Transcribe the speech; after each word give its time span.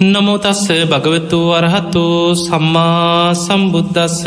නමුතස්ස 0.00 0.70
භගවතු 0.86 1.38
වරහතු 1.50 2.30
සම්මා 2.36 3.34
සම්බුද්ධස්ස 3.36 4.22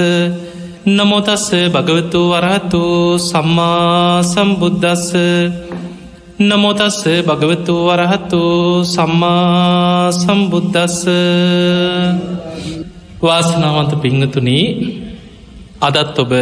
නමුතස්ස 0.85 1.45
භගවතු 1.71 2.21
වරහතු 2.27 2.83
සම්මා 3.17 4.19
සම්බුද්ධස්ස 4.21 5.15
නමුතස්ස 6.41 6.99
භගවතු 7.23 7.75
වරහතු 7.87 8.41
සම්මා 8.85 10.11
සම්බුද්ධස්ස 10.13 10.99
වාසනාවන්ත 13.21 13.93
පිංහතුනී 13.95 14.65
අදත් 15.79 16.19
ඔබ 16.19 16.33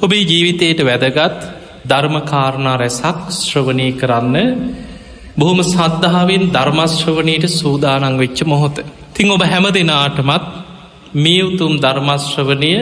ඔබේ 0.00 0.22
ජීවිතයට 0.22 0.80
වැදගත් 0.82 1.38
ධර්මකාරණා 1.84 2.76
රැසක් 2.76 3.18
ශ්‍රවණය 3.36 3.88
කරන්න 3.94 4.36
බොහොම 5.36 5.60
සද්ධාවෙන් 5.64 6.42
ධර්මශ්‍රවනයට 6.50 7.44
සූදානං 7.50 8.18
වෙච්ච 8.18 8.40
මොහොත. 8.44 8.76
තිං 9.14 9.30
ඔබ 9.30 9.42
හැම 9.42 9.66
දෙනාටමත් 9.70 10.44
මේ 11.14 11.42
උතුම් 11.42 11.72
ධර්මශ්‍රවනය 11.76 12.74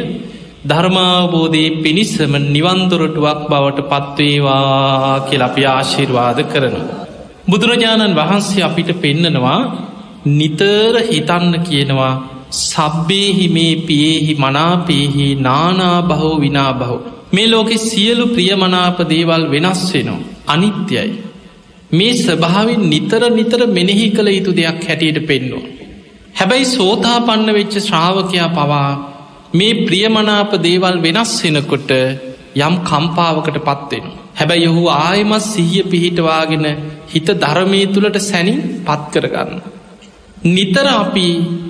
ධර්මාවබෝධයේ 0.65 1.77
පිණිසම 1.83 2.33
නිවන්දුරටුවක් 2.49 3.41
බවට 3.49 3.89
පත්වේවා 3.91 5.21
කියල 5.29 5.43
අපි 5.43 5.63
ආශිර්වාද 5.67 6.39
කරනවා. 6.45 6.99
බුදුරජාණන් 7.49 8.17
වහන්සේ 8.17 8.63
අපිට 8.63 8.91
පෙන්නනවා 9.01 9.61
නිතර 10.33 10.95
හිතන්න 11.09 11.55
කියනවා 11.61 12.13
සබ්බේහි 12.51 13.47
මේ 13.49 13.75
පියෙහි 13.79 14.33
මනාපේහි 14.35 15.27
නානා 15.39 15.99
බහෝ 16.03 16.35
විනා 16.41 16.73
බහෝ. 16.73 17.01
මේ 17.33 17.49
ලෝකෙ 17.49 17.77
සියලු 17.81 18.25
ප්‍රියමනාප 18.27 18.99
දේවල් 19.09 19.45
වෙනස් 19.51 19.83
වෙනවා. 19.95 20.21
අනිත්‍යයි. 20.47 21.30
මේ 21.93 22.13
ස්වභාවින් 22.17 22.83
නිතර 22.89 23.23
නිතර 23.31 23.61
මෙනෙහි 23.69 24.07
කළ 24.11 24.29
යුතු 24.29 24.53
දෙයක් 24.53 24.81
හැටියට 24.85 25.21
පෙන්නවා. 25.27 25.69
හැබැයි 26.35 26.67
සෝතා 26.69 27.19
පන්න 27.21 27.51
වෙච්ච 27.51 27.75
ශ්‍රාවකයා 27.81 28.49
පවා 28.51 28.91
මේ 29.55 29.81
ප්‍රියමනාප 29.87 30.53
දේවල් 30.61 30.97
වෙනස් 30.99 31.33
වෙනකොට 31.45 31.91
යම් 32.59 32.75
කම්පාවකට 32.83 33.59
පත්වෙන. 33.61 34.07
හැබැයි 34.37 34.69
ඔහු 34.69 34.85
ආයමත් 34.99 35.45
සිහිය 35.45 35.85
පිහිටවාගෙන 35.85 36.67
හිත 37.09 37.29
ධර්මය 37.37 37.81
තුළට 37.87 38.19
සැනින් 38.21 38.61
පත් 38.87 39.03
කරගන්න. 39.13 39.61
නිතර 40.47 40.87
අපි 40.95 41.29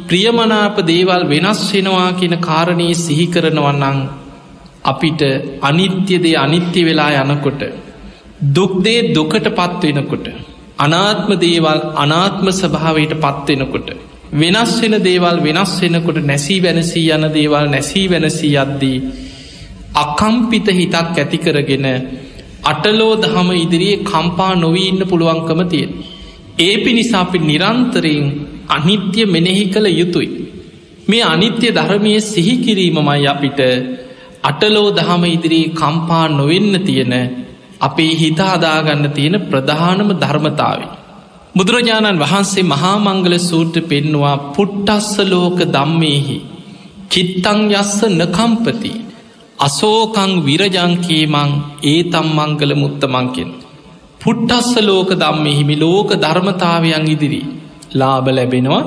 ප්‍රියමනාප 0.08 0.76
දේවල් 0.84 1.22
වෙනස් 1.26 1.62
වෙනවා 1.70 2.10
කියන 2.12 2.34
කාරණයේ 2.40 2.94
සිහි 2.96 3.26
කරනවන්නං 3.26 3.98
අපිට 4.84 5.22
අනිත්‍යදේ 5.62 6.36
අනිත්‍ය 6.36 6.80
වෙලා 6.84 7.12
යනකොට 7.24 7.62
දුක්දේ 8.40 9.12
දුකට 9.12 9.46
පත්වෙනකොට 9.50 10.26
අනාත්ම 10.78 11.30
දේවල් 11.38 11.80
අනාත්ම 11.94 12.46
ස්භාවයට 12.50 13.12
පත්වෙනකොට 13.16 13.88
වෙනස් 14.32 14.72
වෙන 14.80 14.94
දේවල් 15.00 15.36
වෙනස් 15.38 15.72
වෙනකොට 15.80 16.18
නැසී 16.22 16.60
වෙනසී 16.60 17.10
යන 17.10 17.26
දේවල් 17.30 17.66
නැසී 17.68 18.06
වෙනසී 18.08 18.56
අද්දී 18.56 18.98
අකම්පිත 19.94 20.68
හිතක් 20.70 20.94
ඇති 21.14 21.38
කරගෙන 21.38 21.86
අටලෝ 22.64 23.14
දහම 23.16 23.50
ඉදිරියේ 23.56 24.04
කම්පා 24.04 24.54
නොවීන්න 24.56 25.02
පුළුවන්කම 25.06 25.60
තියෙන. 25.68 25.90
ඒ 26.58 26.74
පිණිසා 26.76 27.20
අපි 27.20 27.38
නිරන්තරයෙන් 27.40 28.26
අනිත්‍ය 28.68 29.20
මෙනෙහි 29.26 29.64
කළ 29.66 29.86
යුතුයි. 29.92 30.30
මේ 31.08 31.24
අනිත්‍ය 31.24 31.66
ධර්මය 31.70 32.12
සිහිකිරීමමයි 32.22 33.26
අපිට 33.26 33.60
අටලෝ 34.42 34.88
දහම 34.90 35.22
ඉදිරී 35.26 35.66
කම්පා 35.72 36.26
නොවෙන්න 36.30 36.74
තියෙන 36.86 37.14
අපේ 37.80 38.14
හිත 38.14 38.40
හදාගන්න 38.44 39.04
තියෙන 39.10 39.36
ප්‍රධානම 39.42 40.10
ධර්මතාව. 40.14 40.80
බුදුරජාණන් 41.54 42.20
වහන්සේ 42.20 42.64
මහාමංගල 42.64 43.34
සූට්‍ර 43.40 43.80
පෙන්නවා 43.82 44.36
පුට්ටස්ස 44.54 45.14
ලෝක 45.26 45.58
දම්මේහි 45.68 46.36
චිත්තං 47.10 47.60
යස්ස 47.72 47.96
නකම්පති 48.10 48.92
අසෝකං 49.58 50.32
විරජංකීමං 50.46 51.50
ඒ 51.84 51.98
තම් 52.04 52.28
මංගල 52.38 52.72
මුත්තමංකෙන්. 52.74 53.50
පුට්ටස්ස 54.20 54.72
ලෝක 54.80 55.10
දම්මෙහිමි 55.14 55.76
ලෝක 55.76 56.10
ධර්මතාවයන් 56.16 57.06
ඉදිරි 57.06 57.42
ලාබ 57.92 58.26
ලැබෙනවා 58.28 58.84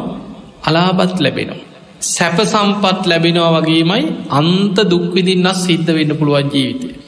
අලාබත් 0.64 1.16
ලැබෙනවා. 1.20 1.62
සැප 2.06 2.38
සම්පත් 2.44 3.02
ලැබෙනවා 3.06 3.52
වගේමයි 3.58 4.04
අන්ත 4.32 4.78
දුක්විදින්නක් 4.86 5.58
සිද්ධ 5.58 5.90
වෙන්න 5.90 6.18
පුළුවන් 6.20 6.50
ජීවිතය. 6.54 7.03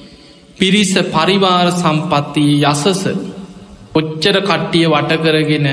පිරිස 0.58 0.92
පරිවාර 1.08 1.68
සම්පත්තිය 1.74 2.52
යසස 2.64 3.04
ඔච්චර 3.94 4.38
කට්ටිය 4.42 4.86
වටකරගෙන 4.88 5.68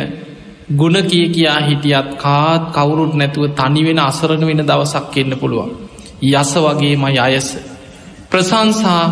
ගුණ 0.73 0.97
කිය 1.05 1.27
කියා 1.29 1.61
හිටියත් 1.61 2.09
කාත් 2.17 2.63
කවුරුත් 2.71 3.13
නැතුව 3.15 3.45
තනිවෙන 3.53 4.01
අසරණ 4.01 4.43
වෙන 4.43 4.63
දවසක් 4.63 5.15
එන්න 5.17 5.35
පුළුවන්. 5.35 5.71
යස 6.23 6.53
වගේම 6.57 7.05
අයස. 7.05 7.49
ප්‍රසංසා 8.31 9.05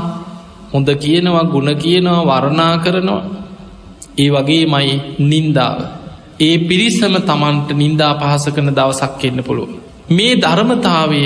හොඳ 0.72 0.88
කියනවා 0.97 1.44
ගුණ 1.47 1.70
කියනවා 1.76 2.26
වරණා 2.31 2.75
කරනවා 2.78 3.22
ඒ 4.16 4.28
වගේ 4.28 4.64
මයි 4.66 4.91
නින්දාව. 5.22 5.78
ඒ 6.41 6.56
පිරිසම 6.60 7.14
තමන්ට 7.20 7.69
නින්දා 7.75 8.12
පහස 8.14 8.44
කන 8.48 8.70
දවසක් 8.72 9.22
එන්න 9.25 9.41
පුළුව. 9.42 9.70
මේ 10.08 10.34
ධර්මතාවය 10.37 11.22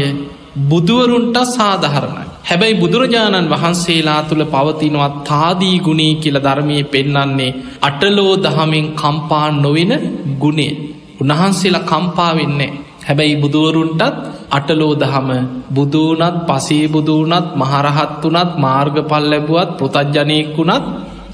බුදුවරුන්ට 0.63 1.37
සාධහරණයි. 1.49 2.24
හැබැයි 2.45 2.75
බුදුරජාණන් 2.75 3.51
වහන්සේලා 3.51 4.21
තුළ 4.23 4.45
පවතිනවත් 4.47 5.15
තාදී 5.25 5.77
ගුණේ 5.81 6.15
කියල 6.17 6.39
ධර්මය 6.39 6.77
පෙන්නන්නේ 6.87 7.57
අටලෝ 7.83 8.33
දහමෙන් 8.39 8.89
කම්පා 8.95 9.47
නොවෙන 9.57 9.93
ගුණේ. 10.41 10.73
උන්වහන්සේලා 11.21 11.85
කම්පා 11.85 12.33
වෙන්නේ. 12.37 12.73
හැබැයි 13.03 13.37
බුදුවරුන්ටත් 13.37 14.03
අටලෝ 14.51 14.93
දහම 14.97 15.31
බුදුනත් 15.71 16.37
පසේ 16.47 16.85
බුදුනත් 16.89 17.49
මහරහත් 17.55 18.23
වනත් 18.25 18.51
මාර්ග 18.59 18.97
පල් 19.03 19.25
ලැබුවත් 19.25 19.71
පෘතජ්ජනයෙක් 19.79 20.49
වුණත් 20.57 20.87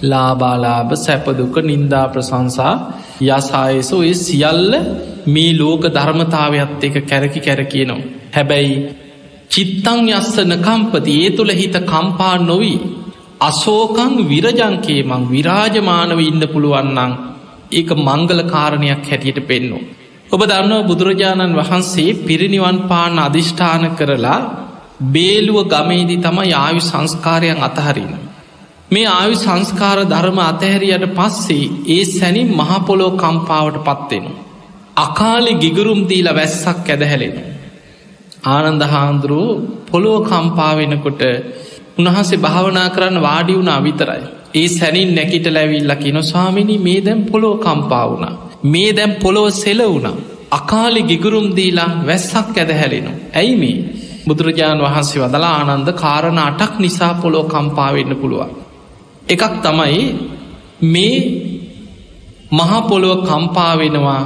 ලාබාලාභ 0.03 0.93
සැපදුක 0.97 1.55
නින්දා 1.63 2.07
ප්‍රසංසා 2.09 2.75
යසායස 3.29 3.91
ඔය 3.93 4.11
සියල්ල 4.17 4.73
මේ 5.27 5.53
ලෝක 5.53 5.83
ධර්මතාවයක්ත් 5.89 6.83
එක 6.83 6.97
කැරකි 7.05 7.41
කැර 7.41 7.61
කියනවා. 7.67 8.09
හැබැයි 8.35 8.75
චිත්තං 9.51 10.09
යස්සන 10.11 10.53
කම්පති 10.59 11.15
ඒ 11.19 11.31
තුළ 11.31 11.53
හිත 11.53 11.77
කම්පා 11.85 12.35
නොවී 12.41 12.79
අසෝකං 13.41 14.15
විරජංකේ 14.29 15.03
මං 15.03 15.23
විරාජමානව 15.29 16.21
ඉන්න 16.21 16.43
පුළුවන්නං 16.47 17.13
ඒක 17.73 17.91
මංගල 17.99 18.41
කාරණයක් 18.47 19.05
හැටියට 19.05 19.41
පෙන්නවා. 19.43 19.87
ඔබ 20.31 20.43
දන්නව 20.43 20.81
බුදුරජාණන් 20.87 21.59
වහන්සේ 21.59 22.19
පිරිනිවන් 22.21 22.79
පාන 22.85 23.19
අධිෂ්ඨාන 23.19 23.85
කරලා 23.93 24.41
බේලුව 25.09 25.59
ගමේදී 25.67 26.19
තම 26.19 26.39
යාවි 26.47 26.83
සංස්කාරයන් 26.83 27.61
අතහරින. 27.61 28.13
මේ 28.91 29.07
ආවි 29.09 29.37
සංස්කාර 29.37 29.99
ධර්ම 30.05 30.39
අතහැරියට 30.43 31.07
පස්සේ 31.15 31.73
ඒ 31.89 32.05
සැනින් 32.07 32.51
මහපොලෝ 32.53 33.13
කම්පාවට 33.15 33.79
පත්වෙනවා. 33.87 34.41
අකාලි 34.99 35.53
ගිගුරුම් 35.55 36.01
දීල 36.09 36.29
වැස්සක් 36.35 36.89
ඇදහැලෙන. 36.89 37.37
ආනන්ද 38.45 38.83
හාන්දුරුව 38.85 39.49
පොලෝ 39.91 40.19
කම්පාවෙනකොට 40.21 41.23
උන්වහන්සේ 41.99 42.39
භාවනා 42.39 42.89
කරන්න 42.89 43.23
වාඩි 43.23 43.53
වුණා 43.55 43.81
විතරයි. 43.83 44.23
ඒ 44.55 44.69
සැනින් 44.69 45.11
නැකිට 45.15 45.47
ලැවිල්ල 45.49 45.95
කියෙන 45.97 46.23
ස්වාමිනි 46.23 46.77
මේ 46.79 47.01
දැම් 47.05 47.21
පොලෝ 47.25 47.57
කම්පා 47.57 48.07
වුණා. 48.11 48.35
මේ 48.65 48.91
දැම් 48.93 49.13
පොළොව 49.15 49.51
සෙල 49.53 49.81
වුණා. 49.85 50.17
අකාලි 50.51 51.03
ගිගුරුම් 51.03 51.47
දීලා 51.57 51.91
වැස්සක් 52.07 52.57
ඇදහැලෙනු. 52.59 53.11
ඇයි 53.35 53.57
මේ 53.57 53.77
බුදුරජාණන් 54.27 54.85
වහන්සේ 54.85 55.23
වදලා 55.23 55.55
ආනන්ද 55.61 55.89
කාරණ 55.93 56.41
අටක් 56.41 56.75
නිසා 56.79 57.15
පොලෝ 57.15 57.45
කම්පාවෙන්න 57.45 58.17
පුළුවන්. 58.17 58.51
එකක් 59.29 59.55
තමයි 59.63 60.03
මේ 60.85 61.17
මහපොළොව 62.53 63.19
කම්පාවෙනවා 63.29 64.23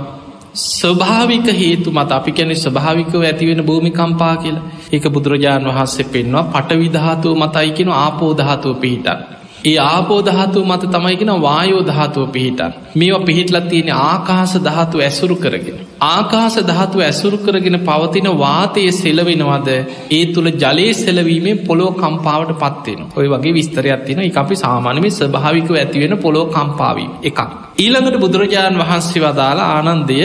ස්වභාවික 0.55 1.47
හේතු 1.53 1.91
මත 1.91 2.11
අපි 2.13 2.33
කැනෙ 2.33 2.55
ස්වභාවිකව 2.55 3.23
ඇතිවෙන 3.23 3.63
භූමිකම්පා 3.63 4.35
කියලා 4.37 4.67
එක 4.93 5.05
බුදුරජාණන් 5.09 5.69
වහන්සේ 5.69 6.07
පෙන්වා 6.07 6.45
පටවිධාතුව 6.53 7.33
මතයිකෙන 7.37 7.91
ආපෝධාතුව 7.95 8.75
පිහිටක්. 8.77 9.19
ඒ 9.65 9.77
ආපෝධාතුව 9.83 10.65
මත 10.67 10.89
තමයිගෙන 10.89 11.31
වායෝ 11.39 11.83
ධාතුව 11.83 12.25
පිහිටන් 12.29 12.73
මේවා 12.95 13.21
පිහිටලත් 13.21 13.69
තියෙන 13.69 13.91
ආකාස 13.99 14.53
ධාතු 14.61 14.97
ඇසුරු 15.01 15.37
කරගෙන. 15.37 15.79
ආකාස 16.07 16.57
ධාතුව 16.63 17.01
ඇසුරු 17.01 17.39
කරගෙන 17.39 17.79
පවතින 17.81 18.29
වාතය 18.37 18.83
සෙලවෙනවද 18.93 19.71
ඒ 20.11 20.25
තුළ 20.29 20.49
ජලයේ 20.55 20.95
සෙලවීමේ 20.95 21.55
පොලෝ 21.63 21.91
කම්පාවට 21.93 22.53
පත්වෙන 22.57 23.01
ඔය 23.15 23.27
වගේ 23.27 23.55
විස්තරයක් 23.55 24.03
තින 24.07 24.21
එක 24.21 24.37
අපි 24.37 24.57
සාමානම 24.57 25.07
ස්භාවිකව 25.11 25.73
ඇතිවෙන 25.75 26.17
පොලෝ 26.19 26.45
කම්පාවී 26.49 27.09
එකක්. 27.23 27.41
ඊළඟට 27.79 28.19
බුදුරජාණන් 28.19 28.83
වහන්සේ 28.83 29.25
වදාලා 29.25 29.71
ආනන්දය 29.73 30.19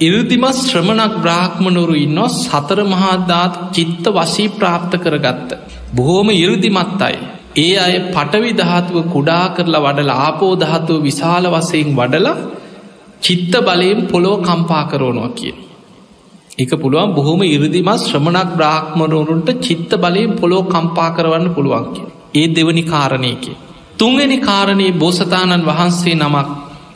ඉරදිමත් 0.00 0.58
ශ්‍රමණක් 0.60 1.14
බ්‍රාහ්මණුරු 1.18 1.94
ඉන්නවා 1.96 2.34
සතර 2.34 2.80
මහාදාත් 2.86 3.54
චිත්ත 3.72 4.04
වශී 4.10 4.48
ප්‍රාප්ත 4.50 4.92
කරගත්ත. 4.98 5.50
බොහෝම 5.92 6.28
ඉරදිමත්තයි. 6.32 7.16
ඒ 7.56 7.74
අය 7.76 7.94
පටවි 8.14 8.50
දහතුව 8.52 8.96
කුඩා 9.06 9.44
කරලා 9.48 9.82
වඩල 9.82 10.10
ආපෝ 10.16 10.52
දහතුව 10.54 10.96
විශාල 11.00 11.44
වසයෙන් 11.46 11.90
වඩලා 11.92 12.36
චිත්ත 13.22 13.54
බලයෙන් 13.58 14.00
පොලෝ 14.06 14.36
කම්පා 14.38 14.84
කරෝනවා 14.84 15.30
කියන. 15.30 15.56
එක 16.58 16.72
පුළුවන් 16.76 17.14
බොහොම 17.14 17.40
ඉරදිමත් 17.46 18.00
ශ්‍රමණක් 18.00 18.50
බ්‍රාහ්මණවරුන්ට 18.56 19.50
චිත්ත 19.60 19.92
බලයෙන් 19.96 20.32
පොලෝ 20.32 20.62
කම්පා 20.64 21.10
කරවන්න 21.10 21.54
පුළුවන් 21.54 21.86
කිය. 21.94 22.08
ඒ 22.34 22.46
දෙවනි 22.48 22.82
කාරණයක. 22.84 23.44
තුන්ගනි 23.98 24.38
කාරණයේ 24.40 24.92
බෝසතාණන් 24.94 25.64
වහන්සේ 25.64 26.16
නමක් 26.16 26.48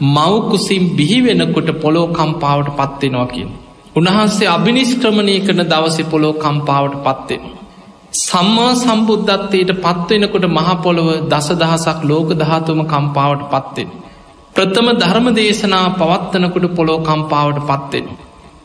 මවකුසින් 0.09 0.85
බිහි 0.91 1.19
වෙනකොට 1.21 1.71
පොලෝ 1.81 2.07
කම්පාවට 2.09 2.69
පත්වෙනවා 2.79 3.27
කියන. 3.27 3.51
උන්වහන්සේ 3.97 4.49
අභිනිස්ක්‍රමණය 4.49 5.35
කරන 5.41 5.63
දවස 5.65 5.99
පොලෝ 6.05 6.35
කම්පාවට 6.35 6.99
පත්වෙන. 7.05 7.58
සම්මා 8.13 8.75
සම්බුද්ධත්වයට 8.75 9.71
පත්වෙනකොට 9.79 10.45
මහපොළොව 10.49 11.09
දස 11.29 11.49
දහසක් 11.53 11.99
ලෝක 12.05 12.31
දහතුම 12.33 12.81
කම්පාවට 12.87 13.43
පත්වෙන. 13.51 13.91
ප්‍රථම 14.55 14.89
ධර්ම 14.93 15.27
දේශනා 15.35 15.87
පවත්වනකොට 15.91 16.67
පොලෝ 16.75 16.99
කම්පාවට 16.99 17.61
පත්වෙන. 17.67 18.07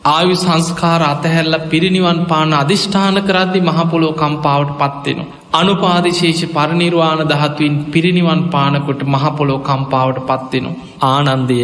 ආයු 0.05 0.35
සංස්කාර 0.35 1.01
අතහැල්ල 1.03 1.55
පිරිනිවන් 1.69 2.19
පාන 2.25 2.53
අධිෂ්ඨාන 2.53 3.19
කරද්දි 3.21 3.59
මහපොලෝ 3.61 4.13
කම්පාවට 4.13 4.73
පත්වෙනවා. 4.79 5.31
අනුපාදිශේෂ 5.53 6.41
පරිනිර්වාණ 6.47 7.21
දහත්වින් 7.27 7.75
පිරිනිවන් 7.85 8.41
පානකොට 8.49 9.01
මහපොලෝ 9.05 9.59
කම්පාවට 9.59 10.25
පත්වෙනවා. 10.25 10.79
ආනන්දය 11.03 11.59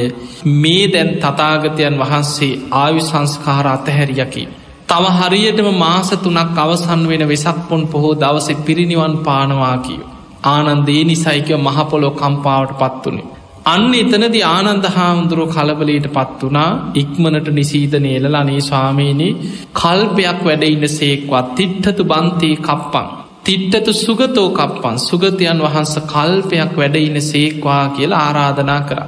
මේ 0.56 0.86
දැන් 0.88 1.10
තතාගතයන් 1.18 2.00
වහන්සේ 2.00 2.54
ආයු 2.74 3.02
සංස්කාර 3.02 3.68
අතහැරියකි. 3.68 4.44
තව 4.90 5.06
හරියටම 5.18 5.68
මාස 5.78 6.10
තුනක් 6.18 6.58
අවසන් 6.58 7.02
වෙන 7.08 7.24
වෙසක් 7.28 7.58
පොන් 7.68 7.82
පොහෝ 7.88 8.14
දවස 8.16 8.48
පිරිනිවන් 8.66 9.14
පානවා 9.20 9.78
කියෝ. 9.80 10.10
ආනන්දේ 10.46 11.04
නිසයිකව 11.04 11.52
මහපොලෝ 11.60 12.14
කම්පාවට 12.14 12.74
පත්වනේ. 12.80 13.28
අන්න 13.66 13.94
එතනද 13.94 14.36
ආනන්ද 14.48 14.86
හාමුදුරුව 14.88 15.50
කලබලයට 15.50 16.08
පත් 16.10 16.40
වනා 16.44 16.72
ඉක්මනට 16.96 17.48
නිසීද 17.52 17.94
නේල 18.00 18.26
අනේ 18.34 18.62
ස්වාමීනී 18.62 19.38
කල්පයක් 19.74 20.40
වැඩඉන්න 20.42 20.86
සේක්වත් 20.90 21.48
තිට්ටතු 21.56 22.04
බන්තී 22.06 22.56
කප්පන්. 22.60 23.08
තිට්ටතු 23.46 23.92
සුගතෝ 23.96 24.50
කප්පන් 24.52 24.98
සුගතයන් 25.00 25.60
වහන්ස 25.60 25.94
කල්පයක් 26.08 26.74
වැඩඉන්න 26.76 27.18
සේක්වා 27.24 27.84
කියලා 27.90 28.22
ආරාධනා 28.22 28.82
කර. 28.82 29.00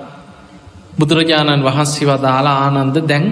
බුදුරජාණන් 0.99 1.63
වහන්සේ 1.63 2.07
වදාලා 2.07 2.57
ආනන්ද 2.59 2.97
දැන් 3.03 3.25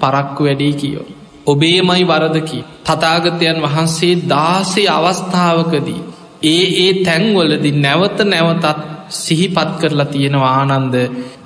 පරක්කු 0.00 0.42
වැඩී 0.44 0.74
කියෝ. 0.74 1.13
ඔබේමයි 1.46 2.04
වරදකි. 2.04 2.58
තතාගතයන් 2.84 3.58
වහන්සේ 3.62 4.14
දාසේ 4.28 4.88
අවස්ථාවකදී. 4.88 6.00
ඒ 6.44 6.64
ඒ 6.78 6.92
තැන්වලදි 7.04 7.70
නැවත 7.76 8.18
නැවතත් 8.24 8.66
සිහිපත් 9.10 9.70
කරලා 9.80 10.06
තියෙනවා 10.06 10.54
ආනන්ද 10.60 10.94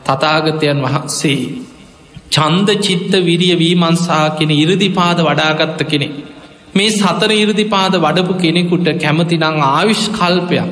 තතාගතයන් 0.07 0.79
වහන්සේ. 0.85 1.41
චන්ද 2.31 2.69
චිත්ත 2.79 3.13
විරිය 3.21 3.55
වීමන්සා 3.59 4.27
කෙන 4.31 4.51
ඉරදිපාද 4.53 5.19
වඩාගත්ත 5.21 5.81
කෙනෙ. 5.85 6.09
මේ 6.75 6.91
සතර 6.93 7.31
ඉරදිපාද 7.35 7.95
වඩපු 7.97 8.35
කෙනෙකුට 8.35 8.89
කැමතිනං 8.97 9.45
ආවිශ්කල්පයක් 9.67 10.69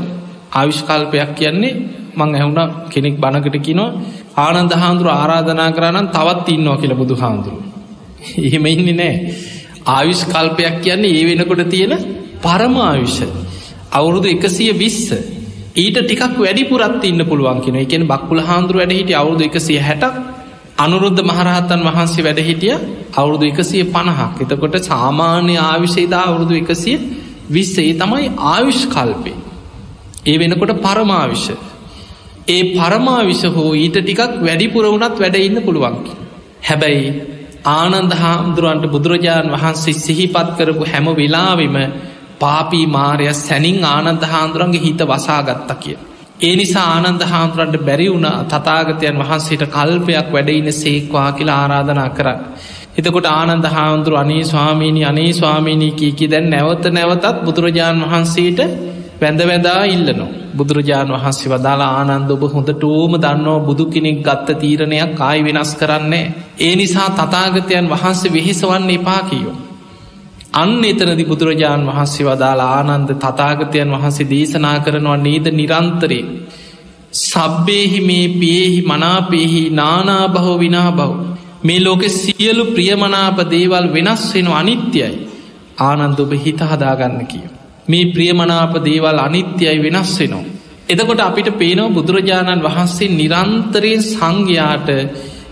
ආවිශ්කල්පයක් 0.52 1.30
කියන්නේ 1.34 1.74
මං 2.16 2.30
ඇහුණ 2.34 2.60
කෙනෙක් 2.90 3.16
බණකට 3.16 3.56
කිනෝ 3.62 3.88
ආනන්ද 4.36 4.72
හාන්දුරු 4.72 5.10
ආරාධනා 5.12 5.70
කරන්න 5.70 6.06
තවත් 6.08 6.46
ඉන්නවා 6.48 6.76
කියල 6.76 6.94
බුදු 6.94 7.14
හාන්දුරු. 7.14 7.75
එහෙම 8.44 8.66
ඉන්න 8.66 8.90
නෑ. 8.94 9.14
ආවිශ්කල්පයක් 9.88 10.76
කියන්නේ 10.80 11.14
ඒ 11.14 11.24
වෙනකොට 11.28 11.64
තියෙන 11.68 11.94
පරමාවිෂ 12.42 13.18
අවුරුදු 13.92 14.28
එකසිය 14.28 14.70
විස්ස. 14.74 15.10
ඊට 15.76 15.98
ටිකක් 15.98 16.38
වැඩිපුරත් 16.38 17.04
ඉන්න 17.04 17.22
පුළුවන් 17.24 17.58
කියෙන 17.60 17.76
එකෙන 17.78 18.04
බක්කුල 18.06 18.40
හාන්දුර 18.42 18.76
වැඩ 18.76 18.92
හිටිය 18.92 19.16
අවුරුදු 19.16 19.44
එකසිය 19.44 19.78
හැටක් 19.80 20.14
අනුරුද්ධ 20.78 21.22
මහරහතන් 21.22 21.82
වහන්සේ 21.86 22.24
වැඩ 22.24 22.40
හිටිය 22.40 22.74
අවුරුදු 23.14 23.44
එකසිය 23.44 23.82
පණහක් 23.86 24.40
එතකොට 24.44 24.76
සාමාන්‍ය 24.82 25.56
ආවිශේදා 25.62 26.22
අවුරුදු 26.24 26.54
එකසිය 26.54 26.96
විස්සේ 27.50 27.92
තමයි 27.94 28.30
ආවිශ්කල්පේ 28.46 29.36
ඒ 30.26 30.36
වෙනකොට 30.38 30.72
පරමාවිෂ 30.80 31.46
ඒ 32.48 32.62
පරමාවිෂ 32.72 33.42
හෝ 33.54 33.70
ඊට 33.76 33.98
ටිකක් 34.00 34.40
වැඩිපුර 34.40 34.84
වුණත් 34.86 35.16
වැඩ 35.16 35.36
ඉන්න 35.40 35.60
පුළුවන්කි 35.62 36.12
හැබැයි 36.62 37.10
ආනන්ද 37.66 38.12
හාමුදුරුවන්ට 38.14 38.84
බුදුරජාණන් 38.88 39.52
වහන්සේ 39.52 39.94
සිහිපත් 39.96 40.50
කරපු 40.56 40.84
හැම 40.84 41.06
වෙලාවෙම 41.12 41.76
පාපී 42.38 42.86
මාරය 42.88 43.26
සැනින් 43.36 43.78
ආනන්ද 43.86 44.22
හාන්දුරන්ගේ 44.24 44.82
හිත 44.82 45.00
වසාගත්ත 45.04 45.70
කිය. 45.78 45.96
ඒ 46.40 46.54
නිසා 46.56 46.86
ආනන්ද 46.92 47.22
හාමුදුරන්ට 47.24 47.76
බැරි 47.80 48.06
වුණ 48.08 48.28
තතාගතයන් 48.46 49.20
වහන්සේට 49.20 49.64
කල්පයක් 49.68 50.28
වැඩඉන්න 50.30 50.72
සේක්වා 50.74 51.28
කියලා 51.32 51.58
ආරාධනා 51.58 52.10
කර. 52.10 52.28
එතකොට 52.96 53.26
ආනන්ද 53.30 53.66
හාමුදුරු 53.68 54.16
අනේ 54.16 54.44
ස්වාමීණි 54.44 55.02
අනේ 55.04 55.32
ස්වාමීණී 55.32 55.92
කීකි 55.92 56.26
දැන් 56.26 56.46
නැවත 56.50 56.84
නැවතත් 56.90 57.36
බුදුරජාණන් 57.44 58.04
වහන්සේට 58.04 58.60
වැඳ 59.20 59.40
වැදා 59.42 59.84
ඉල්ලනවා. 59.86 60.32
බුදුරජාණන් 60.56 61.14
වහන්සේ 61.14 61.50
වදාලා 61.52 61.92
ආනන්ද 62.00 62.30
ඔබ 62.30 62.42
හොඳටෝම 62.54 63.12
දන්නවා 63.16 63.60
බුදු 63.60 63.84
කෙනෙක් 63.86 64.18
ගත්ත 64.22 64.58
තීරණයක් 64.60 65.20
ආයි 65.20 65.44
වෙනස් 65.44 65.72
කරන්නේ. 65.74 66.32
ඒ 66.58 66.74
නිසා 66.76 67.08
තතාගතයන් 67.10 67.86
වහන්සේ 67.88 68.32
වෙහෙසවන්න 68.32 68.90
එපා 68.90 69.22
කියෝ. 69.22 69.56
අන්න 70.52 70.84
එතනදි 70.84 71.24
බුදුරජාණන් 71.24 71.88
වහන්සේ 71.88 72.26
වදාලා 72.26 72.70
ආනන්ද 72.74 73.10
තතාගතයන් 73.16 73.90
වහන්සේ 73.92 74.30
දේශනා 74.30 74.78
කරනවා 74.80 75.18
නේද 75.18 75.46
නිරන්තරේ. 75.52 76.24
සබ්බේහි 77.22 78.00
මේ 78.00 78.26
පියෙහි 78.40 78.80
මනාපෙහි 78.82 79.62
නානා 79.70 80.24
බහෝ 80.28 80.56
විනා 80.58 80.90
බව්. 80.92 81.10
මේ 81.64 81.80
ලෝකෙ 81.80 82.08
සියලු 82.10 82.64
ප්‍රියමනාප 82.66 83.38
දේවල් 83.50 83.86
වෙනස් 83.92 84.24
වෙන 84.34 84.48
අනිත්‍යයි. 84.52 85.12
ආනන්ද 85.80 86.18
ඔබ 86.20 86.32
හිත 86.44 86.60
හදාගන්න 86.62 87.22
කියෝ. 87.26 87.55
මේ 87.88 88.10
ප්‍රියමනාප 88.12 88.74
දේවල් 88.80 89.18
අනිත්‍යයි 89.18 89.78
වෙනස් 89.80 90.12
වෙනවා. 90.18 90.44
එදකොට 90.88 91.20
අපිට 91.20 91.48
පේනව 91.54 91.94
බුදුරජාණන් 91.94 92.64
වහන්සේ 92.64 93.12
නිරන්තරයෙන් 93.12 94.02
සංඝයාට 94.04 94.88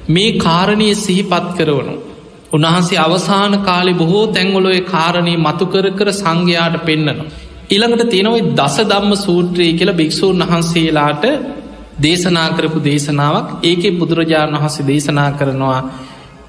මේ 0.09 0.37
කාරණය 0.39 0.89
සිහිපත් 0.97 1.49
කරවනු. 1.57 1.95
උන්වහන්සේ 2.53 2.99
අවසාන 2.99 3.55
කාලෙ 3.61 3.93
බොහෝ 3.95 4.27
තැංගොලොය 4.29 4.81
කාරණී 4.85 5.39
මතු 5.39 5.67
කර 5.67 5.87
කර 5.91 6.09
සංඝයාට 6.13 6.77
පෙන්න්නනවා. 6.85 7.31
ඉළඟට 7.69 8.11
තියෙනවයි 8.11 8.43
දස 8.53 8.77
දම්ම 8.85 9.13
සූත්‍රයේ 9.17 9.73
කියලා 9.73 9.95
භික්‍ෂූන් 9.95 10.43
වහන්සේලාට 10.43 11.25
දේශනා 11.99 12.49
කරපු 12.51 12.79
දේශනාවක් 12.83 13.49
ඒකෙ 13.63 13.89
බුදුරජාණන් 13.93 14.57
වහන්සේ 14.57 14.87
දේශනා 14.87 15.31
කරනවා 15.33 15.81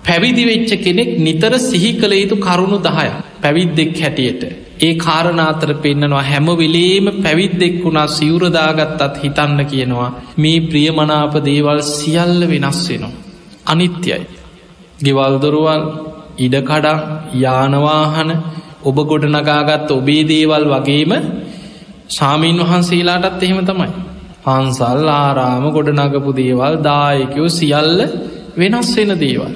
පැවිදිවෙච්ච 0.04 0.72
කෙනෙක් 0.80 1.12
නිතර 1.20 1.54
සිහි 1.62 1.92
කළ 1.94 2.14
යුතු 2.14 2.36
කරුණු 2.38 2.78
දහය 2.80 3.10
පැවිද්දෙක් 3.42 3.92
හැටියට 3.98 4.44
ඒ 4.80 4.94
කාරණාතර 4.96 5.72
පෙන්න්නනවා 5.76 6.24
හැම 6.24 6.48
වෙලේම 6.54 7.06
පැවිද්දෙක් 7.18 7.76
වුණා 7.84 8.08
සිවුරදාගත්තත් 8.10 9.22
හිතන්න 9.24 9.60
කියනවා 9.66 10.10
මේ 10.38 10.60
ප්‍රියමනාප 10.62 11.36
දේවල් 11.44 11.80
සියල්ල 11.90 12.42
වෙනස් 12.44 12.82
වෙනවා. 12.90 13.14
අනිත්‍යයි. 13.66 14.24
ගෙවල්දොරුවල් 15.00 15.84
ඉඩකඩම් 16.38 17.00
යානවාහන 17.36 18.30
ඔබ 18.84 18.98
ගොඩ 19.04 19.26
නගාගත්ත 19.28 19.90
ඔබේ 19.92 20.24
දේවල් 20.26 20.66
වගේම 20.68 21.12
සාමීන් 22.10 22.60
වහන්සේලාටත් 22.62 23.44
එහෙම 23.44 23.60
තමයි. 23.66 23.90
පන්සල් 24.44 25.08
ආරාම 25.12 25.66
ගොඩ 25.72 25.90
නගපු 25.98 26.32
දේවල් 26.34 26.76
දායකයෝ 26.84 27.50
සියල්ල 27.50 28.00
වෙනස් 28.56 28.90
වෙන 28.96 29.12
දේවල්. 29.18 29.54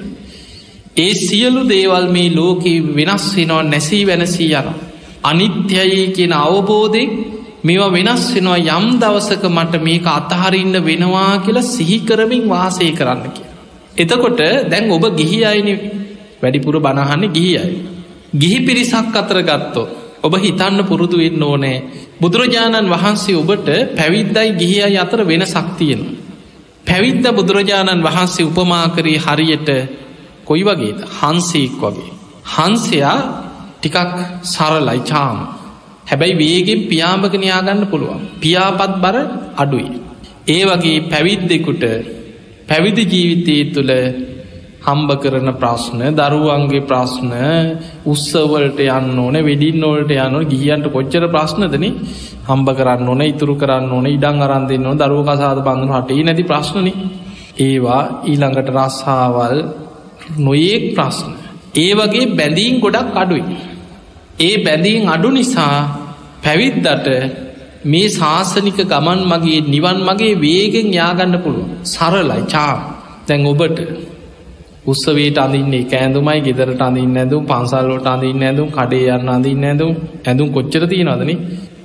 ඒ 0.98 1.14
සියලු 1.18 1.62
දේවල් 1.68 2.06
මේ 2.08 2.30
ලෝකයේ 2.32 2.86
වෙනස් 2.98 3.26
වෙනවා 3.36 3.64
නැසී 3.66 4.04
වෙනසී 4.06 4.52
යනවා. 4.52 4.89
අනිත්‍යයේ 5.24 6.08
කියන 6.10 6.34
අවබෝධෙක් 6.36 7.12
මේවා 7.62 7.92
වෙනස් 7.92 8.24
වෙනවා 8.34 8.58
යම් 8.74 8.86
දවසක 8.98 9.44
මට 9.48 9.82
මේක 9.82 10.06
අතහරින්න 10.10 10.76
වෙනවා 10.82 11.32
කියලා 11.40 11.64
සිහිකරමින් 11.66 12.44
වාසය 12.46 12.92
කරන්න 12.92 13.24
කිය. 13.30 13.48
එතකොට 13.98 14.40
දැන් 14.66 14.86
ඔබ 14.90 15.04
ගිහි 15.14 15.40
අයින 15.44 15.70
වැඩිපුර 16.42 16.76
බණහන්න 16.78 17.24
ගිහි 17.30 17.54
අයි. 17.58 17.78
ගිහි 18.34 18.60
පිරිසක් 18.62 19.12
අතර 19.14 19.38
ගත්තෝ. 19.42 19.88
ඔබ 20.20 20.34
හිතන්න 20.36 20.80
පුරුදු 20.84 21.18
වෙන්න 21.18 21.44
ඕනෑ 21.44 21.78
බුදුරජාණන් 22.20 22.88
වහන්සේ 22.88 23.36
ඔබට 23.36 23.70
පැවිද්දයි 23.94 24.50
ගිහි 24.54 24.78
අයි 24.82 24.98
අතර 24.98 25.22
වෙන 25.24 25.44
සක්තියෙන. 25.46 26.02
පැවිද්ද 26.86 27.26
බුදුරජාණන් 27.32 28.02
වහන්සේ 28.02 28.46
උපමාකරී 28.46 29.20
හරියට 29.20 29.70
කොයි 30.46 30.64
වගේද 30.64 31.00
හන්සේක් 31.18 31.76
වගේ. 31.78 32.12
හන්සයා 32.48 33.20
ටිකක් 33.80 33.98
සරලයි 34.46 35.00
චාම. 35.04 35.38
හැබැයි 36.06 36.36
වේගෙන් 36.38 36.80
පියාඹක 36.86 37.34
නයාගන්න 37.38 37.82
පුළුවන්. 37.86 38.22
පියාපත් 38.40 38.94
බර 38.98 39.16
අඩුයි. 39.56 39.90
ඒ 40.48 40.64
වගේ 40.66 40.98
පැවිද්දෙකුට 41.04 41.84
පැවිදි 42.68 43.04
ජීවිතය 43.06 43.56
තුළ 43.74 43.94
හම්බ 44.82 45.10
කරන 45.16 45.50
ප්‍රශ්න 45.54 46.02
දරුවන්ගේ 46.14 46.82
ප්‍රශ්න 46.82 47.32
උත්සවලට 48.06 48.80
යන්න 48.88 49.18
ඕන 49.18 49.38
වෙඩින් 49.42 49.84
ඕලට 49.84 50.14
යන 50.18 50.36
ගියන්ට 50.52 50.88
කොච්චර 50.90 51.26
ප්‍රශ්නදන 51.28 51.86
හම්බ 52.48 52.70
කරන්න 52.78 53.10
ඕන 53.10 53.24
ඉතුරු 53.24 53.56
කරන්න 53.56 53.92
ඕන 53.92 54.08
ඉඩං 54.08 54.46
අරන්දන්න 54.46 55.02
දරුව 55.02 55.28
කසාද 55.30 55.60
බඳු 55.62 55.92
හටේ 55.92 56.24
නැති 56.24 56.46
ප්‍රශ්නන 56.46 56.88
ඒවා 57.60 58.02
ඊළඟට 58.26 58.72
රස්සාවල් 58.72 59.58
නොයෙක් 60.38 60.86
ප්‍රශ්න. 60.96 61.39
ඒ 61.76 61.92
වගේ 61.94 62.26
බැඳීම් 62.34 62.80
ගොඩක් 62.80 63.16
අඩුයි. 63.16 63.44
ඒ 64.40 64.56
බැඳීම් 64.58 65.10
අඩු 65.10 65.30
නිසා 65.30 65.76
පැවිද්දට 66.44 67.08
මේ 67.86 68.10
ශාසනික 68.10 68.80
ගමන් 68.84 69.20
මගේ 69.24 69.60
නිවන් 69.68 70.00
මගේ 70.02 70.34
වේගෙන් 70.36 70.88
යාගන්න 70.94 71.36
පුළුව 71.44 71.68
සරලයි 71.86 72.42
චා 72.48 72.74
තැන් 73.28 73.46
ඔබට 73.46 73.80
උත්සවේට 74.86 75.38
අඳන්නේ 75.38 75.84
කෑඳුමයි 75.86 76.40
ගෙදරට 76.42 76.82
අඳන්න 76.82 77.18
ඇඳුම් 77.18 77.44
පන්සල්ලෝට 77.46 78.08
අඳන්න 78.08 78.44
ඇඳුම් 78.44 78.70
කඩේ 78.70 79.10
යන්න 79.10 79.30
අඳන්න 79.30 79.66
ඇඳුම්. 79.66 79.92
ඇඳුම් 80.26 80.50
කොච්චර 80.50 80.84
තියෙනවදන 80.88 81.32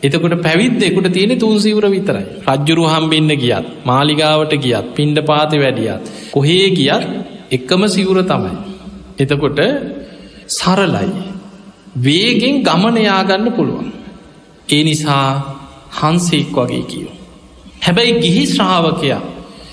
එතකොට 0.03 0.37
පැවිද්දෙකුට 0.39 1.09
තියෙන 1.11 1.39
තුන් 1.39 1.57
සිවර 1.59 1.87
විතරයි. 1.89 2.25
රජ්ජුරු 2.49 2.85
හම්බෙන්න්න 2.85 3.33
ගියත් 3.37 3.67
මාලිගාවට 3.85 4.55
ගියත් 4.59 4.87
පින්ඩ 4.95 5.19
පාති 5.23 5.59
වැඩියත් 5.59 6.13
කොහේ 6.31 6.69
ගියත් 6.71 7.05
එක්කම 7.51 7.83
සිවුර 7.89 8.19
තමයි. 8.25 8.74
එතකොට 9.19 9.61
සරලයි 10.51 11.11
වේගෙන් 11.99 12.57
ගමනයාගන්න 12.63 13.47
පුළුවන් 13.53 13.93
ඒ 14.69 14.83
නිසා 14.85 15.29
හන්සෙක් 15.99 16.57
වගේ 16.59 16.83
කියෝ 16.85 17.15
හැබැයි 17.81 18.21
ගිහි 18.21 18.43
ශ්‍රාවකයා 18.47 19.23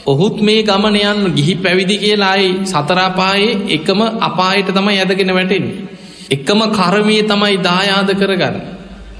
ඔහුත් 0.06 0.42
මේ 0.42 0.64
ගමන 0.64 0.96
යන්න 0.98 1.34
ගිහි 1.36 1.56
පැවිදි 1.58 1.98
කියලායි 1.98 2.48
සතරාපායේ 2.66 3.58
එකම 3.70 4.00
අපායට 4.22 4.70
තමයි 4.70 4.98
ඇදගෙන 4.98 5.32
වැටෙන්නේ. 5.32 5.82
එකම 6.32 6.62
කරමය 6.72 7.18
තමයි 7.24 7.58
දායාද 7.60 8.10
කරගන්න. 8.14 8.56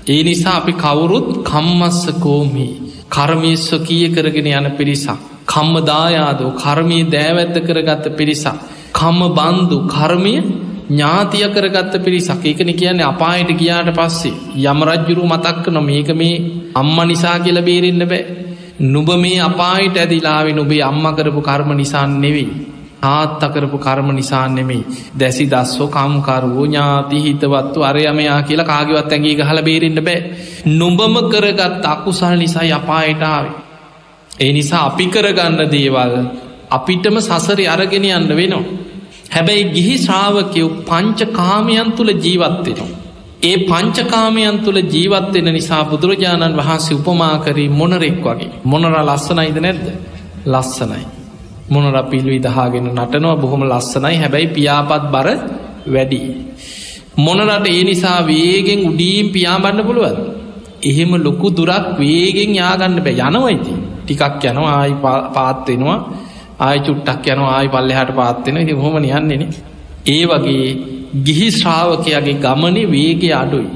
ඒ 0.08 0.22
නිසා 0.24 0.56
අපි 0.56 0.74
කවුරුත් 0.76 1.28
කම්මස්ස 1.44 2.02
කෝමි 2.20 2.68
කර්මයස්ව 3.10 3.86
කිය 3.86 4.10
කරගෙන 4.10 4.48
යන 4.50 4.72
පිරිසක්. 4.72 5.20
කම්ම 5.46 5.76
දායාදෝ 5.86 6.52
කර්මය 6.54 7.00
දෑවැත්ත 7.06 7.58
කරගත්ත 7.62 8.06
පිරිසක්. 8.18 8.56
කම්ම 8.94 9.22
බන්දු 9.32 9.78
කර්මය 9.88 10.36
ඥාතිය 10.90 11.46
කරගත්ත 11.50 11.94
පිරිසක් 12.00 12.46
ඒකන 12.46 12.72
කියන්නේ 12.74 13.06
අපායට 13.06 13.52
ගියාට 13.56 13.92
පස්සේ 13.94 14.34
යමරජ්ජුරු 14.66 15.24
මතක්ක 15.26 15.66
නො 15.70 15.82
මේක 15.82 16.10
මේ 16.14 16.36
අම්ම 16.76 16.98
නිසා 17.08 17.38
කියල 17.40 17.62
බේරෙන්න්න 17.62 18.06
බෑ 18.06 18.24
නුබ 18.82 19.10
මේ 19.18 19.40
අපායිට 19.42 19.98
ඇදිලාවෙ 19.98 20.52
නුබේ 20.54 20.82
අම්ම 20.82 21.06
කරපු 21.14 21.42
කර්ම 21.42 21.72
නිසාන් 21.74 22.14
නෙවෙයි. 22.18 22.50
ආත් 23.04 23.42
අකරපු 23.42 23.78
කර්ම 23.78 24.10
නිසා 24.12 24.48
නෙමෙයි 24.48 24.86
දැසි 25.16 25.46
දස්සෝ 25.46 25.88
කම්කරුවෝ 25.88 26.66
ඥාති 26.66 27.22
හිතවත්තු 27.22 27.84
අරයමයා 27.84 28.42
කියලා 28.44 28.66
කාගවත් 28.66 29.12
ඇගේ 29.12 29.36
ගහල 29.36 29.62
බේරෙන්ට 29.62 30.02
බෑ. 30.02 30.20
නුඹම 30.70 31.16
කරගත් 31.26 31.86
අකුසල් 31.86 32.38
නිසා 32.38 32.66
යපායටාවේ. 32.66 33.58
ඒ 34.40 34.52
නිසා 34.52 34.86
අපි 34.86 35.06
කරගන්න 35.08 35.72
දේවල් 35.72 36.14
අපිටම 36.72 37.18
සසරි 37.20 37.68
අරගෙන 37.68 38.08
යන්න 38.12 38.32
වෙනවා. 38.32 38.64
හැබැයි 39.32 39.70
ගිහි 39.72 39.96
ශ්‍රාවකයව් 39.98 40.68
පංච 40.86 41.20
කාමයන් 41.34 41.90
තුළ 41.92 42.12
ජීවත්වෙනවා. 42.18 42.92
ඒ 43.44 43.58
පංචකාමයන් 43.62 44.58
තුළ 44.60 44.80
ජීවත්වෙන 44.88 45.48
නිසා 45.52 45.84
බුදුරජාණන් 45.84 46.58
වහන්සේ 46.58 46.98
උපමාකරී 46.98 47.70
මොනරෙක් 47.72 48.18
වගේ 48.20 48.50
මොනර 48.64 48.96
ලස්සනයිද 49.02 49.58
නැද්ද 49.58 49.86
ලස්සනයි. 50.48 51.04
මොනර 51.70 51.96
පිල්වි 52.04 52.38
දහාගෙන 52.40 52.88
නටනවා 52.96 53.36
බොහොම 53.36 53.64
ලස්සනයි 53.64 54.16
හැබැයි 54.16 54.50
පියාපත් 54.50 55.06
බර 55.12 55.28
වැඩි. 55.88 56.22
මොනරට 57.18 57.66
ඒ 57.68 57.84
නිසා 57.84 58.20
වේගෙන් 58.28 58.82
උඩීම් 58.90 59.28
පියාබන්න 59.30 59.82
පුළුවන්. 59.84 60.18
එහෙම 60.84 61.12
ලොකු 61.20 61.48
දුරක් 61.52 61.88
වේගෙන් 62.00 62.52
යාගන්න 62.56 62.98
බෑ 63.00 63.30
යනවයිති. 63.30 63.74
ටිකක් 64.04 64.44
යනවා 64.46 64.76
ආයි 64.76 64.96
පාත්වෙනවා 65.36 66.00
ආය 66.62 66.80
චුට්ටක් 66.80 67.28
යනවා 67.28 67.54
ආයි 67.54 67.70
පල්ලෙහට 67.70 68.12
පාත්වෙන 68.16 68.58
හොම 68.78 68.96
යන්නෙන. 69.00 69.44
ඒ 70.08 70.24
වගේ 70.26 70.68
ගිහි 71.20 71.48
ශ්‍රාවකයාගේ 71.52 72.38
ගමන 72.38 72.78
වේග 72.90 73.24
අඩුයි. 73.34 73.68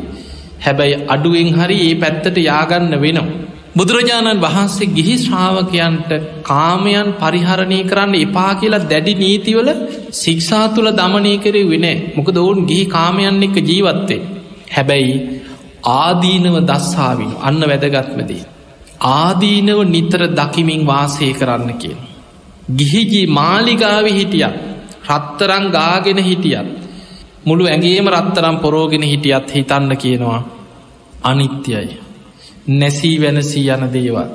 හැබැයි 0.61 1.01
අඩුවෙන් 1.07 1.49
හරි 1.55 1.77
ඒ 1.81 1.95
පැත්තට 1.95 2.37
යාගන්න 2.41 2.95
වෙනවා. 2.97 3.27
බුදුරජාණන් 3.75 4.41
වහන්සේ 4.41 4.87
ගිහි 4.89 5.15
ශ්‍රාවකයන්ට 5.17 6.11
කාමයන් 6.43 7.09
පරිහරණය 7.15 7.79
කරන්න 7.83 8.15
එපා 8.17 8.51
කියලා 8.55 8.85
දැඩි 8.85 9.13
නීතිවල 9.15 9.69
සික්ෂා 10.13 10.65
තුළ 10.69 10.89
දමනය 10.93 11.33
කරේ 11.37 11.65
වෙන 11.65 11.87
මොකද 12.15 12.37
ඔවුන් 12.37 12.59
ගිහි 12.65 12.85
කාමයන් 12.87 13.43
එක 13.43 13.57
ජීවත්තේ. 13.63 14.21
හැබැයි 14.71 15.15
ආදීනව 15.95 16.57
දස්සාාවින 16.63 17.31
අන්න 17.41 17.61
වැදගත්මදී. 17.63 18.43
ආදීනව 19.13 19.79
නිතර 19.87 20.21
දකිමින් 20.31 20.83
වාසය 20.85 21.27
කරන්න 21.33 21.73
කියෙන්. 21.75 22.04
ගිහිජී 22.69 23.27
මාලිගාව 23.29 24.05
හිටියත් 24.07 24.55
රත්තරං 25.07 25.65
ගාගෙන 25.71 26.19
හිටියත් 26.19 26.67
මුළු 27.45 27.65
ඇගේම 27.65 28.07
රත්තරම් 28.07 28.57
පොරෝගෙන 28.57 29.03
හිටියත් 29.03 29.53
හිතන්න 29.53 29.97
කියනවා 29.97 30.41
අනිත්‍යයි. 31.23 31.99
නැසී 32.69 33.21
වෙනසී 33.21 33.69
යන 33.69 33.83
දේවල් 33.93 34.29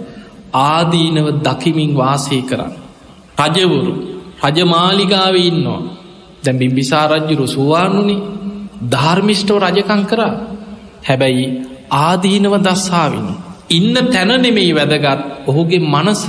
ආදීනව 0.53 1.27
දකිමින් 1.43 1.97
වාසය 1.97 2.43
කරන්න. 2.43 2.73
රජවුරු 3.39 3.93
රජමාලිගාව 4.45 5.35
ඉන්නවා 5.41 5.81
දැ 6.45 6.55
බිම්බිසා 6.55 7.07
රජ්ජුරු 7.09 7.47
සුවානුනි 7.47 8.17
ධර්මිෂ්ටව 8.91 9.57
රජකං 9.59 10.03
කරා 10.07 10.35
හැබැයි 11.09 11.47
ආදීනව 11.99 12.55
දස්සාාවින. 12.59 13.29
ඉන්න 13.71 13.95
තැනනෙමෙයි 14.07 14.73
වැදගත් 14.75 15.21
ඔහුගේ 15.47 15.83
මනස 15.85 16.23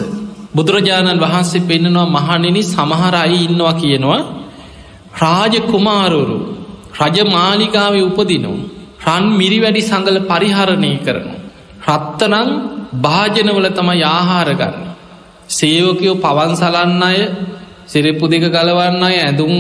බුදුරජාණන් 0.55 1.20
වහන්සේ 1.20 1.62
පෙන්නවා 1.62 2.08
මහනෙනි 2.08 2.62
සමහරයි 2.65 3.38
ඉන්නවා 3.46 3.74
කියනවා 3.74 4.22
රාජ 5.22 5.53
කුමාරුරු 5.72 6.38
රජ 7.00 7.17
මාලිගාව 7.27 7.96
උපදිනු. 8.00 8.53
රන් 9.01 9.25
මිරි 9.38 9.58
වැඩි 9.60 9.81
සඟල 9.81 10.17
පරිහරණය 10.27 10.91
කරනු. 11.05 11.34
රත්තනං 11.88 12.50
භාජනවල 12.98 13.67
තම 13.70 13.89
යාහාරගන්න. 13.96 14.75
සේවකයෝ 15.50 16.15
පවන් 16.15 16.53
සලන්න 16.55 17.03
අය 17.03 17.20
සිරෙප්පු 17.88 18.25
දෙක 18.27 18.46
ගලවන්න 18.48 19.03
අය 19.03 19.15
ඇඳුම් 19.17 19.53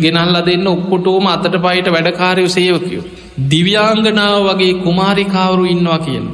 ගෙනල්ල 0.00 0.36
දෙන්න 0.42 0.66
ඔක්කොටෝම 0.66 1.26
අතට 1.26 1.54
පයිට 1.58 1.88
වැඩකාරයෝ 1.88 2.48
සේවකයෝ. 2.48 3.04
දිව්‍යාංගනාව 3.50 4.36
වගේ 4.48 4.74
කුමාරිකාවරු 4.84 5.64
ඉන්නවා 5.66 5.98
කියන. 5.98 6.26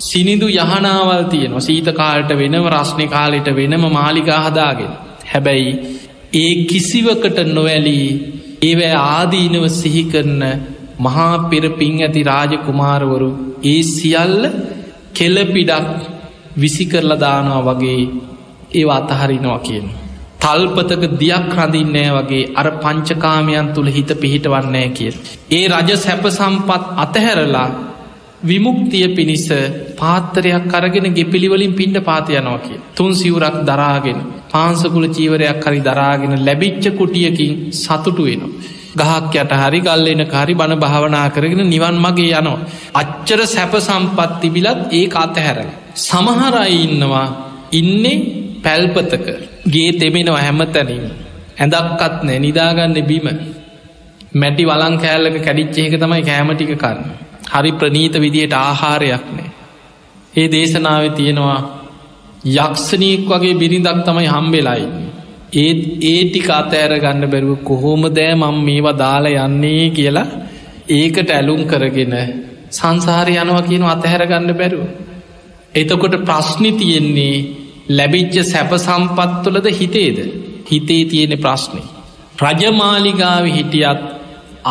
සිනිදු 0.00 0.48
යහනාවල් 0.48 1.22
තියෙනවා 1.24 1.60
සීත 1.60 1.88
කාලට 1.92 2.30
වෙනම 2.32 2.66
රශ්නය 2.68 3.06
කාලෙට 3.06 3.48
වෙනම 3.56 3.84
මාලිකා 3.92 4.40
හදාගෙන. 4.40 4.92
හැබැයි 5.32 5.72
ඒ 6.34 6.52
කිසිවකට 6.64 7.38
නොවැලී 7.48 8.08
ඒවැ 8.62 8.94
ආදීනව 8.96 9.64
සිහිකරන 9.72 10.42
මහා 10.98 11.34
පෙරපින් 11.50 11.96
ඇති 12.02 12.22
රාජකුමාරවරු 12.22 13.30
ඒ 13.64 13.82
සියල්ල 13.84 14.42
කෙලපිඩක් 15.14 15.88
විසිකරලා 16.60 17.20
දානවා 17.20 17.64
වගේ 17.68 18.02
ඒ 18.74 18.84
අතහරිනවා 18.90 19.58
කියන. 19.58 19.86
තල්පතක 20.40 21.02
දියක් 21.20 21.50
රඳින්නෑ 21.56 22.14
වගේ 22.18 22.50
අර 22.54 22.68
පංචකාමයන් 22.82 23.68
තුළ 23.74 23.88
හිත 23.88 24.10
පිහිටවන්නෑ 24.20 24.88
කිය. 24.88 25.12
ඒ 25.50 25.64
රජ 25.68 25.90
සැප 25.96 26.24
සම්පත් 26.28 26.82
අතහැරලා 26.96 27.68
විමුක්තිය 28.40 29.08
පිණිස 29.10 29.48
පාත්තරයක් 29.96 30.64
කරගෙන 30.64 31.14
ගෙපිළිවලින් 31.14 31.74
පින්ඩ 31.74 31.98
පාතියනවා 32.00 32.58
කිය. 32.58 32.80
තුන් 32.94 33.14
සිවරක් 33.14 33.56
දරාගෙන 33.64 34.18
පාන්සකුල 34.48 35.06
චීවරයක් 35.08 35.64
හරි 35.64 35.80
දරාගෙන 35.80 36.32
ලැබිච්ච 36.38 36.84
කුටියකින් 36.92 37.72
සතුටු 37.72 38.22
වෙනවා. 38.22 38.50
ගහක් 38.96 39.34
යට 39.34 39.52
හරි 39.54 39.80
ගල්ලෙන 39.80 40.22
කාරි 40.26 40.54
බණ 40.54 40.78
භාවනා 40.78 41.28
කරගෙන 41.30 41.62
නිවන් 41.66 41.96
මගේ 41.96 42.32
යනවා. 42.32 42.64
අච්චර 42.94 43.40
සැප 43.46 43.72
සම්පත් 43.78 44.40
තිබිලත් 44.40 44.80
ඒ 44.92 45.06
අතහැර. 45.16 45.58
සමහරයි 45.96 46.76
ඉන්නවා 46.84 47.26
ඉන්නේ 47.72 48.16
පැල්පතක 48.62 49.26
ගේ 49.66 49.90
තෙමෙනවා 49.92 50.40
හැම 50.40 50.60
තැනීම. 50.68 51.06
ඇඳක්කත් 51.58 52.16
නෑ 52.22 52.38
නිදාගන්න 52.38 52.98
බීම. 53.04 53.28
මැටි 54.32 54.64
වලං 54.64 54.94
කෑල්ලක 54.98 55.38
කැඩිච්චේක 55.44 55.94
තමයි 55.96 56.22
කෑමටික 56.22 56.72
කරන්න. 56.76 57.27
හරි 57.48 57.72
ප්‍රනීත 57.72 58.14
විදියට 58.16 58.54
ආහාරයක් 58.54 59.24
නෑ. 59.30 59.50
ඒ 60.34 60.48
දේශනාව 60.48 61.04
තියෙනවා 61.12 61.60
යක්ෂණීක් 62.56 63.22
වගේ 63.26 63.54
බිරිඳක් 63.54 64.00
තමයි 64.04 64.26
හම්බෙලයි. 64.26 64.84
ඒත් 65.54 65.80
ඒටික 66.04 66.48
අතෑර 66.50 66.92
ගන්න 66.96 67.24
බැරුව 67.26 67.58
කොහොම 67.62 68.02
දෑ 68.10 68.34
මං 68.34 68.56
මේවා 68.62 68.96
දාලා 68.96 69.46
යන්නේ 69.46 69.84
කියලා 69.90 70.28
ඒකට 70.90 71.30
ඇලුම් 71.30 71.62
කරගෙන 71.64 72.14
සංසාරය 72.70 73.34
යනවා 73.34 73.62
කියන 73.62 73.84
අතහැර 73.84 74.22
ගන්න 74.26 74.52
බැරුව. 74.54 74.84
එතකොට 75.74 76.14
ප්‍රශ්නි 76.22 76.70
තියෙන්නේ 76.72 77.36
ලැබිච්ච 77.90 78.34
සැප 78.44 78.72
සම්පත්තුලද 78.78 79.66
හිතේද 79.72 80.18
හිතේ 80.66 81.04
තියෙන 81.04 81.34
ප්‍රශ්නය. 81.36 81.82
රජමාලිගාව 82.38 83.44
හිටියත් 83.48 84.00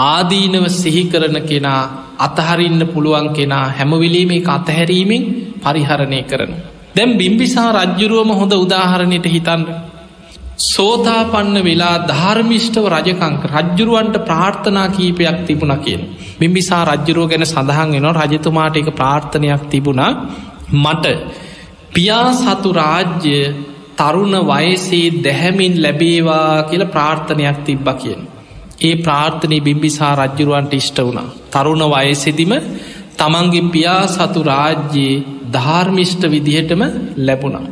ආදීනව 0.04 0.66
සිහි 0.72 1.04
කරන 1.06 1.38
කෙනා 1.44 1.84
අතහරින්න 2.20 2.82
පුළුවන් 2.88 3.28
කෙනා 3.32 3.66
හැමවිලීම 3.72 4.32
එක 4.32 4.50
අතහැරීමෙන් 4.50 5.24
පරිහරණය 5.60 6.22
කරන. 6.24 6.54
දැම් 6.96 7.12
බිම්බිසා 7.16 7.70
රජ්ජුරුවම 7.74 8.32
හොඳ 8.32 8.54
උදාහරණයට 8.56 9.28
හිතන්න. 9.28 9.64
සෝතාපන්න 10.68 11.58
වෙලා 11.64 11.96
ධර්මිෂ්ටව 12.06 12.86
රජකංක 12.88 13.44
රජ්ජුරුවන්ට 13.48 14.18
ප්‍රාර්ථනා 14.22 14.88
කීපයක් 14.90 15.40
තිබුණ 15.46 15.76
කියන. 15.80 16.02
බිම්බිසා 16.40 16.84
රජ්ජුරුව 16.86 17.30
ගැන 17.30 17.46
සඳහන් 17.46 17.90
වෙන 17.96 18.08
රජතුමාට 18.16 18.78
එක 18.78 18.90
ප්‍රාර්ථනයක් 18.92 19.64
තිබුණා 19.70 20.12
මට 20.76 21.06
පියා 21.94 22.30
සතු 22.34 22.70
රාජ්‍ය 22.74 23.38
තරුණ 23.98 24.36
වයසේ 24.46 25.06
දැහැමින් 25.20 25.76
ලැබේවා 25.82 26.64
කියල 26.64 26.84
ප්‍රාර්ථනයක් 26.88 27.60
තිබ්බ 27.66 27.88
කියන. 27.96 28.22
ඒ 28.80 28.96
ප්‍රාර්ථනය 28.98 29.58
බිම්බිසා 29.60 30.14
රජ්ජුරුවන්ට 30.18 30.74
ඉෂ්ට 30.74 31.00
වුණා. 31.00 31.34
තරුණ 31.52 31.84
වයසෙදිම 31.92 32.54
තමන්ගේ 33.18 33.70
පියා 33.70 34.04
සතු 34.08 34.42
රාජ්‍යයේ 34.44 35.24
ධර්මිෂ්ට 35.56 36.24
විදිහටම 36.26 36.82
ලැබුණා. 37.20 37.66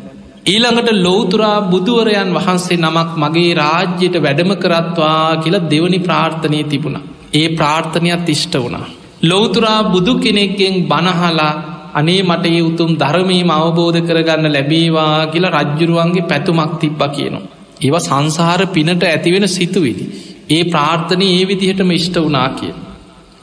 ඊළඟට 0.46 0.90
ලෝතුරා 0.98 1.58
බුදුවරයන් 1.64 2.32
වහන්සේ 2.32 2.78
නමක් 2.78 3.12
මගේ 3.16 3.54
රාජ්‍යයට 3.56 4.16
වැඩම 4.20 4.52
කරත්වා 4.56 5.38
කියලා 5.38 5.68
දෙවනි 5.68 6.00
ප්‍රාර්ථනය 6.00 6.60
තිබුණ. 6.66 6.98
ඒ 7.34 7.48
ප්‍රාර්ථනයක් 7.52 8.30
ඉෂ්ට 8.30 8.56
වුණා. 8.56 8.86
ලෝතුරා 9.24 9.80
බුදු 9.86 10.14
කෙනෙක්ගෙන් 10.18 10.76
බණහලා 10.84 11.54
අනේ 11.94 12.22
මට 12.24 12.46
ඒ 12.48 12.62
උතුම් 12.62 12.92
ධර්මීම 12.96 13.52
අවබෝධ 13.52 14.00
කරගන්න 14.02 14.54
ලැබේවා 14.54 15.28
කියලා 15.28 15.58
රජ්ජුරුවන්ගේ 15.58 16.24
පැතුමක් 16.24 16.74
තිබ්බ 16.80 17.02
කියනවා. 17.10 17.50
ඒව 17.82 17.96
සංසාර 18.02 18.62
පිනට 18.68 19.04
ඇතිවෙන 19.06 19.48
සිතුවිදි. 19.50 20.06
ඒ 20.50 20.64
ප්‍රාර්ථනය 20.66 21.28
ඒ 21.30 21.46
විදිහටම 21.46 21.92
ඉෂ්ට 21.92 22.18
වනා 22.20 22.50
කිය. 22.52 22.74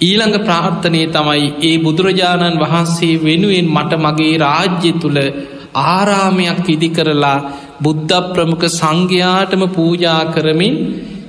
ඊළඟ 0.01 0.37
ප්‍රාර්ථනය 0.41 1.03
තමයි 1.09 1.47
ඒ 1.63 1.75
බුදුරජාණන් 1.79 2.61
වහන්සේ 2.61 3.15
වෙනුවෙන් 3.21 3.69
මට 3.69 3.99
මගේ 3.99 4.35
රාජ්‍ය 4.39 4.93
තුළ 4.97 5.19
ආරාමයක් 5.85 6.69
ඉදි 6.69 6.89
කරලා 6.89 7.39
බුද්ධ 7.81 8.21
ප්‍රමුඛ 8.29 8.67
සංඝයාටම 8.71 9.65
පූජා 9.71 10.21
කරමින් 10.27 10.77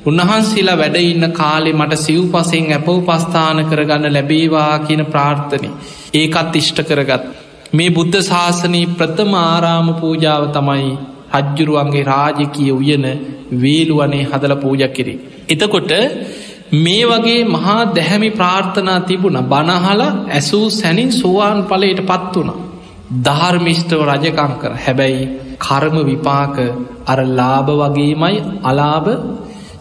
උන්වහන්සේලා 0.06 0.78
වැඩඉන්න 0.78 1.28
කාලෙ 1.32 1.72
මට 1.72 1.98
සිව් 1.98 2.24
පසෙන් 2.32 2.66
ඇපව 2.70 2.98
පස්ථාන 3.04 3.60
කරගන්න 3.66 4.14
ලැබේවා 4.14 4.74
කියන 4.80 5.04
ප්‍රාර්ථනය. 5.08 5.70
ඒකත් 6.14 6.56
ඉෂ්ට 6.56 6.80
කරගත්. 6.84 7.24
මේ 7.74 7.90
බුද්ධ 7.90 8.20
ශාසනී 8.22 8.86
ප්‍රථම 8.94 9.32
ආරාම 9.42 9.88
පූජාව 9.96 10.44
තමයි 10.52 10.90
රජ්ජුරුවන්ගේ 11.36 12.04
රාජකය 12.06 12.66
උයන 12.72 13.06
වේලුවනේ 13.58 14.26
හදල 14.26 14.56
පූජ 14.58 14.84
කිරි. 14.90 15.16
එතකොට 15.50 15.92
මේ 16.76 17.04
වගේ 17.06 17.42
මහා 17.46 17.82
දැහැමි 17.92 18.30
ප්‍රාර්ථනා 18.32 19.00
තිබුණ 19.02 19.40
බනහල 19.46 20.02
ඇසූ 20.32 20.66
සැනින් 20.72 21.12
සුවාන් 21.14 21.60
පලයට 21.66 22.00
පත් 22.04 22.36
වුණ. 22.36 22.52
ධර්මිෂ්ටව 23.20 24.02
රජකං 24.04 24.54
කර 24.56 24.74
හැබැයි 24.78 25.24
කර්ම 25.60 25.98
විපාක 26.04 26.56
අර 27.06 27.20
ලාභ 27.30 27.70
වගේමයි 27.82 28.38
අලාභ 28.64 29.10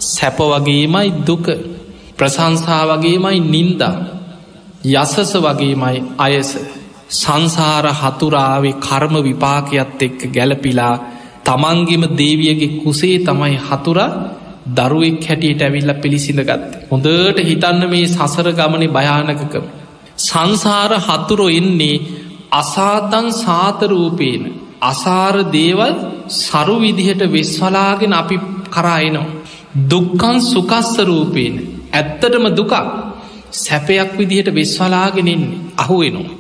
සැප 0.06 0.38
වගේමයි 0.44 1.08
දුක 1.22 1.46
ප්‍රසංසා 2.18 2.82
වගේමයි 2.90 3.38
නින්දා 3.46 3.94
යසස 4.92 5.32
වගේමයි 5.38 5.98
අයස 6.18 6.50
සංසාර 7.12 7.86
හතුරාවේ 7.94 8.80
කර්ම 8.80 9.14
විපාකයත් 9.20 10.00
එක්ක 10.00 10.20
ගැලපිලා 10.28 10.94
තමන්ගෙම 11.44 12.04
දේවියගේ 12.12 12.76
කුසේ 12.76 13.16
තමයි 13.20 13.56
හතුරා 13.60 14.10
දරුවෙක් 14.68 15.24
හැටියට 15.24 15.62
ඇවිල්ල 15.62 15.92
පිළිසිඳ 15.96 16.40
ගත්ත. 16.40 16.72
හොඳට 16.90 17.38
හිතන්න 17.40 17.82
මේ 17.88 18.06
සසර 18.08 18.48
ගමන 18.52 18.84
භයානකකම. 18.88 19.64
සංසාර 20.18 20.92
හතුරෝ 21.00 21.50
එන්නේ 21.50 22.02
අසාතන් 22.52 23.28
සාතරූපේන. 23.34 24.42
අසාර 24.82 25.36
දේවල් 25.50 25.94
සරු 26.38 26.76
විදිහට 26.78 27.22
වෙස්වලාගෙන 27.28 28.12
අපි 28.14 28.36
කරායනවා. 28.68 29.32
දුක්කන් 29.84 30.36
සුකස්ස 30.42 30.98
රූපේන. 31.00 31.54
ඇත්තටම 31.92 32.44
දුකක් 32.50 32.74
සැපයක් 33.52 34.10
විදිහට 34.18 34.48
වෙස්වලාගෙනෙන්නේ 34.50 35.60
අහුවෙනවා. 35.76 36.36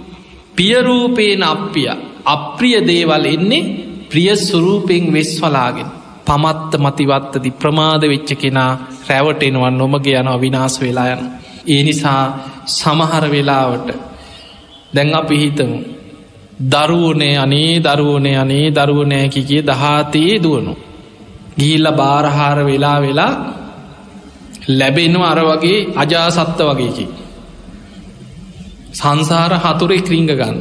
පියරූපේන 0.56 1.42
අප්පිය 1.44 1.88
අප්‍රිය 2.26 2.78
දේවල් 2.82 3.24
එන්නේ 3.26 3.68
ප්‍රිය 4.10 4.36
සුරූපෙන් 4.38 5.04
වෙස්වලාගෙන. 5.08 5.88
පමත්ත 6.26 6.72
මතිවත්තදි 6.78 7.50
ප්‍රමාද 7.52 8.02
වෙච්ච 8.04 8.30
කෙනා 8.36 8.72
රැවටෙනුවන් 9.08 9.74
නොමගේ 9.74 10.16
යන 10.16 10.28
අවිනාස් 10.28 10.74
වෙලා 10.80 11.08
යන. 11.08 11.22
ඒ 11.66 11.82
නිසා 11.82 12.22
සමහර 12.68 13.24
වෙලාවට 13.30 13.88
දැන් 14.94 15.14
අපි 15.14 15.36
හිතමු 15.38 15.78
දරුවනේ 16.72 17.36
අනේ 17.38 17.72
දරුවනේ 17.80 18.36
අනේ 18.36 18.66
දරුවනෑකි 18.72 19.42
කිය 19.42 19.62
දහතයේ 19.62 20.36
දුවනු. 20.38 20.74
ගිහිල්ල 21.58 21.88
බාරහාර 21.92 22.58
වෙලා 22.64 22.98
වෙලා 23.00 23.32
ලැබෙනවා 24.70 25.30
අර 25.30 25.40
වගේ 25.40 25.78
අජාසත්ත 25.96 26.58
වගේකි. 26.60 27.06
සංසාර 28.92 29.52
හතුරෙ 29.56 29.98
ක්‍රීංග 29.98 30.30
ගන්න. 30.30 30.58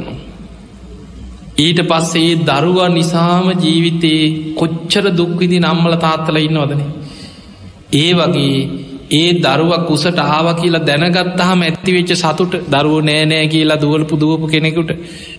ඊට 1.56 1.80
පස්සේ 1.84 2.30
දරුවා 2.42 2.88
නිසාම 2.90 3.46
ජීවිතයේ 3.56 4.54
කොච්චර 4.54 5.04
දුක්විදි 5.12 5.58
නම්මල 5.60 5.94
තාත්තල 5.96 6.38
ඉන්නවදන. 6.38 6.82
ඒ 7.94 8.10
වගේ 8.14 8.56
ඒ 9.12 9.30
දරුව 9.36 9.72
කුසට 9.86 10.18
ආව 10.20 10.46
කියලා 10.54 10.86
දැනගත්තහම 10.86 11.62
ඇත්තිවෙච්ච 11.62 12.12
සතුට 12.14 12.54
දරුව 12.70 12.98
නෑනෑ 13.02 13.46
කියලා 13.46 13.80
දුවල 13.80 14.04
පුදුවපු 14.04 14.46
කෙනෙකුට 14.46 14.92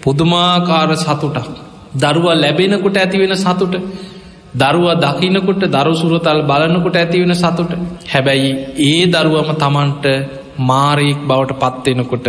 පුදුමාකාර 0.04 0.89
සතුටක්. 0.95 1.49
දරුව 1.95 2.26
ලැබෙනකුට 2.36 2.97
ඇතිවෙන 2.97 3.36
සතුට 3.36 3.73
දරුව 4.56 4.86
දකිනකොට 4.97 5.63
දරුසුරතල් 5.67 6.39
බලනකොට 6.43 6.95
ඇතිවෙන 6.95 7.36
සතුට 7.36 7.71
හැබැයි 8.08 8.52
ඒ 8.84 9.04
දරුවම 9.08 9.49
තමන්ට 9.56 10.06
මාරයෙක් 10.62 11.19
බවට 11.21 11.60
පත්වෙනකොට 11.62 12.28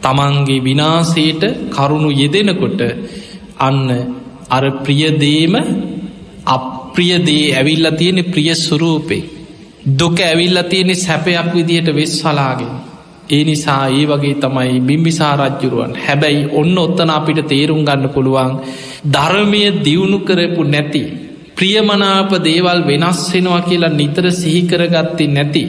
තමන්ගේ 0.00 0.60
විනාසේට 0.60 1.42
කරුණු 1.70 2.10
යෙදෙනකොට 2.12 2.80
අන්න 3.58 3.88
අර 4.50 4.64
ප්‍රියදේම 4.82 5.54
අප්‍රියදේ 6.46 7.46
ඇවිල්ල 7.52 7.86
තියෙන 7.92 8.18
ප්‍රිය 8.24 8.54
සුරූපේ 8.56 9.22
දුක 9.92 10.18
ඇවිල්ල 10.20 10.58
තියෙනෙ 10.64 10.94
සැපයක් 10.96 11.48
විදිහට 11.52 11.88
වෙස් 11.90 12.22
හලාගෙන. 12.22 12.72
ඒ 13.30 13.44
නිසා 13.44 13.88
ඒ 13.90 14.04
වගේ 14.06 14.34
තමයි 14.34 14.80
බිම්බිසා 14.80 15.34
රජ්ජුරුවන් 15.36 15.92
හැබැයි 15.96 16.48
ඔන්න 16.52 16.78
ඔත්තන 16.78 17.10
අපිට 17.10 17.40
තේරුම් 17.48 17.80
ගන්න 17.84 18.08
පුළුවන් 18.08 18.52
ධර්මය 19.06 19.62
දියුණු 19.84 20.18
කරපු 20.20 20.62
නැති. 20.64 21.02
ප්‍රියමනාප 21.56 22.32
දේවල් 22.44 22.80
වෙනස් 22.82 23.20
වෙනවා 23.32 23.60
කියලා 23.60 23.88
නිතර 23.90 24.26
සිහිකරගත්ති 24.32 25.26
නැති. 25.28 25.64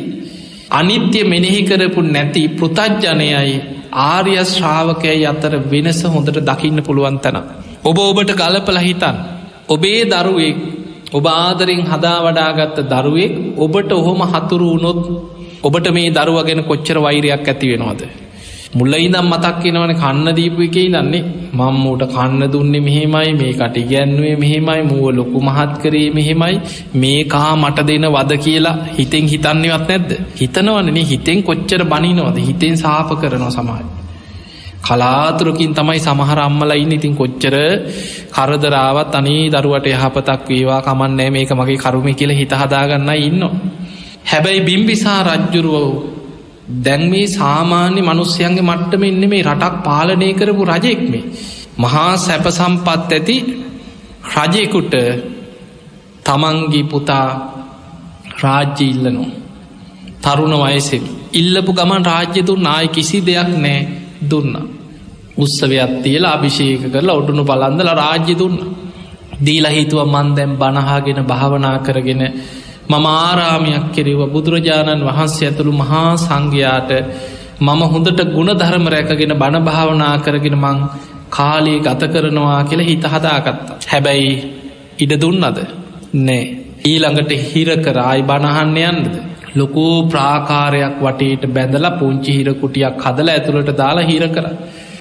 අනිත්‍ය 0.71 1.19
මෙනෙහි 1.23 1.61
කරපු 1.63 2.01
නැති 2.07 2.41
පෘතජ්ජනයයි 2.49 3.55
ආර්ය 4.03 4.35
ශ්‍රාවකය 4.45 5.13
අතර 5.25 5.53
වෙනස 5.65 6.01
හොඳට 6.05 6.39
දකින්න 6.41 6.79
පුළුවන් 6.83 7.19
තැන. 7.19 7.64
ඔබ 7.85 7.97
ඔබට 8.01 8.31
ගලපල 8.33 8.77
හිතන්. 8.79 9.15
ඔබේ 9.67 10.01
දරුවෙක් 10.05 10.57
ඔබ 11.11 11.25
ආදරෙන් 11.29 11.81
හදා 11.83 12.17
වඩාගත්ත 12.25 12.77
දරුවෙක් 12.91 13.33
ඔබට 13.57 13.91
ඔහොම 13.91 14.21
හතුරු 14.31 14.67
වුණොත් 14.71 15.01
ඔබට 15.63 15.87
මේ 15.91 16.09
දරුව 16.09 16.37
ගැන 16.43 16.61
කොච්චර 16.63 16.97
වෛරයක් 16.99 17.43
ඇති 17.43 17.67
වෙනවාද. 17.71 18.01
මුල්ල 18.73 18.93
ඉදම් 18.97 19.27
මතක් 19.31 19.63
වෙනවන 19.65 19.93
කන්න 19.95 20.27
දීපු 20.37 20.61
එකයි 20.61 20.87
දන්නේ 20.87 21.21
මංමූට 21.53 22.03
කන්න 22.07 22.41
දුන්නේ 22.53 22.81
මෙහෙමයි 22.81 23.33
මේ 23.33 23.53
කට 23.53 23.77
ගැන්නුවේ 23.91 24.35
මෙහෙමයි 24.35 24.81
මුව 24.83 25.05
ලොකු 25.11 25.39
මහත් 25.41 25.73
කරේ 25.81 26.09
මෙහෙමයි 26.11 26.55
මේ 26.95 27.19
කා 27.25 27.51
මට 27.55 27.87
දෙන 27.89 28.07
වද 28.07 28.31
කියලා 28.37 28.75
හිතෙන් 28.97 29.29
හිතන්නේවත් 29.31 29.85
නැද්ද 29.89 30.09
හිතනවනනේ 30.41 31.05
හිතෙන් 31.05 31.39
කොච්චර 31.43 31.83
බනිනවද 31.85 32.37
හිතෙන් 32.47 32.75
සාප 32.77 33.09
කරනවා 33.21 33.51
සමහයි. 33.51 34.04
කලාතුරකින් 34.85 35.71
තමයි 35.71 35.99
සමහර 35.99 36.39
අම්මලයින්න 36.39 36.91
ඉතින් 36.91 37.13
කොච්චර 37.13 37.55
කරදරාවත් 38.31 39.15
අනේ 39.15 39.43
දරුවට 39.51 39.87
යහපතක් 39.87 40.41
වේවා 40.47 40.81
කමන්නෑ 40.81 41.29
මේක 41.29 41.51
මගේ 41.51 41.77
කරුම 41.77 42.07
කියල 42.11 42.31
හිතහදාගන්න 42.31 43.09
ඉන්න. 43.19 43.41
හැබැයි 44.23 44.61
බිම්බිසා 44.61 45.21
රජ්ජුරුවෝ 45.23 45.89
දැන් 46.77 47.03
මේ 47.09 47.27
සාමාන්‍ය 47.29 48.01
මනුස්්‍යයන්ගේ 48.01 48.61
මට්ටම 48.61 49.03
එන්න 49.03 49.23
මේ 49.25 49.43
රටක් 49.43 49.75
පාලනය 49.83 50.29
කරපු 50.33 50.63
රජෙක් 50.65 51.01
මේ. 51.05 51.25
මහා 51.77 52.11
සැප 52.17 52.45
සම්පත් 52.49 53.11
ඇති 53.11 53.37
රජයකුට 54.35 54.93
තමන්ගේ 56.25 56.85
පුතා 56.85 57.27
රාජ්‍ය 58.41 58.85
ඉල්ලනෝ. 58.85 59.29
තරුණ 60.23 60.55
වයසෙන් 60.63 61.03
ඉල්ලපු 61.33 61.71
ගමන් 61.73 62.03
රාජ්‍ය 62.03 62.41
තුන් 62.43 62.61
නාය 62.61 62.87
කිසි 62.87 63.17
දෙයක් 63.21 63.49
නෑ 63.57 63.79
දුන්න. 64.23 64.74
උත්සවයක් 65.37 65.91
තියලා 66.03 66.33
අභිෂේක 66.33 66.83
කරලා 66.87 67.15
ඔඩුනු 67.15 67.43
බලන්දල 67.43 67.89
රාජ්‍ය 67.93 68.33
දුන්න. 68.35 68.57
දීලා 69.37 69.71
හිතුව 69.71 69.99
මන් 70.05 70.27
දැම් 70.35 70.51
බණහාගෙන 70.55 71.19
භාවනා 71.23 71.77
කරගෙන 71.79 72.23
මම 72.89 73.05
ආරාමයක් 73.07 73.85
කෙරෙව 73.91 74.21
බුදුරජාණන් 74.27 75.01
වහන්සේ 75.03 75.47
ඇතුළු 75.47 75.73
මහා 75.73 76.09
සංඝයාට 76.17 76.91
මම 77.59 77.81
හොඳට 77.85 78.21
ගුණ 78.27 78.51
ධර්ම 78.53 78.85
රැකගෙන 78.87 79.33
බණ 79.33 79.63
භාවනා 79.63 80.15
කරගෙන 80.19 80.57
මං 80.57 80.77
කාලයේ 81.29 81.79
ගත 81.79 82.01
කරනවා 82.07 82.63
කියලා 82.63 82.85
හිත 82.85 83.05
හදාගත්තා. 83.05 83.77
හැබැයි 83.87 84.31
ඉඩ 84.97 85.13
දුන්නද 85.17 85.43
නෑ. 86.19 86.43
ඊළඟට 86.83 87.31
හිර 87.45 87.69
කරායි 87.77 88.23
බණහන්න 88.23 88.77
යන්නද. 88.83 89.05
ලොකූ 89.55 89.95
ප්‍රාකාරයක් 90.05 90.95
වටේට 90.99 91.43
බැඳලා 91.49 91.91
පුංචි 91.93 92.31
හිරකුටියක් 92.31 92.95
හදල 92.99 93.29
ඇතුළට 93.29 93.71
දාලා 93.73 94.05
හිර 94.05 94.25
කර. 94.29 94.45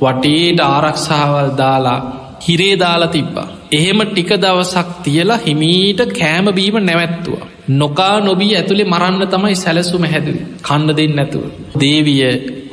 වටේට 0.05 0.61
ආරක්ෂාවල් 0.65 1.51
දාලා 1.57 1.99
හිරේ 2.41 2.75
දාලා 2.79 3.09
තිබ්බා. 3.09 3.49
එහෙම 3.73 4.01
ටික 4.03 4.31
දවසක් 4.37 4.89
තියලා 5.03 5.39
හිමීට 5.39 6.01
කෑමබීම 6.13 6.77
නැවැත්තුව. 6.81 7.41
නොකා 7.73 8.17
නොබී 8.21 8.53
ඇතුළේ 8.55 8.85
මරන්න 8.85 9.29
තමයි 9.29 9.57
සැලසුම 9.57 10.05
හැදුව. 10.05 10.39
කන්න 10.63 10.97
දෙන්න 10.97 11.15
නැතුව. 11.17 11.45
දේවිය 11.81 12.23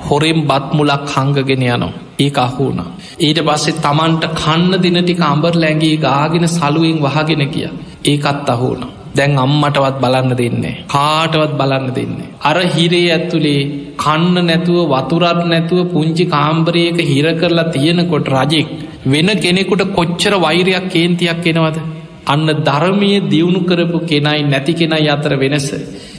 හොරෙම් 0.01 0.39
බත්මුලක් 0.43 1.05
හංගගෙන 1.09 1.67
යනවා. 1.67 1.91
ඒ 2.19 2.31
අහුුණ. 2.37 2.79
ඊට 3.19 3.39
පස්සේ 3.39 3.79
තමන්ට 3.79 4.25
කන්න 4.35 4.73
දිනටික 4.83 5.21
අම්බර් 5.23 5.53
ලැඟගේ 5.55 5.97
ගාගෙන 5.97 6.47
සලුවෙන් 6.49 6.97
වහගෙන 6.99 7.43
කිය. 7.49 7.69
ඒකත් 8.05 8.49
අහුුණ. 8.49 8.83
දැන් 9.15 9.37
අම්මටවත් 9.37 9.95
බලන්න 9.99 10.37
දෙන්නේ. 10.37 10.75
කාටවත් 10.87 11.53
බලන්න 11.53 11.87
දෙන්නේ. 11.95 12.29
අර 12.41 12.57
හිරේ 12.67 13.07
ඇත්තුලේ 13.09 13.61
කන්න 13.97 14.45
නැතුව 14.45 14.91
වතුරත් 14.91 15.39
නැතුව 15.45 15.79
පුංචි 15.87 16.25
කාම්බරයක 16.27 16.99
හිර 17.03 17.25
කරලා 17.33 17.71
තියෙනකොට 17.71 18.27
රජෙක් 18.29 18.69
වෙන 19.05 19.29
කෙනෙකුට 19.37 19.83
කොච්චර 19.91 20.33
වෛරයක් 20.37 20.85
කේන්තියක් 20.89 21.47
එනවද. 21.47 21.77
අන්න 22.25 22.47
ධර්මය 22.59 23.11
දියුණු 23.27 23.61
කරපු 23.61 23.99
කෙනයි 24.03 24.43
නැති 24.43 24.73
කෙනයි 24.73 25.07
අතර 25.07 25.33
වෙනස. 25.35 25.67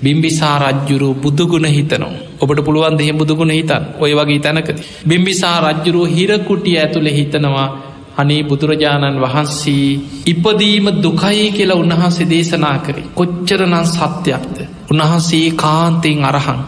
බිම්බිසා 0.00 0.56
රජ්ජුරු 0.60 1.08
බුදුගුණ 1.16 1.68
හිතනවා. 1.68 2.12
ඔබට 2.38 2.60
පුළුවන් 2.60 2.96
දෙහෙ 2.96 3.12
බුදුගුණ 3.12 3.50
හිතන් 3.50 3.84
ඔය 3.98 4.12
වගේ 4.14 4.40
තැනකද. 4.40 4.76
බිම්බිසා 5.04 5.56
රජ්ජුරුව 5.62 6.10
හිරකුටිය 6.10 6.76
ඇතුළ 6.78 7.08
හිතනවා 7.10 7.68
අනේ 8.14 8.42
බුදුරජාණන් 8.42 9.20
වහන්සේ 9.20 10.00
ඉපදීම 10.26 10.86
දුකයි 10.98 11.46
කියලා 11.50 11.76
උන්වහන්සේ 11.76 12.26
දේශනා 12.26 12.76
කරේ 12.78 13.08
කොච්චරනං 13.14 13.76
සත්‍යයක්ද 13.86 14.58
උන්වහන්සේ 14.90 15.46
කාන්තයෙන් 15.54 16.24
අරහන් 16.24 16.60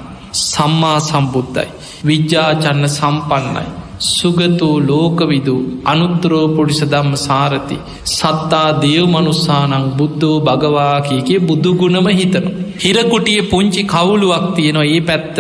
සම්මා 0.43 0.99
සම්බුද්ධයි 1.03 1.71
විද්‍යාචන්න 2.05 2.87
සම්පන්නයි 2.91 3.67
සුගතෝ 4.01 4.75
ලෝකවිදු 4.81 5.55
අනුත්තරෝ 5.85 6.47
පුඩිස 6.49 6.81
දම්ම 6.85 7.15
සාරති 7.19 7.77
සත්තා 8.07 8.69
දේව 8.81 9.05
මනුස්සානං 9.07 9.75
බුද්ධෝ 9.97 10.37
භගවා 10.41 10.97
කියකේ 11.01 11.39
බුදුගුණම 11.41 12.09
හිතන. 12.11 12.47
හිරකුටිය 12.79 13.41
පුංචි 13.45 13.83
කවුලුවක් 13.85 14.47
තියෙනවා 14.57 14.87
ඒ 14.87 15.01
පැත්ත 15.01 15.39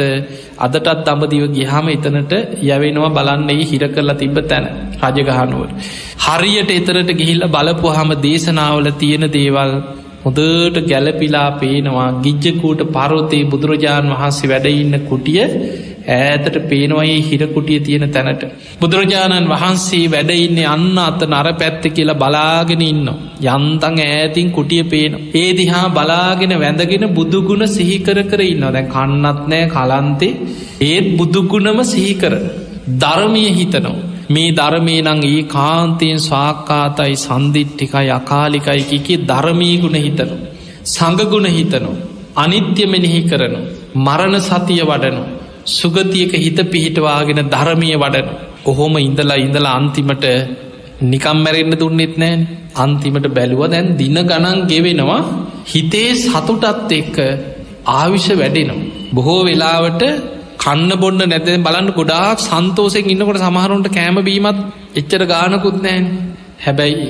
අදටත් 0.59 0.89
දඹදිව 1.07 1.45
ගිහාම 1.49 1.89
එතනට 1.89 2.33
යවෙනවා 2.65 3.11
බලන්නේ 3.11 3.61
හිර 3.65 3.85
කරලා 3.89 4.15
තිබ්බ 4.15 4.39
තැන 4.45 4.67
රජගහනුවට. 5.03 5.75
හරියට 6.25 6.71
එතරට 6.71 7.11
ගිහිල්ල 7.13 7.45
බලපුහම 7.49 8.11
දේශනාවල 8.23 8.89
තියෙන 8.95 9.27
දේවල් 9.33 9.73
හොදට 10.25 10.77
ගැලපිලා 10.85 11.49
පේනවා 11.55 12.11
ගිජ්ජකූට 12.21 12.81
පරෝතයේ 12.91 13.45
බුදුරජාණන් 13.47 14.13
වහන්සේ 14.13 14.51
වැඩඉන්න 14.51 14.95
කුටිය 15.03 15.43
ඈතට 16.09 16.57
පේනවයේ 16.65 17.19
හිරකුටිය 17.23 17.81
තියෙන 17.81 18.07
තැනට. 18.11 18.43
බුදුරජාණන් 18.81 19.51
වහන්සේ 19.51 20.05
වැඩඉන්න 20.09 20.59
අන්න 20.67 20.99
අත 21.01 21.23
නර 21.25 21.49
පැත්ත 21.55 21.85
කියලා 21.91 22.17
බලාගෙන 22.17 22.83
ඉන්න. 22.83 23.09
යන්තන් 23.47 24.01
ඈතින් 24.01 24.51
කුටිය 24.51 24.85
පේන. 24.85 25.15
ඒ 25.35 25.51
දිහා 25.55 25.87
බලාගෙන 25.91 26.55
වැඳගෙන 26.57 27.07
බුදුගුණ 27.11 27.67
සිහිකර 27.69 28.19
කර 28.25 28.43
ඉන්න 28.45 28.67
දැන් 28.69 28.89
කන්නත් 28.89 29.41
නෑ 29.47 29.65
කලන්තේ 29.69 30.33
ඒත් 30.83 31.07
බුදුගුණම 31.17 31.81
සිහිකර. 31.85 32.35
ධර්මය 32.97 33.45
හිතනවා. 33.53 34.14
මේ 34.27 34.51
ධර්මය 34.53 34.97
නං 35.03 35.21
ඒ 35.25 35.43
කාන්තයෙන් 35.47 36.21
ස්වාක්කාතයි 36.21 37.15
සන්දිිට්ටිකයි 37.19 38.11
අකාලිකයි 38.11 38.83
කිකි 38.83 39.15
ධර්මීගුණ 39.23 39.97
හිතනු. 39.97 40.37
සඟගුණ 40.87 41.49
හිතනු. 41.49 41.91
අනිත්‍ය 42.37 42.85
මෙනෙහි 42.87 43.21
කරනු. 43.23 43.61
මරණ 43.97 44.37
සතිය 44.41 44.83
වඩනු. 44.83 45.23
සුගතියක 45.69 46.33
හිත 46.37 46.59
පිහිටවාගෙන 46.67 47.41
ධර්මය 47.47 47.91
වඩන. 47.95 48.29
කොහොම 48.65 48.95
ඉඳලා 48.99 49.37
ඉඳලා 49.37 49.75
අන්තිමට 49.75 50.27
නිකම් 51.03 51.39
මැරෙන්න්න 51.39 51.81
දුන්නෙත් 51.81 52.15
නෑන් 52.17 52.41
අන්තිමට 52.77 53.27
බැලුව 53.31 53.63
දැන් 53.67 53.87
දින 53.97 54.19
ගණන් 54.23 54.59
ගෙවෙනවා 54.67 55.23
හිතේ 55.65 56.11
සතුටත් 56.17 56.93
එක්ක 56.93 57.17
ආවිෂ 57.93 58.29
වැඩෙනවා. 58.33 58.85
බොහෝ 59.15 59.41
වෙලාවට 59.45 60.03
කන්න 60.65 60.93
බොන්න 60.97 61.23
නැත 61.25 61.49
බලන්න 61.61 61.89
ගොඩාක් 61.93 62.39
සන්තෝසෙන් 62.41 63.09
ඉන්නකොට 63.09 63.41
සමහරුන්ට 63.41 63.89
කෑමබීමත් 63.91 64.61
එච්චර 64.95 65.23
ගානකුත් 65.27 65.79
නෑන් 65.83 66.05
හැබැයි 66.59 67.09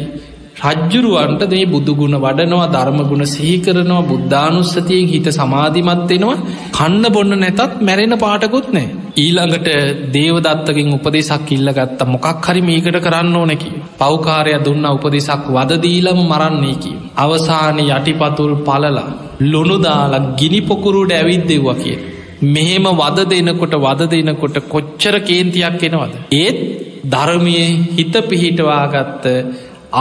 රජ්ජුරුවන්ට 0.63 1.43
මේ 1.51 1.67
බුදුගුණ 1.67 2.17
වඩනවා 2.17 2.67
ධර්මගුණ 2.69 3.25
සිහිකරනවා 3.27 4.03
බුද්ධානුස්සතියෙන් 4.03 5.09
හිත 5.09 5.29
සමාධිමත්වෙනවා 5.31 6.37
කන්න 6.73 7.05
බොන්න 7.11 7.35
නැතත් 7.37 7.75
මැරෙන 7.81 8.15
පාටකුත් 8.17 8.69
නෑ. 8.69 8.87
ඊළඟට 9.17 9.69
දේවදත්තකින් 10.15 10.89
උපදෙසක් 10.93 11.51
ඉල්ල 11.51 11.71
ගත්ත 11.71 12.09
මොකක් 12.09 12.47
හරි 12.47 12.63
මේකට 12.63 12.99
කරන්න 13.01 13.37
ඕනැකි. 13.37 13.71
පෞකාරය 13.99 14.55
දුන්න 14.61 14.87
උපදෙසක් 14.89 15.45
වදදීලම 15.51 16.21
මරන්නේ 16.25 16.77
කිය. 16.77 16.97
අවසාන 17.17 17.79
යටිපතුල් 17.83 18.55
පලලා 18.63 19.07
ලොනුදාලා 19.43 20.27
ගිනි 20.39 20.61
පොකුරුට 20.63 21.13
ඇවිත් 21.13 21.47
දෙව්වා 21.47 21.77
කිය. 21.77 21.99
මෙහෙම 22.47 22.87
වද 22.95 23.27
දෙනකොට 23.27 23.75
වද 23.77 24.11
දෙනකොට 24.11 24.57
කොච්චර 24.69 25.17
කේන්තියක් 25.21 25.83
එනවද. 25.83 26.15
ඒත් 26.35 26.59
ධර්මය 27.07 27.57
හිත 27.93 28.15
පිහිටවාගත්ත 28.29 29.25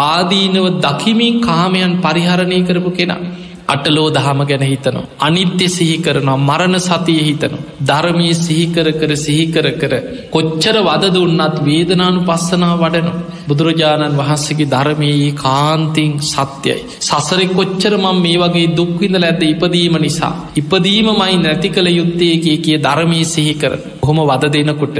ආදීනව 0.03 0.67
දකිමින් 0.79 1.41
කාමයන් 1.41 1.93
පරිහරණය 2.01 2.59
කරපු 2.63 2.91
කෙනා. 2.91 3.21
අටලෝ 3.67 4.07
දහම 4.09 4.39
ගැන 4.45 4.63
හිතනවා. 4.63 5.05
අනිත්‍ය 5.19 5.67
සිහි 5.67 5.97
කරනවා 5.97 6.37
මරණ 6.39 6.79
සතිය 6.79 7.21
හිතනවා. 7.21 7.63
ධර්මී 7.81 8.33
සිහිකර 8.35 8.87
කර 8.93 9.11
සිහිකර 9.15 9.65
කර 9.73 9.93
කොච්චර 10.29 10.75
වද 10.79 11.13
දුන්නත් 11.13 11.57
වේදනානු 11.63 12.21
පස්සනා 12.21 12.73
වඩනු. 12.75 13.13
බුදුරජාණන් 13.47 14.17
වහන්සේගේ 14.17 14.69
ධර්මයේ 14.69 15.31
කාන්තිං 15.35 16.11
සත්‍යයි. 16.23 16.77
සසරෙ 17.01 17.45
කොච්චරමම් 17.49 18.21
මේ 18.21 18.37
වගේ 18.37 18.67
දුක්විඳ 18.73 19.17
ඇද 19.21 19.43
ඉපදීම 19.43 19.95
නිසා. 19.97 20.33
ඉපදීම 20.55 21.07
මයි 21.13 21.37
නැති 21.37 21.69
කළ 21.69 21.89
යුත්තයකය 21.91 22.53
කිය 22.57 22.77
ධර්මී 22.79 23.25
සිහිකර. 23.25 23.73
හොම 24.01 24.17
වද 24.23 24.43
දෙනකොට 24.53 24.99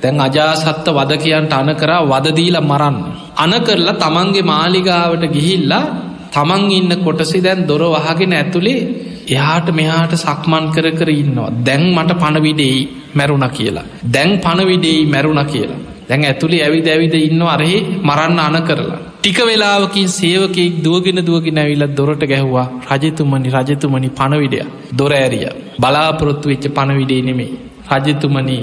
තැන් 0.00 0.20
අජාසත්ත 0.20 0.86
වදකයන්ට 0.90 1.52
අන 1.52 1.70
කරා 1.76 2.02
වදදීල 2.06 2.56
මරන්න. 2.62 2.98
අන 3.36 3.52
කරලා 3.60 3.96
තමන්ගේ 3.96 4.42
මාලිගාවට 4.44 5.24
ගිහිල්ලා 5.28 5.86
තමන් 6.32 6.64
ඉන්න 6.70 6.92
කොටසි 6.98 7.40
දැන් 7.40 7.60
දොර 7.66 7.82
වහගෙන 7.96 8.34
ඇතුළේ 8.34 8.80
එයාට 9.28 9.68
මෙහාට 9.72 10.14
සක්මන් 10.16 10.66
කර 10.74 10.86
කර 10.92 11.10
ඉන්නවා 11.14 11.50
දැන් 11.60 11.84
මට 11.88 12.18
පණවිඩෙයි 12.18 12.80
මැරුණ 13.14 13.46
කියලා. 13.50 13.86
දැන් 14.12 14.32
පණවිඩෙයි 14.38 15.06
මැරුණ 15.06 15.44
කියලා. 15.46 15.80
දැන් 16.08 16.24
ඇතුළේ 16.24 16.62
ඇවිද 16.62 16.86
ඇවිද 16.86 17.14
ඉන්න 17.18 17.42
අරහි 17.46 17.76
මරන්න 18.02 18.38
අන 18.40 18.58
කරලා. 18.62 19.00
ටික 19.18 19.38
වෙලාවකින් 19.42 20.08
සේවකෙක් 20.10 20.76
දුවගෙන 20.84 21.20
දුවගෙන 21.22 21.58
ඇවිල 21.58 21.84
දොරට 21.92 22.22
ගැහ්වා 22.24 22.66
රජතුමනි 22.92 23.54
රජතුමනි 23.56 24.10
පණවිඩය 24.10 24.60
දොර 24.98 25.12
ඇරිය 25.14 25.48
බලාපොරොත්තු 25.78 26.46
වෙච්ච 26.48 26.64
පණවිඩේ 26.70 27.22
නෙමේ. 27.22 27.52
රජතුමනී 27.92 28.62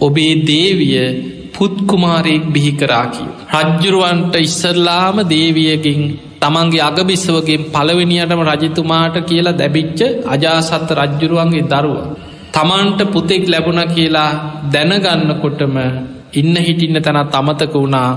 ඔබේ 0.00 0.34
දේවිය 0.44 0.98
පුත්කුමාරයෙක් 1.54 2.44
බිහි 2.48 2.72
කරාකි. 2.74 3.24
රජ්ජුරුවන්ට 3.54 4.34
ඉස්සරලාම 4.38 5.16
දේවියකින් 5.28 6.00
තමන්ගේ 6.44 6.82
අගබිස්සවගේ 6.82 7.64
පළවෙනියටම 7.68 8.40
රජතුමාට 8.44 9.16
කියලා 9.22 9.54
දැබිච්ච 9.54 10.00
අජාසත්ත 10.26 10.90
රජ්ජුරුවන්ගේ 10.92 11.68
දරුව. 11.70 11.98
තමන්ට 12.54 13.00
පුතෙක් 13.06 13.44
ලැබුණ 13.46 13.82
කියලා 13.88 14.30
දැනගන්නකොටම 14.72 15.76
ඉන්න 16.32 16.56
හිටින්න 16.58 16.98
තැනත් 17.00 17.34
අමතක 17.34 17.74
වුණා 17.74 18.08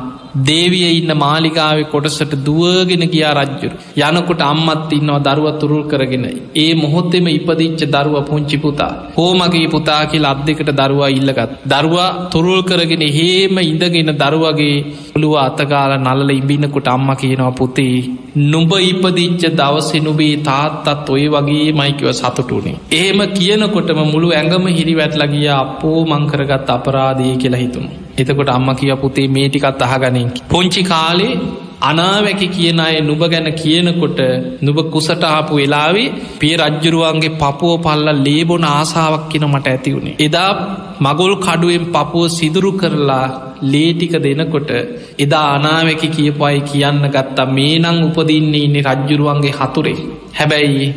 දේවිය 0.45 0.89
ඉන්න 0.91 1.11
මාලිකාව 1.15 1.79
කොටසට 1.85 2.33
දුවගෙන 2.39 3.03
ගියා 3.07 3.33
රජ්ජුර 3.37 3.73
යනකොට 3.99 4.41
අම්මත් 4.43 4.91
ඉන්නවා 4.91 5.23
දරුව 5.27 5.47
තුරුල් 5.59 5.83
කරගෙන. 5.85 6.25
ඒ 6.55 6.71
මොහොත්තෙම 6.75 7.27
ඉපදිච්ච 7.29 7.81
දරුව 7.87 8.17
පුංචි 8.23 8.57
පුතා. 8.57 8.91
හෝමගේ 9.13 9.67
පුතා 9.67 10.01
කියල 10.05 10.25
අත් 10.25 10.41
දෙකට 10.45 10.71
දරුවා 10.71 11.09
ඉල්ලගත්. 11.09 11.51
දරුවා 11.65 12.29
තුරුල් 12.29 12.61
කරගෙන 12.63 13.03
හේම 13.09 13.57
ඉඳගෙන 13.63 14.11
දරුවගේ 14.15 14.75
පුළුව 15.11 15.35
අතකාල 15.39 15.93
නල්ල 15.97 16.31
ඉබින්නකොට 16.31 16.87
අම්ම 16.87 17.09
කියනවා 17.15 17.51
පුතේ 17.51 17.97
නුඹ 18.45 18.73
ඉපදිච්ච 18.83 19.43
දවසෙ 19.51 19.99
නුබේ 19.99 20.35
තාත්තත් 20.43 21.09
ඔය 21.09 21.23
වගේ 21.27 21.69
මයිකව 21.73 22.09
සතුටුනේ. 22.13 22.75
එහෙම 22.93 23.19
කියනකොටම 23.29 24.01
මුළු 24.05 24.27
ඇඟම 24.31 24.67
හිරි 24.69 24.93
වැටලගිය 24.93 25.47
අපෝ 25.53 25.99
මංකරගත් 26.05 26.69
අපරාදය 26.69 27.37
කියලා 27.37 27.59
හිතුණු. 27.59 28.06
එතකොට 28.17 28.49
අම්ම 28.49 28.69
කිය 28.75 28.93
පුතේ 28.95 29.27
මේටිකත් 29.29 29.81
අහගනින්. 29.83 30.29
පොංචි 30.47 30.81
කාලේ 30.83 31.33
අනාවැකි 31.81 32.47
කියන 32.47 32.79
අය 32.79 32.95
නුබ 33.01 33.21
ගැන 33.23 33.49
කියනකොට 33.53 34.19
නුබ 34.61 34.77
කුසට 34.91 35.23
ආපු 35.25 35.53
වෙලාවේ 35.55 36.13
පිය 36.39 36.53
රජ්ජුරුවන්ගේ 36.57 37.35
පපුෝ 37.35 37.75
පල්ල 37.77 38.07
ලේබොන 38.19 38.65
ආසාාවක් 38.67 39.25
කියන 39.29 39.45
මට 39.45 39.67
ඇති 39.67 39.93
වුණේ. 39.93 40.15
එදා 40.19 40.51
මගුල් 40.99 41.33
කඩුවෙන් 41.37 41.85
පපුුව 41.87 42.27
සිදුරු 42.29 42.71
කරලා 42.73 43.25
ලේටික 43.63 44.13
දෙනකොට 44.17 44.71
එදා 45.19 45.45
අනාවැකි 45.51 46.07
කියපයි 46.09 46.57
කියන්න 46.61 47.03
ගත්තා 47.07 47.47
මේ 47.47 47.75
නං 47.79 47.99
උපදින්නේ 48.05 48.63
ඉන්නේ 48.63 48.87
රජ්ජුරුවන්ගේ 48.87 49.57
හතුරේ. 49.59 49.97
හැබැයි 50.33 50.87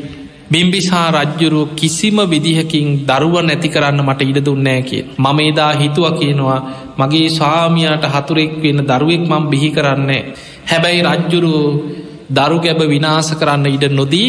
බිම්බිසා 0.50 1.08
රජ්ජුරුව 1.14 1.74
කිසිම 1.74 2.16
විදිහකින් 2.26 2.86
දරුව 3.06 3.34
නැති 3.40 3.68
කරන්න 3.68 4.00
මට 4.02 4.22
ඉඩ 4.24 4.38
දුන්නෑ 4.42 4.82
කිය. 4.82 5.02
මම 5.16 5.38
එදා 5.42 5.72
හිතුව 5.74 6.06
කියනවා 6.14 6.60
මගේ 6.98 7.28
ස්වාමියයට 7.30 8.06
හතුරෙක් 8.06 8.54
වෙන 8.62 8.80
දරුවෙක් 8.84 9.22
මං 9.24 9.44
බිහි 9.46 9.68
කරන්නේ. 9.70 10.22
හැබැයි 10.66 11.06
රජ්ජුරුව 11.08 11.62
දරු 12.30 12.58
ගැබ 12.58 12.80
විනාස 12.86 13.30
කරන්න 13.34 13.66
ඉඩ 13.68 13.86
නොදී 13.92 14.28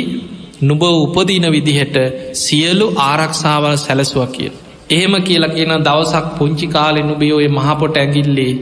නුබ 0.62 0.84
උපදින 0.84 1.45
විදිහට 1.49 1.97
සියලු 2.36 2.88
ආරක්ෂාවල් 3.01 3.75
සැලසුව 3.77 4.23
කිය. 4.29 4.51
එහෙම 4.89 5.13
කියලා 5.21 5.51
කියන 5.51 5.75
දවසක් 5.79 6.25
පුංචි 6.38 6.67
කාලෙ 6.67 7.01
නුබේ 7.01 7.34
ඔය 7.34 7.47
මහපොට 7.49 7.95
ඇගිල්ලේ 7.97 8.53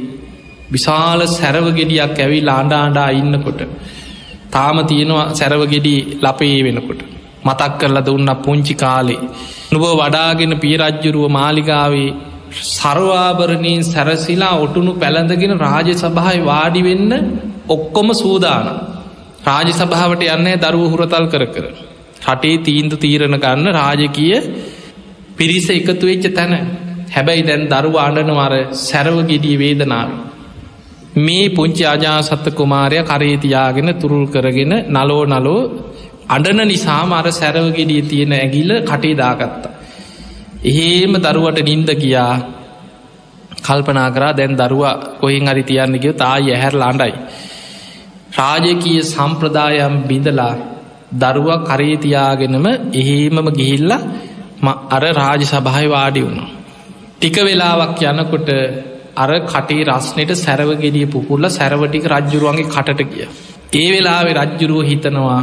විශාල 0.71 1.21
සැරවගෙඩියක් 1.29 2.17
ඇවි 2.17 2.39
ලාඩාඩා 2.41 3.09
ඉන්නකොට. 3.11 3.61
තාම 4.51 4.77
තියෙනවා 4.85 5.31
සැරවගෙඩි 5.33 5.95
ලපේ 6.21 6.59
වෙනකොට. 6.65 7.18
මතක් 7.43 7.71
කරලා 7.79 8.05
දුන්න 8.05 8.29
පුංචි 8.37 8.75
කාලේ. 8.75 9.21
නුබ 9.71 9.83
වඩාගෙන 9.93 10.53
පියරජ්ජුරුව 10.57 11.25
මාලිගාවේ 11.31 12.09
සරවාභරණයෙන් 12.69 13.83
සැරසිලා 13.85 14.55
ඔටුනු 14.57 14.91
පැළඳගෙන 14.95 15.53
රාජ 15.57 15.89
සභහයි 15.93 16.41
වාඩි 16.43 16.81
වෙන්න 16.83 17.11
ඔක්කොම 17.67 18.09
සූදාන. 18.15 18.67
රාජ 19.43 19.69
සභාවට 19.73 20.23
යන්නේ 20.27 20.57
දරුව 20.57 20.85
හුරතල් 20.91 21.25
කර 21.27 21.45
කර. 21.47 21.65
රටේ 22.25 22.57
තීන්දු 22.59 22.95
තීරණ 22.97 23.37
ගන්න 23.37 23.67
රාජකිය 23.73 24.35
පිරිස 25.37 25.67
එකතු 25.71 26.05
වෙච්ච 26.05 26.25
තැන 26.31 26.53
හැබැයි 27.09 27.43
දැන් 27.43 27.63
දරුව 27.67 27.95
අඩනවර 27.97 28.53
සැරව 28.79 29.17
ගෙඩිය 29.29 29.57
වේදනාව. 29.57 30.09
මේ 31.17 31.45
පුංචි 31.49 31.83
අජාසත්ත 31.85 32.45
කුමාරය 32.51 32.97
කරේතියාගෙන 33.03 33.89
තුරුල් 33.95 34.25
කරගෙන 34.27 34.73
නලෝ 34.89 35.23
නලෝ 35.27 35.61
අඩන 36.29 36.61
නිසාම 36.65 37.11
අර 37.13 37.27
සැරවගෙඩිය 37.31 38.01
තියෙන 38.03 38.33
ඇගිල්ල 38.33 38.71
කටේ 38.83 39.15
දාගත්තා. 39.15 39.75
එහෙම 40.63 41.13
දරුවට 41.17 41.59
නින්ද 41.63 41.89
කියා 41.95 42.33
කල්පනා 43.59 44.09
කරා 44.11 44.33
දැන් 44.33 44.53
දරුවා 44.55 44.95
කොහෙන් 45.19 45.47
හරි 45.47 45.63
තියන්නගව 45.63 46.05
තා 46.15 46.35
යහැර 46.39 46.73
ලාඩයි. 46.73 47.13
රාජකීය 48.33 49.01
සම්ප්‍රදායම් 49.05 49.95
බිඳලා 50.03 50.53
දරුව 51.13 51.49
කරේතියාගෙනම 51.63 52.65
එහෙමම 52.93 53.47
ගිහිල්ල 53.51 53.91
අර 54.89 55.03
රාජ 55.13 55.41
සභහයි 55.43 55.87
වාඩි 55.87 56.21
වුණු. 56.21 56.43
ටික 57.15 57.37
වෙලාවක් 57.39 58.01
යනකොට 58.03 58.49
අර 59.15 59.31
කටේ 59.45 59.87
රස්නෙට 59.87 60.31
සැරවගෙඩිය 60.35 61.07
පුපුල්ල 61.07 61.49
සැරවටික 61.49 62.05
රජ්ජුරුවන්ගේ 62.07 62.67
කටට 62.67 63.09
ගිය. 63.09 63.25
ඒ 63.73 63.87
වෙලාවෙ 63.91 64.31
රජ්ජුරුව 64.35 64.81
හිතනවා 64.83 65.41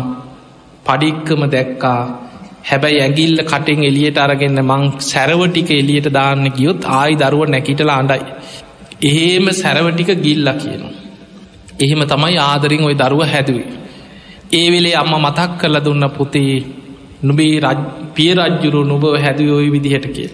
පඩික්කම 0.87 1.43
දැක්කා 1.47 2.01
හැබැයි 2.65 3.01
ඇගිල්ල 3.01 3.41
කටෙන් 3.43 3.83
එලියට 3.85 4.19
අරගන්න 4.19 4.61
මං 4.63 4.85
සැරවටික 5.03 5.71
එලියට 5.73 6.09
දාන්න 6.11 6.47
ගියොත් 6.51 6.87
ආයි 6.91 7.15
දරුව 7.15 7.43
නැකිටල 7.47 7.93
අඩයි. 7.93 8.23
එහෙම 9.03 9.47
සැරවටික 9.55 10.11
ගිල්ල 10.19 10.49
කියනවා. 10.55 10.95
එහෙම 11.79 12.01
තමයි 12.05 12.39
ආදරින් 12.41 12.85
ඔය 12.85 12.95
දරුව 12.95 13.23
හැදුවේ. 13.25 13.69
ඒ 14.53 14.67
වෙලේ 14.71 14.95
අම්ම 14.95 15.15
මතක් 15.17 15.51
කරල 15.61 15.77
දුන්න 15.81 16.07
පුතේ 16.11 16.65
නුබේ 17.23 17.61
පිය 18.15 18.33
රජ්ජුරු 18.35 18.81
නුබව 18.85 19.15
හැදුව 19.17 19.51
ඔය 19.53 19.69
විදිහට 19.71 20.07
කිය. 20.09 20.31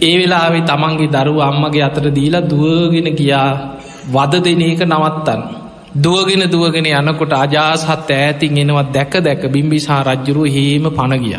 ඒ 0.00 0.14
වෙලාවේ 0.18 0.62
තමන්ගේ 0.62 1.12
දරුව 1.16 1.38
අම්මගේ 1.40 1.82
අතර 1.82 2.06
දීලා 2.10 2.48
දුවගෙන 2.50 3.08
ගියා 3.14 3.50
වද 4.06 4.32
දෙන 4.40 4.62
එක 4.64 4.82
නවත්තන්න. 4.82 5.59
දුවගෙන 5.94 6.42
දුවගෙන 6.46 6.86
යනකොට 6.86 7.32
අජාසත් 7.34 7.88
ඈතින් 7.88 8.58
එනවත් 8.58 8.92
දැක 8.92 9.12
දැක 9.20 9.42
බිම්බිසා 9.48 10.02
රජ්ජුරුව 10.04 10.46
හේම 10.46 10.84
පණගිය. 10.88 11.36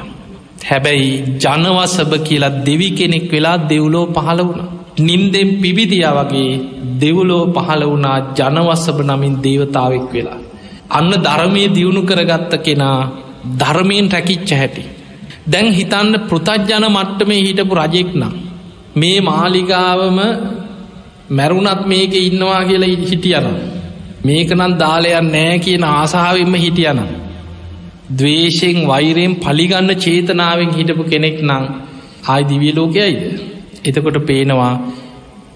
හැබැයි 0.61 1.39
ජනවසභ 1.39 2.13
කියලා 2.19 2.57
දෙවි 2.61 2.89
කෙනෙක් 2.91 3.31
වෙලා 3.31 3.57
දෙව්ලෝ 3.69 4.05
පහළ 4.07 4.41
වුණ. 4.41 4.61
නින්දෙන් 4.99 5.49
පිබිදිය 5.61 6.05
වගේ 6.09 6.51
දෙව්ලෝ 7.01 7.43
පහළ 7.47 7.83
වුණා 7.85 8.17
ජනවස්සභ 8.35 9.01
නමින් 9.03 9.35
දේවතාවෙක් 9.43 10.07
වෙලා. 10.13 10.39
අන්න 10.89 11.11
ධර්මය 11.17 11.63
දියුණු 11.69 12.01
කරගත්ත 12.01 12.53
කෙනා 12.57 12.99
ධර්මයෙන් 13.59 14.07
රැකිච්ච 14.11 14.51
හැටි. 14.51 14.83
දැන් 15.47 15.67
හිතන්න 15.71 16.13
පෘතජ්ජන 16.29 16.85
මට්ටමේ 16.89 17.41
හිටපු 17.41 17.73
රජෙක් 17.75 18.09
නම්. 18.15 18.33
මේ 18.95 19.17
මාලිගාවම 19.21 20.19
මැරුණත් 21.29 21.81
මේක 21.85 22.13
ඉන්නවා 22.19 22.63
කියලා 22.63 22.95
හිටියනම්. 23.03 23.80
මේකනන් 24.23 24.73
දාලයන් 24.77 25.27
නෑ 25.27 25.59
කියන 25.59 25.83
ආසාාවෙන්ම 25.85 26.55
හිටියනම්. 26.55 26.99
දවේශයෙන් 28.11 28.79
වෛරයෙන් 28.87 29.33
පලිගන්න 29.37 29.91
චේතනාවෙන් 29.97 30.71
හිටපු 30.71 31.03
කෙනෙක් 31.05 31.37
නං 31.41 31.63
ආයි 32.25 32.49
දිවිය 32.49 32.73
ලෝකයයිද. 32.75 33.19
එතකොට 33.85 34.17
පේනවා 34.25 34.73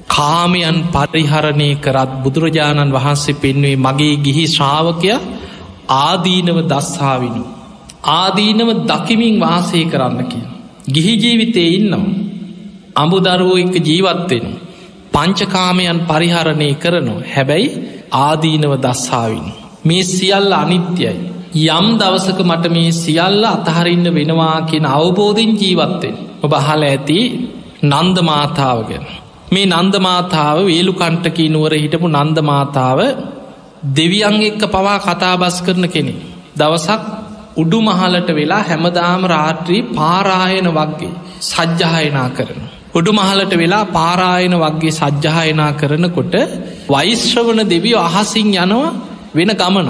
කාමයන් 0.07 0.77
පරිහරණය 0.91 1.69
කරත් 1.77 2.11
බුදුරජාණන් 2.23 2.93
වහන්සේ 2.93 3.35
පෙන්වේ 3.35 3.75
මගේ 3.77 4.15
ගිහි 4.17 4.45
ශ්‍රාවකය 4.47 5.09
ආදීනව 5.97 6.59
දස්හාවිනු. 6.63 7.43
ආදීනව 8.13 8.69
දකිමින් 8.85 9.35
වාසය 9.39 9.81
කරන්න 9.85 10.21
කිය. 10.25 10.45
ගිහි 10.87 11.13
ජීවිතය 11.15 11.63
ඉන්නවා. 11.69 12.13
අඹුදරුවෝ 12.95 13.57
එක 13.57 13.75
ජීවත්වෙන. 13.81 14.45
පංචකාමයන් 15.15 15.99
පරිහරණය 16.05 16.69
කරනවා 16.75 17.27
හැබැයි 17.27 17.69
ආදීනව 18.19 18.73
දස්හාවින්. 18.79 19.47
මේ 19.83 20.03
සියල්ල 20.05 20.51
අනිත්‍යයි. 20.53 21.15
යම් 21.69 21.87
දවසක 21.97 22.39
මට 22.41 22.65
මේ 22.69 22.91
සියල්ල 22.93 23.43
අතහරින්න 23.47 24.07
වෙනවා 24.11 24.57
කියෙන 24.63 24.87
අවබෝධින් 24.91 25.51
ජීවත්තෙන්. 25.55 26.15
ඔබ 26.43 26.53
හල 26.59 26.83
ඇති 26.83 27.19
නන්දමාතාව 27.83 28.79
ගැන. 28.89 29.05
මේ 29.51 29.65
නන්දමාතාව 29.73 30.57
වේලු 30.65 30.93
කණ්ටකී 30.93 31.49
නුවර 31.49 31.73
හිටපු 31.75 32.07
නන්දමාතාව 32.09 32.99
දෙවියන් 33.95 34.37
එක්ක 34.43 34.63
පවා 34.67 34.97
කතාබස් 34.99 35.57
කරන 35.61 35.85
කෙනෙ. 35.87 36.13
දවසක් 36.55 37.01
උඩු 37.57 37.79
මහලට 37.81 38.29
වෙලා 38.33 38.63
හැමදාම 38.63 39.21
රාත්‍රී 39.27 39.83
පාරායන 39.91 40.67
වක්ගේ 40.73 41.13
සජ්්‍යහයනා 41.41 42.29
කරන. 42.29 42.61
උඩු 42.95 43.11
මහලට 43.11 43.53
වෙලා 43.53 43.85
පාරායන 43.87 44.53
වක්ගේ 44.55 44.93
සජ්්‍යහයනා 44.93 45.71
කරනකොට 45.73 46.35
වෛශ්‍රවන 46.89 47.59
දෙවිය 47.65 47.95
අහසින් 47.99 48.49
යනවා 48.55 48.91
වෙන 49.33 49.51
ගමන. 49.53 49.89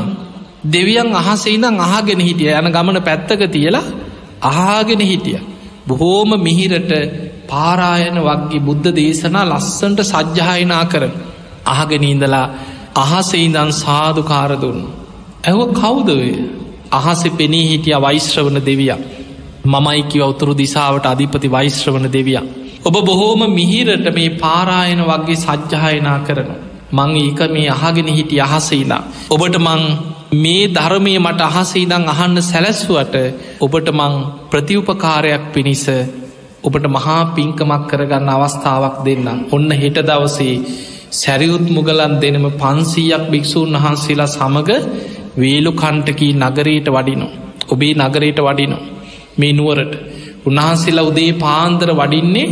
දෙවියන් 0.68 1.10
අහසේනම් 1.14 1.76
අහගෙන 1.80 2.20
හිටිය 2.20 2.52
යන 2.52 2.70
ගමන 2.70 2.98
පැත්තක 3.02 3.42
තියලා 3.48 3.86
අහාගෙන 4.42 5.02
හිටිය. 5.02 5.40
බොහෝම 5.88 6.32
මිහිරට 6.40 6.92
පාරායන 7.48 8.18
වක්ගේ 8.20 8.62
බුද්ධ 8.62 8.90
දේශනා 8.92 9.46
ලස්සන්ට 9.48 10.00
සජ්්‍යහයනා 10.04 10.86
කරන. 10.86 11.14
අහගෙනීඳලා 11.66 12.48
අහසෙයිදන් 12.96 13.72
සාධකාරදුන්න. 13.76 14.80
ඇව 15.44 15.60
කවුදවේ 15.74 16.36
අහසෙ 16.92 17.30
පෙනී 17.32 17.66
හිටිය 17.70 17.98
වෛශ්‍රවන 17.98 18.58
දෙවිය. 18.62 18.92
මමයිකි 19.66 20.20
අවතුරු 20.22 20.54
දිසාවට 20.56 21.06
අධිපති 21.06 21.48
වෛශ්‍රවන 21.48 22.08
දෙවිය. 22.10 22.40
ඔබ 22.84 22.96
බොහෝම 23.02 23.42
මිහිරට 23.52 24.08
මේ 24.14 24.36
පාරායන 24.38 25.02
වගේ 25.04 25.38
සජ්්‍යහයනා 25.38 26.20
කරන. 26.20 26.52
මං 26.92 27.12
ඒක 27.18 27.40
මේ 27.50 27.70
අහගෙන 27.70 28.10
හිටිය 28.10 28.42
අහසයිලා. 28.42 29.04
ඔබට 29.30 29.58
මං 29.60 29.82
මේ 30.36 30.68
ධර්මය 30.70 31.14
මට 31.20 31.42
අහසේදං 31.44 32.06
අහන්න 32.08 32.38
සැලැස්ුවට 32.42 33.16
ඔබට 33.60 33.90
මං 33.92 34.14
ප්‍රතිඋපකාරයක් 34.52 35.44
පිණිස 35.54 35.86
ඔබට 36.64 36.86
මහා 36.88 37.22
පින්කමක් 37.36 37.84
කරගන්න 37.90 38.30
අවස්ථාවක් 38.32 38.98
දෙන්න. 39.06 39.28
ඔන්න 39.52 39.70
හෙට 39.74 39.98
දවසේ 40.04 40.56
සැරියුත් 41.14 41.66
මුගලන් 41.70 42.14
දෙනම 42.22 42.46
පන්සීයක් 42.54 43.24
භික්‍ෂූන් 43.32 43.76
වහන්සේලා 43.76 44.30
සමඟ 44.30 44.72
වේලු 45.38 45.72
කණ්ටකී 45.74 46.34
නගරයට 46.42 46.88
වඩිනෝ. 46.90 47.32
ඔබේ 47.70 47.94
නගරයට 48.00 48.40
වඩිනෝ. 48.42 48.84
මේ 49.38 49.54
නුවරට 49.54 49.94
උන්වහන්සේලා 50.46 51.06
උදේ 51.06 51.32
පාන්දර 51.36 51.90
වඩින්නේ 51.92 52.48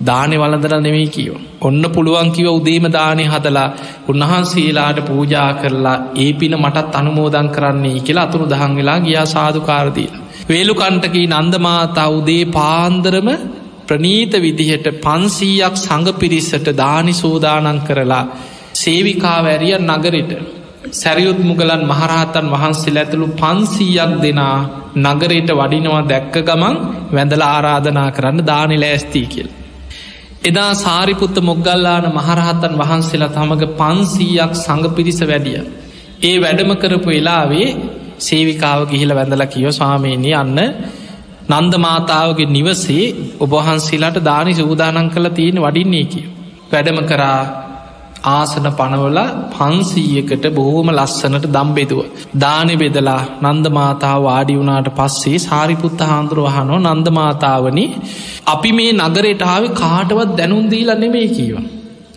දානෙ 0.00 0.36
වලදර 0.36 0.72
නෙවෙයි 0.78 1.08
කියව. 1.08 1.34
ඔන්න 1.60 1.82
පුළුවන් 1.88 2.30
කිව 2.30 2.48
උදේම 2.50 2.86
දානය 2.90 3.24
හදලා 3.24 3.68
උන්වහන්සේලාට 4.08 4.98
පූජා 5.02 5.50
කරලා 5.54 5.96
ඒ 6.16 6.30
පින 6.32 6.54
මටත් 6.54 6.94
අනුමෝදන් 6.94 7.48
කරන්නේ 7.48 8.00
කියලා 8.00 8.26
අතුරු 8.28 8.46
දහන් 8.46 8.72
වෙලා 8.76 8.98
ගියා 9.00 9.26
සාධකාරදීලා. 9.26 10.24
වේලු 10.48 10.74
කණ්ටකී 10.74 11.26
නන්දමාතා 11.34 12.08
උදේ 12.10 12.44
පාන්දරම 12.48 13.28
ප්‍රනීත 13.86 14.32
විදිහට 14.36 14.86
පන්සීයක් 15.00 15.76
සඟ 15.76 16.12
පිරිස්සට 16.14 16.68
දානි 16.74 17.14
සෝදානන් 17.14 17.80
කරලා 17.80 18.24
සේවිකාවැරිය 18.74 19.76
නගරෙට 19.80 20.32
සැරියුත් 20.96 21.38
මුගලන් 21.40 21.82
මහරහතන් 21.84 22.46
වහන්සේ 22.50 22.92
ඇතුළු 22.94 23.26
පන්සීයක් 23.34 24.12
දෙනා 24.22 24.56
නගරයට 25.04 25.50
වඩිනවා 25.52 26.02
දැක්ක 26.04 26.36
ගමන් 26.40 26.76
වැඳල 27.12 27.42
ආරාධනා 27.46 28.08
කරන්න 28.10 28.46
දානි 28.46 28.76
ලෑස්තිී 28.78 29.26
කියල්. 29.26 29.48
එදා 30.44 30.70
සාරිපුත්ත 30.76 31.36
මොග්ගල්ලාන 31.40 32.06
මහරහතන් 32.10 32.74
වහන්සේලා 32.74 33.34
තමග 33.36 33.62
පන්සීයක් 33.74 34.52
සඟ 34.56 34.86
පිරිස 34.90 35.20
වැඩිය. 35.22 35.60
ඒ 36.22 36.36
වැඩම 36.40 36.70
කරපු 36.74 37.08
වෙලාවේ 37.08 37.68
සේවිකාව 38.18 38.80
ගිහිල 38.90 39.12
වැඳල 39.14 39.44
කියෝ 39.46 39.72
ස්වාමීණී 39.72 40.34
අන්න 40.34 40.58
නන්ද 41.50 41.74
මාතාවගේ 41.78 42.48
නිවසේ 42.48 43.04
ඔබහන්සේලාට 43.40 44.18
දානි 44.22 44.52
සූදානන් 44.54 45.10
කළ 45.10 45.28
තියෙන 45.30 45.58
වඩින්නේ 45.60 46.04
කිය. 46.04 46.26
වැඩම 46.72 46.98
කරා 47.04 47.40
ආසන 48.26 48.66
පනවල 48.72 49.18
පන්සීයකට 49.52 50.44
බොහෝම 50.50 50.88
ලස්සනට 50.90 51.46
දම්බෙදුව. 51.48 52.00
දානෙ 52.36 52.74
බෙදලා 52.74 53.20
නන්දමාතාව 53.44 54.18
වාඩි 54.22 54.56
වුණාට 54.56 54.90
පස්සේ 54.96 55.38
සාරිපුත්ත 55.40 56.00
හාන්දුරුවහනෝ 56.02 56.78
නන්දමාතාවනි 56.86 57.84
අපි 58.46 58.70
මේ 58.72 58.92
නගරෙටාව 59.00 59.64
කාටවත් 59.74 60.30
දැනුන්දීල 60.38 60.90
නෙමේ 60.96 61.28
කියව. 61.28 61.56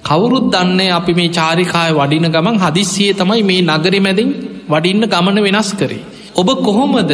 කවුරුත් 0.04 0.48
දන්නේ 0.52 0.89
අපි 0.91 1.13
මේ 1.13 1.30
චාරිකාය 1.32 1.91
වඩින 1.93 2.28
ගමන් 2.28 2.58
හදිස්සිය 2.58 3.12
තමයි 3.13 3.43
මේ 3.43 3.62
නගරි 3.69 4.00
මැදින් 4.00 4.32
වඩින්න 4.69 5.04
ගමන 5.06 5.39
වෙනස් 5.45 5.72
කරේ. 5.74 6.04
ඔබ 6.36 6.50
කොහොමද 6.60 7.13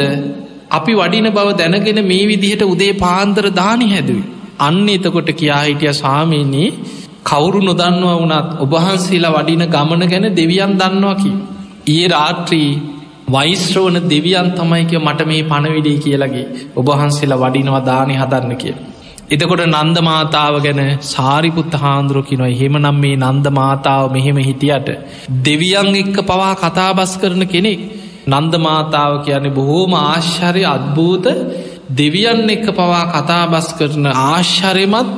අපි 0.71 0.93
වඩින 0.93 1.27
බව 1.29 1.47
දැනගෙන 1.55 1.99
මේ 2.05 2.23
විදිහට 2.25 2.63
උදේ 2.65 2.93
පාන්දර 2.95 3.45
දානි 3.53 3.87
හැදුව. 3.89 4.21
අන්න 4.59 4.85
එතකොට 4.89 5.29
කියා 5.33 5.63
හිටිය 5.63 5.93
ස්වාමීනී 5.93 6.69
කවුරු 7.25 7.59
නොදන්නවා 7.61 8.17
වනත් 8.17 8.49
ඔබහන්සේලා 8.59 9.35
වඩින 9.35 9.63
ගමන 9.67 10.03
ගැන 10.05 10.27
දෙවියන් 10.33 10.73
දන්නවා 10.73 11.15
කි. 11.15 11.31
ඒ 11.89 12.03
රාත්‍රී 12.07 12.69
වයිස්්‍රෝවන 13.27 13.97
දෙවියන් 14.07 14.49
තමයික 14.53 14.91
මට 14.99 15.21
මේ 15.25 15.43
පණවිඩේ 15.43 15.97
කියලගේ 15.99 16.45
ඔබහන්සේලා 16.75 17.39
වඩිනවා 17.39 17.81
දානි 17.83 18.15
හදන්න 18.15 18.55
කිය. 18.55 18.75
එතකොට 19.27 19.63
නන්ද 19.65 19.97
මාතාව 20.01 20.55
ගැන 20.61 20.81
සාරිපුත්ත 21.03 21.75
හාන්දුරකිනොයි 21.75 22.55
හෙමනම් 22.55 22.97
මේ 22.97 23.15
නන්ද 23.17 23.47
මාතාව 23.51 24.11
මෙහෙම 24.11 24.39
හිටියට 24.39 24.89
දෙවියන් 25.43 25.89
එක්ක 25.95 26.17
පවා 26.23 26.53
කතාබස් 26.55 27.13
කරන 27.17 27.43
කෙනෙක් 27.47 27.81
නන්ද 28.29 28.53
මාතාව 28.59 29.13
කියන්නේ 29.21 29.51
බොහෝම 29.51 29.93
ආශ්චරය 29.99 30.63
අත්භූත 30.67 31.25
දෙවියන් 31.91 32.49
එක්ක 32.49 32.67
පවා 32.73 33.05
කතාබස් 33.13 33.67
කරන 33.73 34.05
ආශ්චරයමත් 34.07 35.09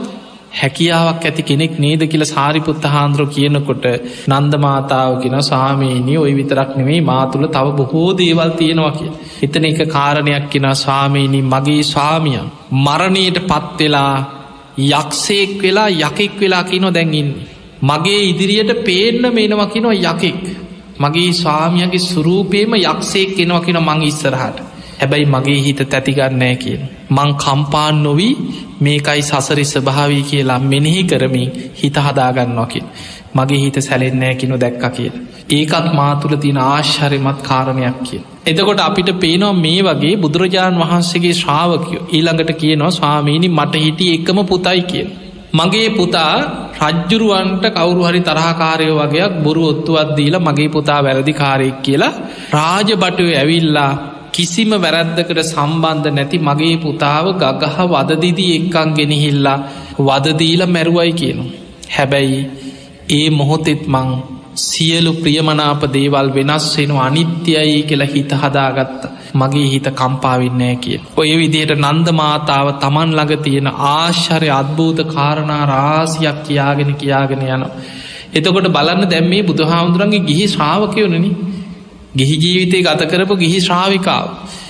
හැකියාවක් 0.57 1.25
ඇති 1.25 1.43
කෙනෙක් 1.43 1.73
නේද 1.77 2.01
කියල 2.05 2.23
සාරිපුත්ත 2.25 2.85
හාන්දුර 2.85 3.25
කියනකොට 3.27 3.85
නන්ද 4.27 4.53
මාතාව 4.57 5.11
කියෙන 5.21 5.43
සාමීනී 5.43 6.17
ඔය 6.17 6.33
විතරක් 6.33 6.71
නෙවෙයි 6.75 7.01
මාතුළ 7.03 7.47
තව 7.47 7.75
බොහෝ 7.77 8.09
දේවල් 8.13 8.51
තියෙනවා 8.51 8.91
කිය. 8.91 9.11
එතන 9.43 9.65
එක 9.65 9.81
කාරණයක් 9.89 10.47
කෙන 10.49 10.67
ස්වාමීනී 10.75 11.43
මගේ 11.43 11.83
ස්වාමියන් 11.85 12.47
මරණයට 12.77 13.39
පත්වෙලා 13.45 14.15
යක්ෂයෙක් 14.91 15.53
වෙලා 15.59 15.89
යකෙක් 15.99 16.39
වෙලා 16.39 16.63
කිනො 16.65 16.89
දැන්ගින්නේ. 16.91 17.47
මගේ 17.83 18.21
ඉදිරියට 18.23 18.71
පේන්න 18.83 19.33
මේනවා 19.33 19.67
කිනො 19.67 19.91
යකෙක්. 19.91 20.43
මගේ 20.99 21.31
ස්වාමියගේ 21.35 21.99
සුරූපේම 22.01 22.73
යක්ෂයෙක් 22.75 23.35
කෙනවා 23.35 23.61
කියෙන 23.61 23.83
මං 23.83 24.03
ඉස්සරහට. 24.03 24.57
හැබැයි 24.99 25.25
මගේ 25.27 25.59
හිත 25.59 25.79
තැතිගන්නෑ 25.85 26.55
කියෙන්. 26.57 26.96
මං 27.09 27.29
කම්පාන් 27.35 28.03
නොවී 28.03 28.33
මේකයි 28.81 29.21
සසරි 29.23 29.65
ස්භාවී 29.65 30.23
කියලා 30.23 30.59
මෙනෙහි 30.61 31.03
කරමින් 31.03 31.51
හිත 31.75 31.97
හදාගන්නවාකින්. 31.97 32.85
මගේ 33.35 33.59
හිත 33.59 33.77
සැලෙන්නෑ 33.79 34.35
කිනු 34.35 34.57
දැක්ක 34.57 34.83
කියල. 34.91 35.13
ඒකත් 35.49 35.87
මාතුළ 35.93 36.35
තින 36.37 36.57
ආශ්චරයමත් 36.59 37.39
කාරණයක් 37.41 38.01
කිය. 38.03 38.21
එතකොට 38.45 38.79
අපිට 38.79 39.11
පේනවා 39.19 39.53
මේ 39.55 39.79
වගේ 39.83 40.15
බුදුරජාණන් 40.17 40.81
වහන්සේගේ 40.83 41.33
ශ්‍රාවකයෝ 41.33 42.03
ඊළඟට 42.09 42.51
කියනවා 42.55 42.91
ස්වාමීණි 42.91 43.49
මට 43.49 43.73
හිටිය 43.77 44.11
එකම 44.13 44.39
පුතයි 44.45 44.81
කිය. 44.83 45.05
මගේ 45.53 45.89
පුතා 45.91 46.33
රජ්ජුරුවන්ට 46.81 47.65
කවුරු 47.69 48.01
හරි 48.03 48.21
තරහකාරයෝ 48.21 48.99
වගේයක් 49.01 49.33
බොරු 49.43 49.63
ඔත්තුවත් 49.67 50.09
දීලා 50.17 50.39
මගේ 50.39 50.69
පුතා 50.69 50.99
වැරදිකාරයෙක් 51.03 51.81
කියලා 51.81 52.13
රාජ 52.51 52.89
බටුව 52.95 53.29
ඇවිල්ලා 53.33 53.91
කිසිම 54.33 54.71
වැරැද්දකට 54.75 55.39
සම්බන්ධ 55.43 56.07
නැති 56.09 56.37
මගේ 56.39 56.75
පුතාව 56.77 57.25
ගගහ 57.33 57.77
වදදිදී 57.91 58.55
එක්කං 58.57 58.89
ගෙනහිල්ලා 58.97 59.59
වදදීල 59.99 60.61
මැරුවයි 60.67 61.13
කියනු. 61.13 61.43
හැබැයි 61.95 62.39
ඒ 63.09 63.27
මොහොතෙත් 63.29 63.83
මං 63.87 64.09
සියලු 64.57 65.11
ප්‍රියමනාප 65.13 65.81
දේවල් 65.93 66.29
වෙනස් 66.33 66.65
වෙන 66.77 66.91
අනිත්‍යයි 66.99 67.77
කියලා 67.83 68.11
හිත 68.13 68.31
හදාගත්ත 68.33 69.01
මගේ 69.33 69.67
හිත 69.67 69.87
කම්පාවින්නෑ 69.91 70.75
කිය. 70.75 70.99
ඔය 71.17 71.31
විදියට 71.37 71.73
නන්ද 71.75 72.07
මාතාව 72.13 72.67
තමන් 72.79 73.11
ළඟ 73.11 73.43
තියෙන 73.43 73.69
ආශ්චරය 73.91 74.49
අත්භූත 74.51 74.99
කාරණා 75.13 75.63
රාසියක් 75.65 76.37
කියාගෙන 76.47 76.91
කියාගෙන 76.95 77.43
යන. 77.47 77.63
එතකොට 78.33 78.67
බලන්න 78.67 79.09
දැම්මේ 79.09 79.43
බුදුහාමුදුරන්ගේ 79.43 80.25
ගිහි 80.29 80.45
ශ්‍රාවකයෝනනි 80.47 81.29
ගිහි 82.15 82.35
ජීවිතය 82.37 82.81
ගත 82.81 83.01
කරපු 83.05 83.35
ගිහි 83.35 83.59
ශ්‍රාවිකාව. 83.59 84.27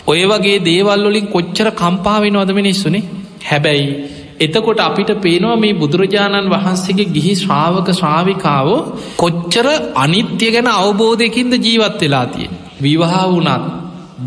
ඔය 0.07 0.21
වගේ 0.23 0.59
දේවල්ලොලින් 0.59 1.27
කොච්චර 1.27 1.67
කම්පාවෙන 1.73 2.37
අද 2.37 2.51
මිනිස්සුනේ 2.51 3.03
හැබැයි 3.45 3.87
එතකොට 4.39 4.79
අපිට 4.79 5.11
පේනවා 5.21 5.55
මේ 5.55 5.73
බුදුරජාණන් 5.73 6.49
වහන්සේගේ 6.49 7.07
ගිහි 7.07 7.33
ශ්‍රාවක 7.35 7.89
ශ්‍රාවිකාවෝ 7.93 8.79
කොච්චර 9.15 9.67
අනිත්‍ය 9.95 10.47
ගැන 10.51 10.69
අවබෝධයකින්ද 10.75 11.53
ජීවත් 11.59 12.01
වෙලා 12.01 12.25
තිය. 12.27 12.49
විවාහ 12.81 13.25
වුනත් 13.27 13.65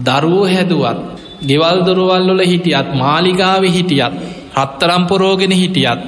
දරුවෝ 0.01 0.47
හැදුවත් 0.47 0.99
ගෙවල් 1.43 1.79
දොරවල්ලොල 1.87 2.43
හිටියත් 2.43 2.89
මාලිගාව 2.95 3.63
හිටියත් 3.69 4.15
රත්තරම්පොරෝගෙන 4.57 5.53
හිටියත් 5.53 6.01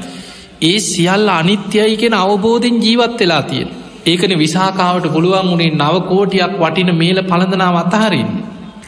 ඒ 0.63 0.79
සියල්ල 0.81 1.29
අනිත්‍යයි 1.31 1.95
කෙන 1.97 2.15
අවබෝධෙන් 2.17 2.77
ජීවත් 2.79 3.21
වෙලා 3.21 3.43
තියෙන. 3.45 3.71
ඒකන 4.07 4.33
විසාකාවට 4.39 5.07
පුළුවන් 5.13 5.49
වුණේ 5.49 5.73
නවකෝටියක් 5.73 6.55
වටින 6.59 6.91
මේල 6.95 7.19
පළඳනාව 7.23 7.77
අතහරින්. 7.77 8.31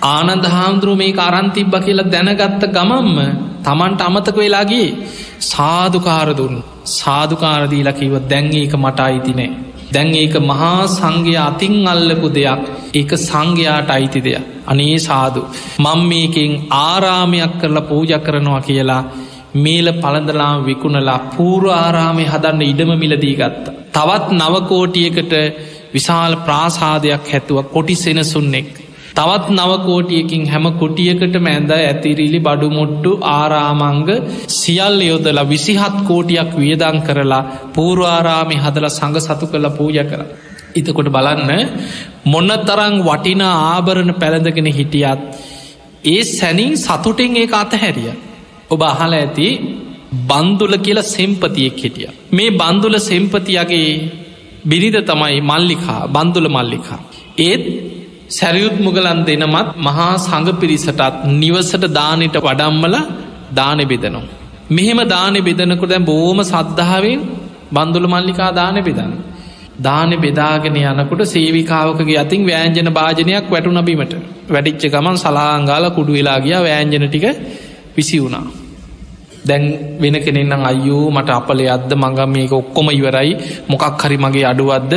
ආනන්ද 0.09 0.47
හාමුදුරුව 0.47 0.97
මේ 0.97 1.13
අරන්තිබ්බ 1.27 1.75
කියලා 1.85 2.11
දැනගත්ත 2.11 2.65
ගමම්ම 2.69 3.19
තමන්ට 3.65 4.01
අමතක 4.01 4.37
වෙලාගේ 4.37 4.89
සාධකාරදුන් 5.45 6.55
සාධකාරදීලකිව 6.93 8.15
දැන් 8.31 8.47
ඒක 8.53 8.75
මට 8.75 9.01
අයිතිනේ. 9.01 9.51
දැන් 9.93 10.11
ඒක 10.15 10.35
මහා 10.43 10.81
සංඝය 10.89 11.35
අතින් 11.41 11.77
අල්ලපු 11.87 12.29
දෙයක් 12.29 12.63
ඒක 12.95 13.11
සංඝයාට 13.21 13.91
අයිති 13.91 14.21
දෙයක්. 14.21 14.45
අනේ 14.67 14.97
සාදු. 15.01 15.43
මං 15.79 16.01
මේකින් 16.11 16.53
ආරාමයක් 16.81 17.55
කරලා 17.61 17.89
පූජ 17.91 18.13
කරනවා 18.19 18.61
කියලා 18.61 19.03
මේල 19.57 19.89
පළඳලාම් 19.95 20.65
විකුණලා 20.65 21.19
පූර්ව 21.31 21.69
ආරාමය 21.73 22.25
හදන්න 22.25 22.63
ඉඩම 22.65 22.91
මිලදී 22.97 23.35
ගත්ත. 23.35 23.67
තවත් 23.93 24.29
නවකෝටියකට 24.35 25.35
විශාල 25.93 26.35
ප්‍රාසාදයක් 26.39 27.25
හැතුව 27.27 27.59
කොටි 27.67 27.95
සෙනසුන්නෙක්. 27.97 28.71
තවත් 29.15 29.47
නවකෝටියකින් 29.53 30.43
හැම 30.47 30.67
කොටියකට 30.75 31.37
මැද 31.41 31.71
ඇතිරිලි 31.73 32.41
බඩුමුට්ටු 32.41 33.13
ආරාමංග 33.31 34.11
සියල් 34.51 34.99
යොදල 35.03 35.41
විසිහත් 35.47 35.97
කෝටියක් 36.05 36.51
වියදං 36.57 36.99
කරලා 37.03 37.43
පූර්වාරාමි 37.75 38.57
හදල 38.57 38.89
සඟ 38.91 39.21
සතු 39.21 39.47
කළ 39.47 39.69
පූජ 39.73 39.99
කර. 40.05 40.23
ඉතකොට 40.75 41.09
බලන්න 41.09 41.51
මොන්න 42.27 42.53
තරං 42.63 42.95
වටින 43.03 43.43
ආභරණ 43.47 44.13
පැළඳගෙන 44.17 44.69
හිටියත් 44.73 45.21
ඒ 46.07 46.23
සැනින් 46.29 46.73
සතුටෙන් 46.79 47.37
ඒ 47.37 47.49
අතහැරිය. 47.55 48.15
ඔබ 48.71 48.83
අහල 48.83 49.15
ඇති 49.15 49.49
බන්දුල 50.23 50.75
කියල 50.79 51.01
සෙම්පතියෙක් 51.07 51.77
හිටිය. 51.77 52.09
මේ 52.33 52.51
බන්දුල 52.53 52.97
සෙම්පතියගේ 53.01 53.89
බිරිද 54.65 54.97
තමයි 55.03 55.41
මල්ලිකා 55.43 56.01
බන්දුල 56.09 56.49
මල්ලිකා. 56.49 57.01
ඒත් 57.41 57.65
සැරියුත් 58.31 58.77
මුගලන් 58.79 59.21
දෙනමත් 59.25 59.69
මහා 59.79 60.09
සඟ 60.19 60.51
පිරිසටත් 60.61 61.03
නිවසට 61.35 61.85
දානට 61.91 62.37
වඩම්මල 62.39 62.97
දානෙ 63.53 63.85
බෙදනවා. 63.85 64.27
මෙහෙම 64.71 65.01
දානෙ 65.07 65.41
බෙදනකොට 65.41 65.91
දැ 65.91 66.03
බෝම 66.03 66.39
සද්ධාවෙන් 66.45 67.21
බන්දුල 67.73 68.07
මල්ලිකා 68.07 68.51
දානෙ 68.53 68.81
බෙදන්න. 68.81 69.13
දානෙ 69.79 70.17
බෙදාගෙන 70.17 70.77
යනකොට 70.77 71.23
සේවිකාවකගේ 71.27 72.19
අතින් 72.19 72.43
වෑන්ජන 72.45 72.91
භාජනයක් 72.91 73.47
වැටු 73.51 73.71
නබීමට 73.71 74.15
වැඩිච්ච 74.49 74.85
ගමන් 74.87 75.17
සලාංගාල 75.17 75.87
කුඩු 75.91 76.13
වෙලාගිය 76.13 76.59
වෑන්ජන 76.61 77.07
ටික 77.07 77.27
විසි 77.97 78.19
වුණා. 78.19 78.45
දැන් 79.45 79.65
වෙන 80.01 80.17
කෙනෙන්නම් 80.23 80.65
අයෝ 80.65 81.05
මට 81.11 81.31
අපලේ 81.31 81.69
අද 81.69 81.93
මඟම් 81.95 82.31
මේක 82.31 82.53
ඔක්කොම 82.53 82.89
ඉවරයි. 82.91 83.33
මොකක් 83.69 84.03
හරි 84.03 84.17
මගේ 84.17 84.45
අඩුවද්ද 84.45 84.93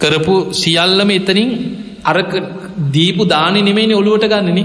කරපු 0.00 0.34
සියල්ලම 0.52 1.10
එතනින් 1.10 1.50
අරක 2.04 2.32
දීපු 2.92 3.24
දානි 3.26 3.60
නෙමේනි 3.62 3.94
ඔළුවට 3.94 4.26
ගන්නන. 4.26 4.60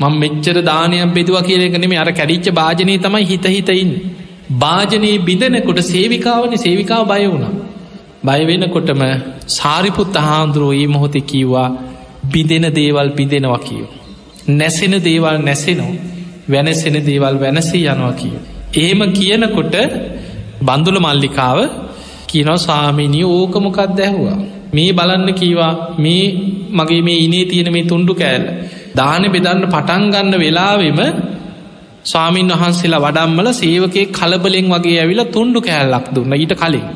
මං 0.00 0.14
මෙච්චර 0.14 0.56
දානයක් 0.62 1.12
බෙදවා 1.14 1.42
කියලක 1.42 1.76
නෙමේ 1.76 1.98
අර 1.98 2.10
කැඩිච්ච 2.10 2.48
භාජනය 2.50 2.94
තමයි 2.98 3.24
හිත 3.24 3.46
හිතයින් 3.46 3.90
භාජනයේ 4.58 5.18
බිඳනකොට 5.18 5.80
සේවිකාවන 5.84 6.56
සේවිකාව 6.56 7.04
බය 7.08 7.24
වුණ. 7.26 7.44
බයවෙනකොටම 8.24 9.02
සාරිපුත් 9.48 10.16
අහාන්දුරුවෝ 10.16 10.74
ඒ 10.74 10.86
මොහොත 10.86 11.16
කිව්වා 11.26 11.68
බිඳෙන 12.32 12.66
දේවල් 12.74 13.08
බිඳෙනවා 13.10 13.58
කියෝ 13.58 13.90
නැසෙන 14.50 14.94
දේවල් 15.04 15.38
නැසෙනවා. 15.40 16.13
වෙනසෙන 16.48 16.96
දේවල් 17.02 17.36
වෙනසේ 17.38 17.84
යනවා 17.84 18.12
කිය. 18.12 18.34
ඒම 18.76 19.00
කියනකොට 19.12 19.74
බන්දුල 20.60 20.98
මල්ලිකාව 20.98 21.58
කියනව 22.28 22.56
සාමිනිය 22.58 23.26
ඕකමොකක් 23.28 23.78
දැහවා. 23.92 24.38
මේ 24.72 24.90
බලන්න 24.92 25.28
කීවා 25.32 25.72
මේ 25.98 26.24
මගේ 26.70 27.02
මේ 27.02 27.18
ඉනේ 27.18 27.44
තියෙන 27.44 27.70
මේ 27.72 27.84
තුන්ඩු 27.84 28.12
කෑල්ල. 28.14 28.46
දාන 28.94 29.24
බෙදන්න 29.26 29.64
පටන්ගන්න 29.66 30.34
වෙලාවෙම 30.38 31.00
ස්වාමීන් 32.04 32.52
වහන්සේලා 32.52 33.00
වඩම්මල 33.00 33.48
සේවකේ 33.54 34.06
කලබලෙන් 34.08 34.66
වගේ 34.72 34.96
ඇවිලා 35.00 35.32
තුන්ඩු 35.32 35.60
කෑල්ලක් 35.60 36.06
දුන්න 36.14 36.34
ඊට 36.34 36.54
කලින්. 36.54 36.86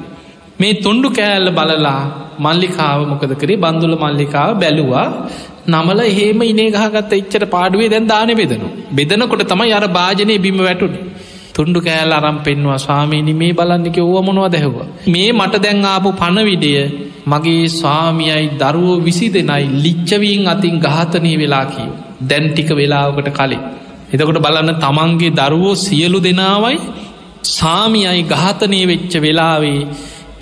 මේ 0.60 0.74
තුන්ඩු 0.76 1.08
කෑල්ල 1.10 1.48
බලලා 1.50 2.00
මල්ලිකාව 2.38 3.00
මොකද 3.06 3.32
කරේ 3.34 3.56
බන්දුල 3.56 3.94
මල්ලිකාව 3.96 4.50
බැලුවා 4.54 5.06
නමල 5.68 6.00
එහෙම 6.02 6.42
ඉනේ 6.42 6.68
ගහගත්ත 6.70 7.12
එච්චට 7.12 7.44
පාඩුවේ 7.46 7.88
දැන් 7.88 8.06
දාන 8.06 8.30
බෙදනු. 8.32 8.68
බෙදනකොට 8.92 9.42
තමයි 9.44 9.72
අර 9.72 9.84
භාජනය 9.88 10.36
බිම 10.38 10.58
වැටුනි. 10.58 11.00
තුන්ඩු 11.54 11.80
කෑල් 11.80 12.12
අරම් 12.12 12.38
පෙන්වා 12.38 12.78
ස්වාමීනි 12.78 13.34
මේ 13.34 13.52
බලන්නික 13.52 13.98
ඕව 13.98 14.16
මොනවා 14.24 14.48
දැහව. 14.48 14.76
මේ 15.08 15.30
මට 15.32 15.62
දැන් 15.62 15.84
ආපු 15.84 16.10
පණවිඩිය 16.12 16.80
මගේ 17.26 17.64
ස්වාමියයි 17.70 18.46
දරුවෝ 18.58 18.98
විසි 18.98 19.26
දෙනයි 19.28 19.64
ලිච්චවීන් 19.84 20.46
අතින් 20.46 20.76
ගාතනී 20.78 21.36
වෙලා 21.36 21.64
කියව. 21.66 21.92
දැන් 22.22 22.46
ටික 22.48 22.70
වෙලාවකට 22.72 23.28
කලින්. 23.30 23.62
එතකොට 24.12 24.38
බලන්න 24.38 24.70
තමන්ගේ 24.76 25.32
දරුවෝ 25.32 25.74
සියලු 25.76 26.20
දෙනාවයි 26.20 26.78
සාමියයි 27.50 28.22
ගාතනය 28.24 28.80
වෙච්ච 28.86 29.12
වෙලාවේ 29.16 29.80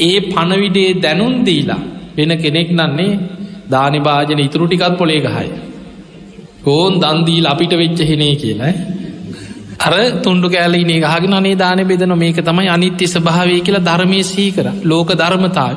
ඒ 0.00 0.18
පණවිඩේ 0.26 0.90
දැනුන්දීලා 1.02 1.82
වෙන 2.16 2.32
කෙනෙක් 2.38 2.70
නන්නේ 2.72 3.12
දානිභාජන 3.70 4.40
ඉතුරු 4.40 4.66
ටිකත් 4.66 4.98
පොලේ 4.98 5.20
ගහයි. 5.20 5.48
ඕන් 6.66 7.00
දන්දීල් 7.00 7.46
අපිට 7.46 7.72
වෙච්ච 7.74 8.00
හෙනේ 8.02 8.34
කියලා 8.34 8.74
අර 9.80 9.94
තුන්ඩු 10.22 10.48
කෑලීනේ 10.48 11.00
ගහගෙන 11.00 11.34
අනේ 11.34 11.56
දාන 11.56 11.82
බෙදන 11.84 12.14
මේක 12.16 12.38
තමයි 12.40 12.68
අනිත්‍ය 12.68 13.06
ස්භාවය 13.06 13.58
කියලා 13.60 13.84
ධර්මය 13.84 14.20
සීකර 14.24 14.66
ලෝක 14.84 15.10
ධර්මතාව. 15.14 15.74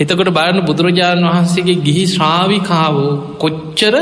එතකොට 0.00 0.30
බලන්න 0.30 0.66
බුදුරජාණන් 0.66 1.28
වහන්සේගේ 1.28 1.82
ගිහි 1.82 2.04
ශ්‍රාවිකාවෝ 2.06 3.10
කොච්චර 3.36 3.94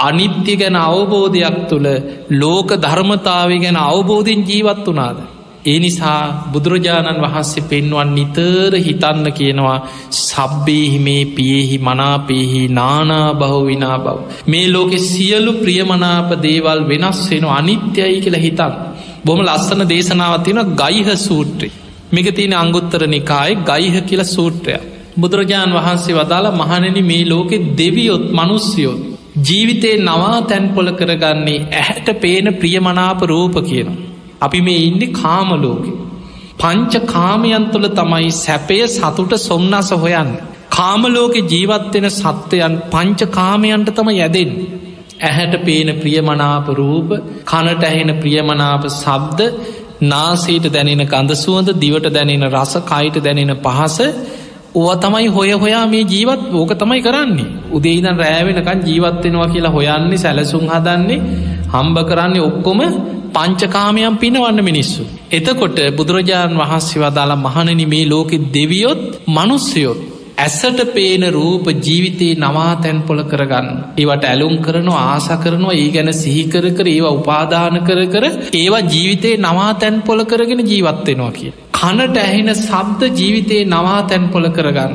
අනිත්‍ය 0.00 0.54
ගැන 0.56 0.76
අවබෝධයක් 0.78 1.56
තුළ 1.68 1.88
ලෝක 2.32 2.68
ධර්මතාව 2.78 3.50
ගැන 3.58 3.78
අවබෝධින් 3.84 4.44
ජීවත් 4.44 4.86
වනාද. 4.88 5.18
ඒ 5.66 5.78
නිසා 5.78 6.20
බුදුරජාණන් 6.52 7.22
වහන්සේ 7.22 7.62
පෙන්වන් 7.62 8.10
නිතර 8.14 8.72
හිතන්න 8.78 9.28
කියනවා 9.32 9.78
සබ්බේහි 10.18 10.98
මේ 10.98 11.22
පියෙහි 11.36 11.78
මනාපේහි 11.78 12.60
නානා 12.70 13.28
බහු 13.34 13.60
විනා 13.66 13.98
බව. 13.98 14.18
මේ 14.48 14.66
ලෝකෙ 14.72 14.98
සියලු 15.04 15.52
ප්‍රියමනාප 15.54 16.30
දේවල් 16.42 16.80
වෙනස් 16.88 17.20
වෙන 17.30 17.46
අනිත්‍යයි 17.52 18.20
කියලා 18.20 18.44
හිතන්. 18.46 18.72
බොම 19.24 19.40
ලස්සන 19.40 19.82
දේශනාවතින 19.88 20.60
ගයිහ 20.74 21.08
සූට්‍රේ. 21.18 21.74
මික 22.12 22.28
තියෙන 22.34 22.54
අංගුත්තර 22.54 23.02
නිකායි 23.06 23.60
ගයිහ 23.64 23.96
කියල 24.02 24.24
සූට්‍රය. 24.26 24.76
බුදුරජාණන් 25.20 25.76
වහන්සේ 25.76 26.16
වදාලා 26.16 26.56
මහණෙන 26.56 26.98
මේ 27.04 27.22
ලෝකෙ 27.24 27.56
දෙවියොත් 27.78 28.26
මනුස්්‍යයොත්. 28.32 29.00
ජීවිතේ 29.46 29.96
නවා 29.98 30.36
තැන්පොල 30.42 30.90
කරගන්නේ 30.92 31.64
ඇහැට 31.72 32.08
පේන 32.20 32.46
ප්‍රියමනාප 32.54 33.20
රූප 33.24 33.56
කියනවා. 33.68 34.05
අපි 34.40 34.60
මේ 34.60 34.80
ඉන්න 34.80 35.02
කාමලෝකෙ. 35.12 35.92
පංච 36.58 36.94
කාමයන් 37.06 37.64
තුළ 37.66 37.88
තමයි 37.90 38.30
සැපය 38.34 38.78
සතුට 38.88 39.32
සොම්න්නස 39.40 39.90
හොයන්. 39.96 40.30
කාමලෝකෙ 40.70 41.40
ජීවත්වෙන 41.44 42.08
සත්වයන් 42.12 42.74
පංච 42.90 43.20
කාමයන්ට 43.30 43.90
තම 43.92 44.10
යැදෙන්. 44.12 44.52
ඇහැට 45.20 45.54
පේන 45.60 45.88
ප්‍රියමනාප 45.96 46.68
රූප 46.70 47.10
කනට 47.44 47.84
ඇහෙන 47.84 48.12
ප්‍රියමනාප 48.16 48.84
සබ්ද 48.92 49.40
නාසේට 50.02 50.66
දැනෙන 50.68 51.06
ගඳසුවඳ 51.06 51.70
දිවට 51.74 52.08
දැනෙන 52.10 52.44
රස 52.48 52.74
කයිට 52.84 53.16
දැනෙන 53.20 53.52
පහස 53.58 53.98
ඕව 54.74 54.90
තමයි 54.98 55.28
හොය 55.28 55.50
හොයා 55.54 55.86
මේ 55.86 56.04
ජීවත් 56.04 56.42
ඕක 56.52 56.72
තමයි 56.74 57.00
කරන්නේ 57.00 57.46
උදේදන් 57.70 58.18
රෑවෙනකන් 58.18 58.80
ජීවත්වෙනවා 58.84 59.48
කියලා 59.48 59.70
හොයන්නේ 59.70 60.18
සැලසුම් 60.18 60.66
හදන්නේ 60.66 61.20
හම්බ 61.66 61.96
කරන්නේ 62.04 62.42
ඔක්කොම 62.42 62.80
පංචකාමයන් 63.36 64.16
පිනවන්න 64.16 64.60
මිනිස්සු. 64.62 65.02
එතකොට 65.30 65.78
බුදුරජාණන් 65.96 66.60
වහන්සේ 66.60 67.00
වදාලා 67.02 67.38
මහණනි 67.38 67.86
මේ 67.86 68.04
ලෝකෙ 68.06 68.36
දෙවියොත් 68.50 69.02
මනුස්සයොත්. 69.28 69.98
ඇස්සට 70.36 70.80
පේන 70.94 71.22
රූප 71.30 71.66
ජීවිතයේ 71.80 72.36
නවා 72.36 72.72
තැන් 72.76 72.98
පොල 73.02 73.20
කරගන්න. 73.24 73.68
ඒවට 73.96 74.24
ඇලුම් 74.24 74.54
කරනවා 74.58 75.04
ආස 75.06 75.28
කරනවා 75.44 75.74
ඒ 75.74 75.88
ගැන 75.88 76.10
සිහිකර 76.14 76.64
කර 76.70 76.88
ඒවා 76.88 77.12
උපාදාන 77.12 77.76
කර 77.80 78.00
කර 78.06 78.24
ඒවා 78.54 78.82
ජීවිතයේ 78.86 79.36
නවා 79.38 79.72
තැන් 79.74 79.96
පොල 80.02 80.24
කරගෙන 80.24 80.62
ජීවත්වෙනවා 80.62 81.32
කිය. 81.32 81.52
කනට 81.72 82.16
ඇහෙන 82.18 82.50
සබ්ද 82.56 83.12
ජීවිතයේ 83.12 83.64
නවා 83.66 84.00
තැන් 84.04 84.26
පොල 84.28 84.48
කරගන්න. 84.50 84.94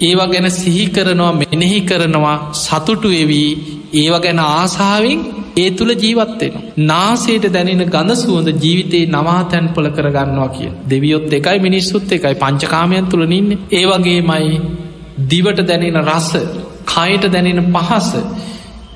ඒවා 0.00 0.26
ගැන 0.26 0.50
සිහි 0.52 0.84
කරනවා 0.88 1.32
මෙනෙහි 1.34 1.80
කරනවා 1.82 2.36
සතුටු 2.56 3.10
එවී 3.14 3.50
ඒවා 3.94 4.20
ගැන 4.20 4.40
ආසාාවෙන් 4.44 5.20
ඒ 5.56 5.68
තුළ 5.70 5.92
ජීවත්වෙන. 5.94 6.54
නාසේට 6.84 7.44
දැනෙන 7.52 7.84
ගඳ 7.86 8.14
සුවඳ 8.14 8.48
ජීවිතයේ 8.64 9.06
නවාතැන් 9.06 9.68
පොල 9.68 9.88
කරගන්නවා 9.88 10.48
කිය. 10.48 10.70
දෙවියොත් 10.90 11.32
එකයි 11.32 11.58
මිනිස්සුත් 11.58 12.12
එකයි 12.12 12.34
පංචකාමයන් 12.34 13.06
තුළ 13.06 13.24
නින්න. 13.26 13.50
ඒවගේ 13.72 14.20
මයි 14.22 14.60
දිවට 15.30 15.60
දැනෙන 15.62 15.98
රස 16.04 16.30
කයට 16.86 17.24
දැනෙන 17.32 17.60
පහස 17.74 18.10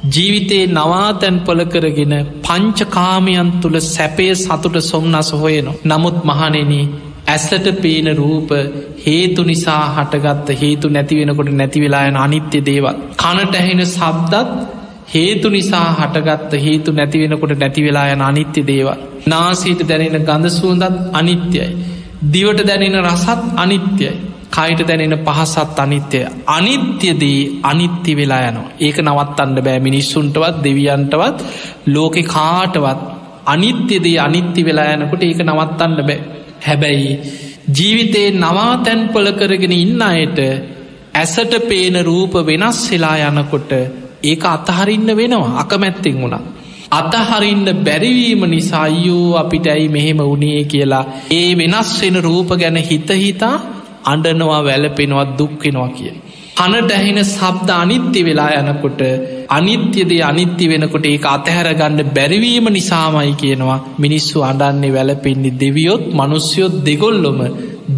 ජීවිතයේ 0.06 0.66
නවාතැන් 0.68 1.38
පොල 1.40 1.60
කරගෙන 1.64 2.14
පංචකාමයන් 2.42 3.50
තුළ 3.62 3.78
සැපය 3.86 4.26
සතුට 4.36 4.76
සොම්න්නස 4.82 5.30
හොයනවා. 5.34 5.78
නමුත් 5.84 6.18
මහනෙන 6.24 6.72
ඇස්සට 7.26 7.66
පේන 7.82 8.08
රූප 8.16 8.50
හේතු 9.06 9.42
නිසා 9.44 9.82
හටගත්ත 9.96 10.48
හේතු 10.62 10.86
නැතිවෙනකොට 10.88 11.50
නැතිවෙලායන 11.52 12.16
අනිත්‍ය 12.16 12.58
දේවල්. 12.62 12.94
කනට 13.16 13.54
ඇහෙන 13.54 13.82
සබ්දත් 13.86 14.79
හේතු 15.10 15.48
නිසා 15.48 15.86
හටගත්ත 15.92 16.52
හේතු 16.58 16.92
නැතිවෙනකොට 16.92 17.54
නැතිවෙලා 17.56 18.06
යන 18.08 18.22
අනිත්‍ය 18.22 18.62
දේවල්. 18.64 19.00
නාසීට 19.26 19.82
දැනෙන 19.88 20.24
ගඳ 20.24 20.50
සුවඳත් 20.50 20.98
අනිත්‍යයි. 21.12 21.68
දිවට 22.32 22.60
දැනෙන 22.66 22.98
රසත් 23.02 23.40
අනිත්‍යයි. 23.56 24.12
කයිට 24.50 24.82
දැනෙන 24.86 25.16
පහසත් 25.20 25.78
අනිත්‍යය. 25.78 26.24
අනිත්‍යදී 26.48 27.40
අනිත්‍ය 27.62 28.12
වෙලා 28.16 28.42
යනවා. 28.48 28.72
ඒක 28.78 28.98
නවත්තන්න 28.98 29.56
බෑ 29.60 29.78
මිනිස්සුන්ටවත් 29.80 30.56
දෙවියන්ටවත් 30.64 31.38
ලෝකෙ 31.86 32.22
කාටවත් 32.24 33.00
අනිත්‍යදී 33.46 34.18
අනිත්‍ය 34.18 34.64
වෙලා 34.64 34.90
යනකොට 34.94 35.22
ඒක 35.22 35.40
නවත්තන්න 35.40 35.96
බෑ. 36.00 36.20
හැබැයි 36.66 37.12
ජීවිතයේ 37.70 38.30
නවා 38.34 38.72
තැන්පල 38.78 39.26
කරගෙන 39.32 39.74
ඉන්න 39.74 40.02
අයට 40.02 40.38
ඇසට 41.14 41.54
පේන 41.68 41.96
රූප 42.04 42.34
වෙනස් 42.46 42.80
වෙලා 42.90 43.16
යනකොට 43.28 43.72
ඒක 44.22 44.44
අතහරින්න 44.46 45.10
වෙනවා 45.16 45.52
අකමැත්තෙන් 45.58 46.16
වුණා. 46.22 46.42
අතහරින්න 46.92 47.66
බැරිවීම 47.84 48.42
නිසා 48.46 48.82
අයෝ 48.82 49.36
අපිට 49.36 49.66
ඇයි 49.66 49.88
මෙහෙම 49.88 50.20
වනේ 50.24 50.62
කියලා 50.64 51.04
ඒ 51.30 51.50
වෙනස් 51.54 51.92
වෙන 52.02 52.16
රූප 52.22 52.50
ගැන 52.56 52.78
හිතහිතා 52.84 53.54
අඩනවා 54.04 54.60
වැලපෙනවා 54.64 55.26
දුක්වෙනවා 55.38 55.88
කිය. 55.88 56.12
කනට 56.56 56.90
ඇහෙන 56.92 57.20
සබ්ද 57.24 57.70
අනිත්‍ය 57.74 58.20
වෙලා 58.24 58.50
යනකොට 58.58 59.00
අනිත්‍යදේ 59.48 60.22
අනිත්‍ය 60.22 60.64
වෙනකොට 60.68 61.06
ඒ 61.06 61.18
අතහැරගන්න 61.26 62.00
බැරිවීම 62.10 62.66
නිසාමයි 62.70 63.34
කියනවා 63.34 63.78
මිනිස්සු 63.98 64.42
අඩන්නේ 64.42 64.92
වැලපෙන්නේ 64.92 65.58
දෙවියොත් 65.60 66.04
මනුස්්‍යයොත් 66.12 66.74
දෙගොල්ලොම 66.84 67.40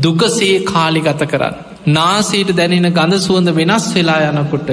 දුකසේ 0.02 0.56
කාලිගත 0.64 1.22
කරන්න. 1.24 1.56
නාසේට 1.88 2.50
දැනෙන 2.56 2.88
ගඳ 2.90 3.18
සුවඳ 3.18 3.48
වෙනස් 3.52 3.86
වෙලා 3.94 4.20
යනකොට 4.30 4.70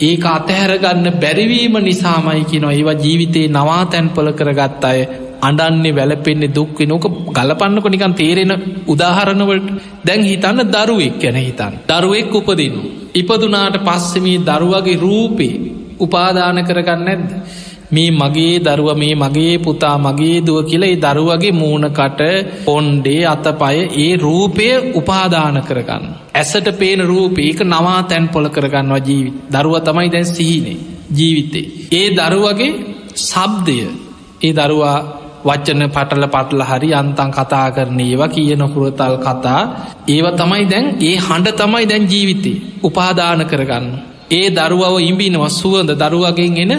ඒක 0.00 0.24
අතහැරගන්න 0.26 1.06
බැරිවීම 1.16 1.76
නිසාමයි 1.80 2.44
කියෙන 2.44 2.64
ඒවා 2.68 2.94
ජීවිතයේ 2.96 3.48
නවා 3.48 3.84
තැන්පල 3.86 4.30
කරගත් 4.32 4.84
අය 4.84 5.00
අඩන්නේ 5.40 5.92
වැලපෙන්නේ 5.92 6.50
දුක්වෙන 6.50 6.92
ඕක 6.92 7.06
ගලපන්නක 7.30 7.86
නිකන් 7.86 8.14
තේරෙන 8.14 8.52
උදාහරණවලට 8.86 9.68
දැන් 10.04 10.22
හිතන්න 10.22 10.64
දරුවෙක් 10.68 11.16
ගැන 11.18 11.38
හිතන් 11.38 11.74
දරුවෙක් 11.88 12.34
උපදිනු. 12.34 12.82
ඉපදුනාට 13.14 13.76
පස්සමී 13.80 14.38
දරුවගේ 14.42 14.98
රූපේ 14.98 15.54
උපාදාන 15.98 16.58
කරගන්න 16.64 17.08
ඇද. 17.08 17.24
මේ 17.94 18.10
මගේ 18.12 18.54
දරුව 18.60 18.88
මේ 18.94 19.14
මගේ 19.14 19.54
පුතා 19.58 19.96
මගේ 19.98 20.38
දුව 20.40 20.58
කියලයි 20.64 20.96
දරුවගේ 20.98 21.52
මූුණකට 21.52 22.20
පොන්්ඩේ 22.64 23.22
අතපය 23.26 23.76
ඒ 23.96 24.12
රූපය 24.18 24.66
උපාදාන 24.94 25.56
කරගන්න. 25.62 26.04
ඇසට 26.34 26.68
පේන 26.74 27.00
රූප 27.02 27.36
ඒක 27.40 27.60
නවා 27.64 28.00
තැන් 28.04 28.24
පොල 28.28 28.46
කරගන්නවා 28.48 29.00
ජීවි 29.00 29.30
දරුව 29.50 29.74
තමයි 29.80 30.08
දැන් 30.08 30.26
සිහිනේ 30.26 30.78
ජීවිතේ. 31.10 31.66
ඒ 31.92 32.08
දරුවගේ 32.12 32.72
සබ්දය 33.22 33.76
ඒ 34.40 34.52
දරුවා 34.54 34.98
වච්චන 35.44 35.82
පටල 35.88 36.24
පටල 36.26 36.62
හරි 36.62 36.90
අන්තන් 36.92 37.30
කතා 37.30 37.68
කරන 37.70 38.00
ඒවා 38.00 38.28
කියන 38.28 38.62
හුරතල් 38.64 39.16
කතා 39.18 39.60
ඒව 40.08 40.26
තමයි 40.32 40.64
දැන් 40.64 40.86
ඒ 41.02 41.16
හඬ 41.18 41.56
තමයි 41.56 41.84
දැන් 41.84 42.04
ජීවිතේ 42.06 42.62
උපාදාන 42.82 43.40
කරගන්න. 43.44 43.86
ඒ 44.30 44.46
දරුවව 44.50 44.94
ඉම්බිනවා 45.02 45.52
සුවඳ 45.52 45.90
දරුවගෙන් 45.94 46.56
එන 46.56 46.72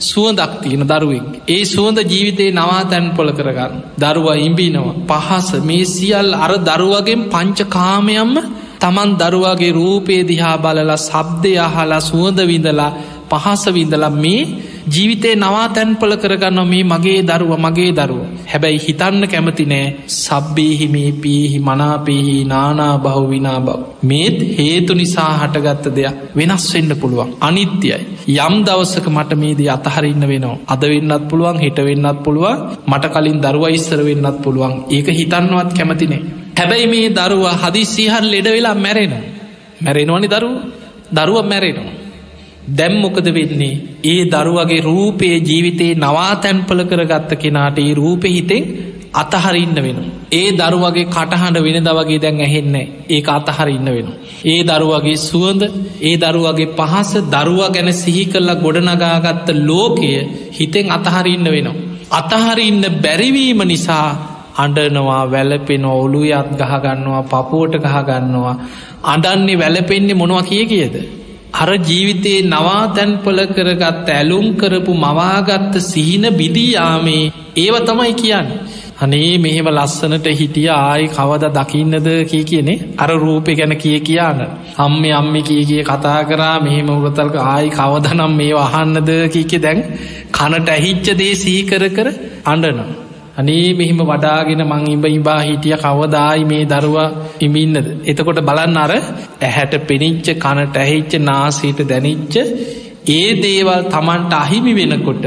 සුවදක් 0.00 0.52
තියෙන 0.62 0.84
දරුවෙක්. 0.84 1.26
ඒ 1.48 1.62
සුවඳ 1.64 1.98
ජීවිතේ 2.04 2.50
නවා 2.52 2.82
තැන් 2.84 3.06
පොල 3.10 3.30
කරගන්න. 3.30 3.72
දරුවා 3.98 4.38
ඉම්බිනවා 4.38 4.96
පහස 5.08 5.48
මේ 5.62 5.84
සියල් 5.86 6.28
අර 6.36 6.52
දරුවගෙන් 6.60 7.22
පංච 7.28 7.58
කාමයම්ම 7.68 8.34
තමන් 8.80 9.10
දරුවගේ 9.18 9.72
රූපේ 9.72 10.22
දිහා 10.24 10.56
බලලා 10.56 11.00
සබ්දය 11.00 11.52
අහලා 11.58 12.00
සුවඳ 12.00 12.38
විඳලා 12.42 12.92
පහස 13.30 13.62
විඳලා 13.68 14.12
මේ 14.16 14.42
ජීවිතේ 14.86 15.34
නවා 15.34 15.68
තැන්පල 15.68 16.14
කරගන්න 16.16 16.60
මේ 16.68 16.84
මගේ 16.84 17.20
දරුව 17.22 17.52
මගේ 17.58 17.92
දරුව. 17.92 18.22
හැබැයි 18.52 18.78
හිතන්න 18.78 19.28
කැමති 19.28 19.66
නෑ. 19.66 19.86
සබ්බේහිමේ 20.16 21.12
පීහි 21.22 21.58
මනාපේහි 21.60 22.36
නානා 22.44 22.94
බහු 22.98 23.24
විනා 23.28 23.60
බව 23.60 23.78
මේත් 24.02 24.38
හේතු 24.58 24.94
නිසා 24.94 25.30
හටගත්ත 25.38 25.94
දෙයක්. 25.94 26.14
වෙනස් 26.36 26.66
වෙන්න 26.74 26.92
පුළුවන්. 26.96 27.30
අනිත්‍යයි. 27.40 27.98
යම් 28.38 28.54
දවසක 28.64 29.06
මට 29.08 29.40
මේදී 29.42 29.68
අතහරන්න 29.68 30.28
වෙනවා. 30.28 30.58
අද 30.66 30.82
වෙන්නත් 30.82 31.24
පුළුවන් 31.30 31.58
හිට 31.58 31.78
වෙන්නත් 31.80 32.22
පුළුවන්. 32.24 32.58
මට 32.86 33.14
කලින් 33.14 33.40
දරුව 33.40 33.64
ඉස්සර 33.70 34.00
වෙන්නත් 34.04 34.36
පුළුවන්. 34.42 34.74
ඒක 34.90 35.08
හිතන්නවත් 35.10 35.70
කැමතිනේ 35.76 36.22
හැබැයි 36.58 36.86
මේ 36.86 37.08
දරුව 37.10 37.44
හදිසිහන් 37.62 38.24
ලෙඩ 38.24 38.48
වෙලා 38.48 38.76
මැරෙන 38.76 39.12
මැරෙනවනි 39.80 40.28
දරුව. 40.28 40.54
දරුව 41.12 41.38
මැරෙනවා. 41.44 41.99
දැම්මොකද 42.70 43.26
වෙන්නේ 43.30 43.74
ඒ 44.04 44.22
දරුවගේ 44.26 44.80
රූපයේ 44.82 45.38
ජීවිතයේ 45.40 45.94
නවාතැන්පල 45.96 46.80
කරගත්ත 46.84 47.30
කෙනාට 47.36 47.78
ඒ 47.78 47.92
රූප 47.94 48.24
හිතෙන් 48.26 48.64
අතහරින්න 49.12 49.74
වෙන. 49.76 49.98
ඒ 50.32 50.50
දරුවගේ 50.52 51.06
කටහඬ 51.06 51.64
වෙන 51.66 51.84
දවගේ 51.84 52.18
දැන් 52.18 52.40
ඇහෙන්නේ 52.40 52.86
ඒ 53.08 53.22
අතහරින්න 53.28 53.86
වෙන. 53.86 54.08
ඒ 54.44 54.62
දරුවගේ 54.62 55.16
සුවඳ 55.18 55.62
ඒ 56.02 56.16
දරුවගේ 56.16 56.72
පහස 56.76 57.12
දරුව 57.28 57.60
ගැන 57.68 57.92
සිහි 57.94 58.24
කරලා 58.26 58.56
ගොඩනගාගත්ත 58.56 59.48
ලෝකය 59.60 60.10
හිතෙන් 60.52 60.86
අතහරින්න 60.90 61.46
වෙනවා. 61.46 61.78
අතහරින්න 62.12 62.82
බැරිවීම 62.98 63.60
නිසා 63.64 64.08
අඩනවා 64.56 65.24
වැලපෙන 65.26 65.84
ඔලු 65.94 66.22
යත් 66.32 66.50
ගහගන්නවා 66.60 67.22
පපුුවට 67.24 67.74
ගහගන්නවා 67.84 68.56
අඩන්නේ 69.04 69.58
වැලපෙන්නේ 69.58 70.14
මොනවා 70.14 70.42
කිය 70.42 70.66
කියද. 70.66 70.94
අර 71.52 71.70
ජීවිතයේ 71.80 72.42
නවා 72.44 72.82
තැන්පල 72.96 73.40
කරගත්ත 73.48 74.08
ඇලුම් 74.10 74.46
කරපු 74.56 74.92
මවාගත්ත 74.96 75.74
සිහින 75.82 76.24
බිදියාමේ 76.38 77.32
ඒව 77.56 77.74
තමයි 77.86 78.14
කියන්න. 78.14 78.48
අනේ 79.00 79.38
මෙහෙම 79.38 79.68
ලස්සනට 79.68 80.26
හිටිය 80.40 80.68
ආයි 80.68 81.08
කවද 81.08 81.52
දකින්නද 81.56 82.08
කිය 82.30 82.44
කියනෙ 82.44 82.74
අර 82.98 83.10
රූපය 83.16 83.54
ගැන 83.54 83.74
කිය 83.76 83.98
කියන්න. 84.00 84.40
අම්ම 84.78 85.02
අම්ම 85.12 85.34
කිය 85.42 85.62
කිය 85.64 85.82
කතා 85.82 86.20
කරා 86.24 86.56
මෙහෙම 86.60 86.90
උරතල්ක 86.90 87.36
ආයි 87.44 87.70
කවදනම් 87.70 88.32
මේ 88.32 88.56
අහන්නද 88.64 89.10
කීක 89.34 89.54
දැන් 89.62 89.78
කනට 90.32 90.68
ඇහිච්ච 90.70 91.06
දේ 91.20 91.34
සීකර 91.34 91.84
කර 91.96 92.08
අඩනවා. 92.46 93.09
අනේ 93.36 93.74
මෙහිම 93.74 94.00
වඩාගෙන 94.02 94.62
මං 94.64 94.86
ඉබ 94.88 95.04
ඉබා 95.10 95.40
හිටිය 95.40 95.76
කවදායි 95.76 96.44
මේ 96.44 96.64
දරුවා 96.64 97.08
ඉමින්නද. 97.40 97.88
එතකොට 98.04 98.40
බලන්න 98.40 98.76
අර 98.76 98.92
ඇහැට 99.40 99.74
පෙනිච්ච 99.86 100.28
කනට 100.36 100.76
ඇහිච්ච 100.76 101.12
නාසීට 101.20 101.80
දැනිච්ච 101.84 102.34
ඒ 103.10 103.28
දේවල් 103.36 103.82
තමන්ට 103.88 104.34
අහිමි 104.34 104.72
වෙනකොට 104.74 105.26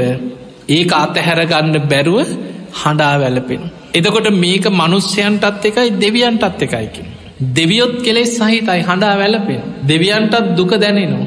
ඒක 0.70 0.92
අතහැරගන්න 0.94 1.76
බැරුව 1.84 2.28
හඬා 2.74 3.14
වැලපෙන. 3.18 3.62
එතකොට 3.94 4.28
මේක 4.36 4.66
මනුස්්‍යයන්ටත් 4.72 5.64
එකයි 5.64 5.88
දෙවියන්ටත් 5.96 6.62
එකයිකින්. 6.62 7.06
දෙවියොත් 7.52 7.94
කෙලෙස් 8.02 8.32
සහිතයි 8.38 8.80
හඬා 8.80 9.14
වැලපෙන. 9.16 9.62
දෙවියන්ටත් 9.84 10.54
දුක 10.56 10.72
දැනෙනවා. 10.76 11.26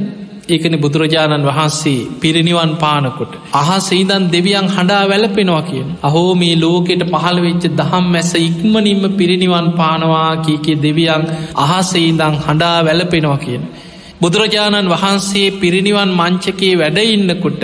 ඒකන 0.49 0.75
බුදුරජාණන් 0.77 1.45
වහන්සේ 1.45 2.07
පිරිනිවන් 2.17 2.71
පානකොට. 2.75 3.33
අහස 3.53 3.87
ඉදන් 3.93 4.23
දෙවියන් 4.27 4.67
හඬා 4.67 5.03
වැලපෙනවා 5.05 5.61
කියන. 5.61 5.87
අහෝ 6.01 6.31
මේ 6.33 6.55
ලෝකෙට 6.55 7.03
පහළ 7.05 7.39
වෙච්ච 7.41 7.63
දහම් 7.71 8.05
මැස 8.07 8.31
ඉක්මනින්ම 8.39 9.03
පිරිනිවන් 9.11 9.67
පානවා 9.71 10.31
කීකේ 10.37 10.77
දෙවියන් 10.77 11.23
අහසඉදං 11.57 12.35
හඬා 12.37 12.77
වැලපෙනවා 12.85 13.37
කියන. 13.37 13.63
බුදුරජාණන් 14.21 14.91
වහන්සේ 14.93 15.49
පිරිනිවන් 15.53 16.11
මංචකේ 16.11 16.73
වැඩඉන්නකොට 16.75 17.63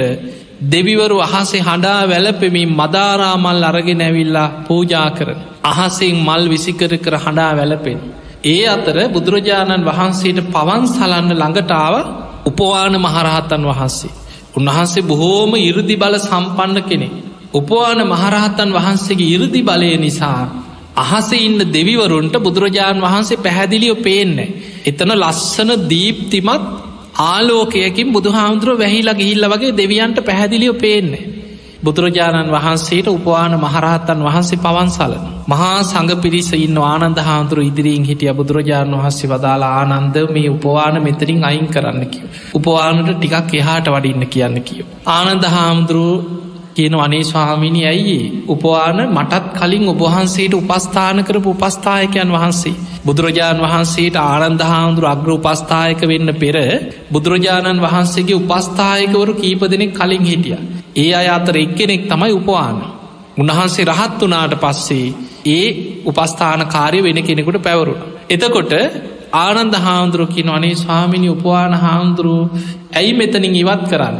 දෙවිවරු 0.66 1.18
අහසේ 1.20 1.62
හඬා 1.62 2.02
වැලපෙමින් 2.06 2.70
මදාරාමල් 2.72 3.64
අරගෙන 3.64 4.02
ඇවිල්ලා 4.02 4.54
පූජා 4.68 5.10
කරන. 5.10 5.40
අහසෙන් 5.64 6.16
මල් 6.18 6.44
විසිකර 6.50 6.92
කර 6.98 7.16
හඬා 7.18 7.52
වැලපෙන්. 7.56 8.00
ඒ 8.46 8.64
අතර 8.68 8.98
බුදුරජාණන් 9.08 9.86
වහන්සේට 9.86 10.40
පවන් 10.52 10.84
සලන්න 10.88 11.30
ළඟටාව 11.34 11.96
උපවාන 12.46 12.96
මහරහතන් 12.98 13.64
වහන්සේ. 13.66 14.14
උන්වහන්සේ 14.56 15.04
බොහෝම 15.04 15.56
ඉරදි 15.62 15.96
බල 15.96 16.16
සම්පන්න 16.20 16.84
කෙනෙ. 16.84 17.08
උපවාන 17.54 18.00
මහරහතන් 18.06 18.70
වහන්සේගේ 18.72 19.34
ඉරදි 19.36 19.62
බලය 19.62 19.92
නිසා 19.98 20.42
අහස 20.96 21.30
ඉන්න 21.34 21.60
දෙවිවරුන්ට 21.70 22.36
බුදුරජාණන් 22.40 23.02
වහන්සේ 23.02 23.38
පැහැදිලියෝ 23.38 23.96
පේන්නේ. 23.98 24.50
එතන 24.86 25.12
ලස්සන 25.14 25.72
දීප්තිමත් 25.90 26.66
ආලෝකයකින් 27.24 28.12
බුදුහාමුදුරුව 28.12 28.80
වැහිලා 28.80 29.14
ගිහිල්ල 29.14 29.46
වගේ 29.46 29.78
දෙවියන්ට 29.78 30.18
පැහැදිලියෝ 30.22 30.74
පේන්නේ. 30.76 31.24
බුදුරජාණන් 31.84 32.52
වහන්සේට 32.52 33.08
උපවාන 33.10 33.54
මහරහත්තන් 33.58 34.20
වහන්සේ 34.22 34.58
පවන්සල. 34.58 35.14
මහා 35.48 35.80
සඟ 35.82 36.12
පිරිස 36.18 36.50
ඉන්න 36.56 36.78
ආනන්ද 36.84 37.20
හාමුදුරු 37.20 37.62
ඉදිරියෙන් 37.62 38.06
හිටිය 38.06 38.34
බුදුරජාණන් 38.34 38.98
වහන්සේ 38.98 39.30
වදාලා 39.30 39.74
ආනන්ද 39.80 40.16
මේ 40.32 40.50
උපවාන 40.50 41.02
මෙතරින් 41.02 41.44
අයින් 41.44 41.68
කරන්න 41.68 42.06
කිය. 42.08 42.24
උපවානට 42.56 43.12
ටිකක් 43.12 43.54
එහාට 43.56 43.88
වඩින්න 43.88 44.28
කියන්න 44.28 44.58
කියෝ. 44.62 44.88
ආනන්ද 45.10 45.44
හාමුදුරුව 45.48 46.43
කියන 46.76 46.96
අනේ 46.98 47.24
ස්වාමිනි 47.24 47.82
ඇයි 47.86 48.18
උපවාන 48.48 49.00
මටත් 49.08 49.46
කලින් 49.56 49.86
ඔබහන්සේට 49.90 50.54
උපස්ථාන 50.54 51.20
කරපු 51.24 51.50
උපස්ථායකයන් 51.52 52.30
වහන්සේ. 52.30 52.76
බුදුරජාණන් 53.06 53.64
වහන්සේට 53.64 54.16
ආනන්ද 54.18 54.62
හාමුදුරු 54.64 55.08
අග්‍ර 55.08 55.30
උපස්ථායක 55.32 56.02
වෙන්න 56.04 56.30
පෙර 56.36 56.58
බුදුරජාණන් 57.12 57.84
වහන්සේගේ 57.86 58.40
උපස්ථායකවරු 58.42 59.34
කීප 59.36 59.62
දෙනෙක් 59.68 59.94
කලින් 59.94 60.24
හිටිය. 60.24 60.58
ඒ 60.96 61.10
අය 61.12 61.28
අතර 61.30 61.56
එක්කෙනෙක් 61.58 62.04
තමයි 62.08 62.34
උපවාන. 62.34 62.78
උන්වහන්සේ 63.38 63.86
රහත් 63.86 64.20
වනාට 64.22 64.56
පස්සේ 64.58 65.08
ඒ 65.48 65.66
උපස්ථාන 66.04 66.62
කාරය 66.68 67.00
වෙන 67.02 67.20
කෙනෙකුට 67.22 67.60
පැවරුණ. 67.62 68.04
එතකොට 68.30 68.74
ආනන්ද 69.38 69.76
හාමුදුරුවකින් 69.78 70.50
අනේ 70.50 70.76
ස්වාමිනි 70.76 71.30
උපවාන 71.30 71.74
හාමුදුරුව 71.76 72.42
ඇයි 72.94 73.14
මෙතනින් 73.14 73.56
ඉවත් 73.56 73.84
කරන්න. 73.90 74.18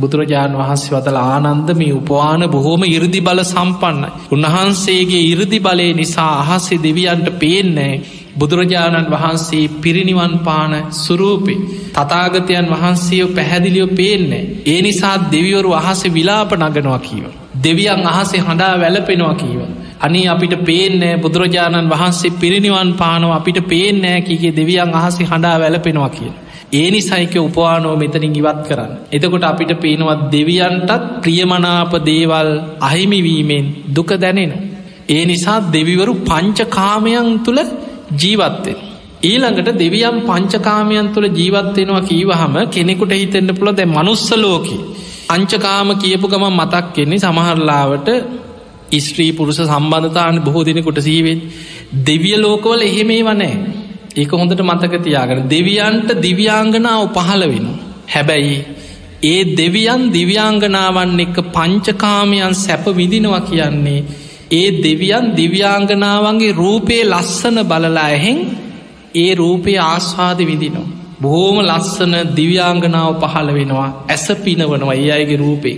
බුදුරජාණන් 0.00 0.58
වහන්සේ 0.58 0.94
වතල 0.94 1.18
ආනන්ද 1.18 1.68
මේ 1.74 1.92
උපවාන 1.92 2.42
බොහෝම 2.48 2.82
ඉරදි 2.86 3.20
බල 3.20 3.40
සම්පන්නයි. 3.44 4.10
උන්වහන්සේගේ 4.30 5.24
ඉරදි 5.24 5.58
බලය 5.60 5.88
නිසා 5.94 6.32
අහස්සේ 6.44 6.82
දෙවියන්ට 6.82 7.28
පේන්නේ 7.38 7.92
බුදුරජාණන් 8.36 9.10
වහන්සේ 9.10 9.64
පිරිනිවන් 9.80 10.34
පාන 10.40 10.72
සුරූපේ 10.94 11.58
තතාගතයන් 11.94 12.66
වහන්සේෝ 12.66 13.28
පැහැදිලියෝ 13.30 13.94
පේන්නේ. 13.94 14.44
ඒ 14.66 14.80
නිසා 14.82 15.16
දෙවියවරු 15.32 15.70
අහස 15.74 16.00
විලාප 16.08 16.50
නගනවා 16.54 17.00
කියව. 17.00 17.24
දෙවියන් 17.62 18.06
අහසේ 18.06 18.40
හඬා 18.40 18.74
වැලපෙනවා 18.76 19.34
කීව. 19.34 19.60
අනි 20.00 20.20
අපිට 20.28 20.54
පේනෑ 20.64 21.14
බුදුරජාණන් 21.16 21.90
වහන්සේ 21.90 22.36
පිරිනිවන් 22.40 22.90
පානව 22.94 23.30
අපිට 23.30 23.58
පේනෑ 23.68 24.20
කිගේ 24.20 24.56
දෙවියන් 24.56 24.94
අහසේ 24.94 25.26
හඬා 25.26 25.56
වැලපෙනවා 25.60 26.10
කියන. 26.10 26.34
ඒ 26.72 26.88
නිසයික 26.90 27.34
උපවානෝ 27.38 27.94
මෙතනින් 27.96 28.34
ඉවත් 28.34 28.58
කරන්න. 28.68 28.92
එතකොට 29.12 29.44
අපිට 29.44 29.72
පේනවත් 29.76 30.22
දෙවියන්ටත් 30.32 31.04
ප්‍රියමනාප 31.22 31.92
දේවල් 32.04 32.50
අහිමිවීමෙන් 32.80 33.66
දුක 33.94 34.10
දැනෙන. 34.14 34.52
ඒ 35.08 35.22
නිසා 35.24 35.58
දෙවිවරු 35.68 36.14
පංචකාමයන් 36.22 37.28
තුළ 37.38 37.60
ජීවත්තෙන්. 38.14 38.76
ඊළඟට 39.22 39.70
දෙවියම් 39.76 40.16
පංචකාමයන් 40.22 41.08
තුළ 41.08 41.26
ජීවත්වෙනවා 41.30 42.02
කීවහම 42.02 42.54
කෙනෙකුට 42.68 43.12
හිතෙන්න්න 43.12 43.54
පුළ 43.54 43.72
දැ 43.72 43.88
මනුස්සලෝක. 43.88 44.66
අංචකාම 45.28 45.88
කියපු 45.96 46.26
ගම 46.28 46.44
මතක් 46.50 46.86
කෙන්නේ 46.94 47.18
සමහරලාවට 47.18 48.08
ස්ත්‍රී 48.98 49.32
පුරුෂ 49.32 49.60
සම්බන්ධතාන 49.62 50.36
බොහෝ 50.40 50.64
දෙනෙකුට 50.64 51.00
සීවෙන් 51.00 51.40
දෙවිය 52.04 52.36
ලෝකවල 52.36 52.82
එහෙමේ 52.82 53.22
වනෑ 53.22 53.54
ඒක 54.16 54.32
හොඳට 54.32 54.62
මතක 54.62 55.02
තියාගෙන 55.02 55.48
දෙවියන්ට 55.48 56.08
දිව්‍යාංගනාව 56.18 57.02
පහළ 57.14 57.44
වෙන. 57.44 57.66
හැබැයි 58.08 58.58
ඒ 59.24 59.40
දෙවියන් 59.56 60.02
දිව්‍යාංගනාවන් 60.10 61.20
එක 61.20 61.36
පංචකාමයන් 61.52 62.54
සැප 62.56 62.84
විදිනවා 62.96 63.40
කියන්නේ 63.42 64.04
ඒ 64.52 64.68
දෙවියන් 64.82 65.26
දිව්‍යාංගනාවන්ගේ 65.36 66.52
රූපයේ 66.52 67.04
ලස්සන 67.04 67.58
බලලා 67.64 68.06
ඇහෙන් 68.06 68.38
ඒ 69.14 69.34
රූපය 69.34 69.72
ආස්වාද 69.78 70.40
විදිනවා. 70.42 70.88
බොහෝම 71.20 71.56
ලස්සන 71.62 72.14
දිව්‍යාංගනාව 72.36 73.12
පහළ 73.22 73.50
වෙනවා 73.54 73.88
ඇස 74.08 74.26
පිනවනවා 74.44 74.94
ඒ 74.94 75.10
අයගේ 75.10 75.36
රූපේ. 75.36 75.76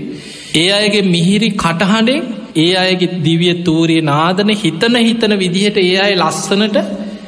ඒ 0.54 0.68
අයගේ 0.70 1.08
මිහිරි 1.08 1.50
කටහඬෙන් 1.56 2.22
ඒ 2.56 2.72
අයගේ 2.76 3.14
දිවිය 3.24 3.54
තූරිය 3.64 4.02
නාදන 4.02 4.50
හිතන 4.54 4.96
හිතන 4.98 5.32
විදිහට 5.38 5.78
ඒ 5.78 5.96
අය 5.98 6.14
ලස්සනට 6.16 6.78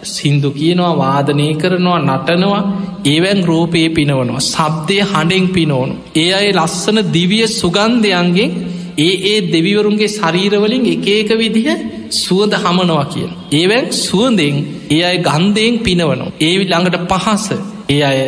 සින්දු 0.05 0.51
කියනවා 0.51 0.93
වාදනය 0.97 1.47
කරනවා 1.55 1.99
නටනවා 2.01 2.63
ඒවැන් 3.05 3.41
රූපයේ 3.45 3.89
පිනවනවා 3.89 4.43
සබ්දය 4.47 4.97
හඬෙන් 5.05 5.47
පිනෝනු. 5.49 5.95
ඒ 6.17 6.31
අයි 6.33 6.53
ලස්සන 6.53 6.99
දිවිය 7.13 7.47
සුගන්ධයන්ගෙන් 7.51 8.51
ඒ 8.99 9.15
ඒ 9.25 9.39
දෙවිවරුන්ගේ 9.49 10.11
ශරීරවලින් 10.11 10.87
එක 10.87 11.07
ඒක 11.09 11.31
විදිහ 11.33 11.69
සුවද 12.17 12.53
හමනවා 12.57 13.05
කියන. 13.05 13.31
ඒවැන් 13.53 13.87
සුවන්දෙන් 13.99 14.57
ඒ 14.91 15.03
අය 15.03 15.17
ගන්දයෙන් 15.21 15.75
පිනවනවා. 15.81 16.33
ඒ 16.41 16.55
ළඟට 16.63 17.05
පහස 17.11 17.47
ඒ 17.89 18.03
අය 18.03 18.19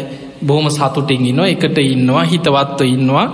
බොහම 0.43 0.66
සතුටින් 0.70 1.27
ඉන්නවා 1.27 1.49
එකට 1.49 1.79
ඉන්නවා 1.87 2.25
හිතවත්ව 2.25 2.81
ඉන්නවා 2.87 3.27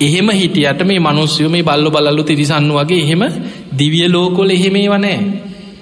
එහෙම 0.00 0.28
හිටියට 0.30 0.80
මේ 0.84 1.00
මනුස්්‍යය 1.00 1.48
මේ 1.48 1.62
බල්ල 1.62 1.86
බලල්ලු 1.90 2.22
තිරිසන්න 2.22 2.70
වගේ 2.70 3.00
එහෙම 3.00 3.22
දිවිය 3.72 4.08
ලෝකොල 4.08 4.50
එහෙමේ 4.50 4.88
වනෑ 4.88 5.18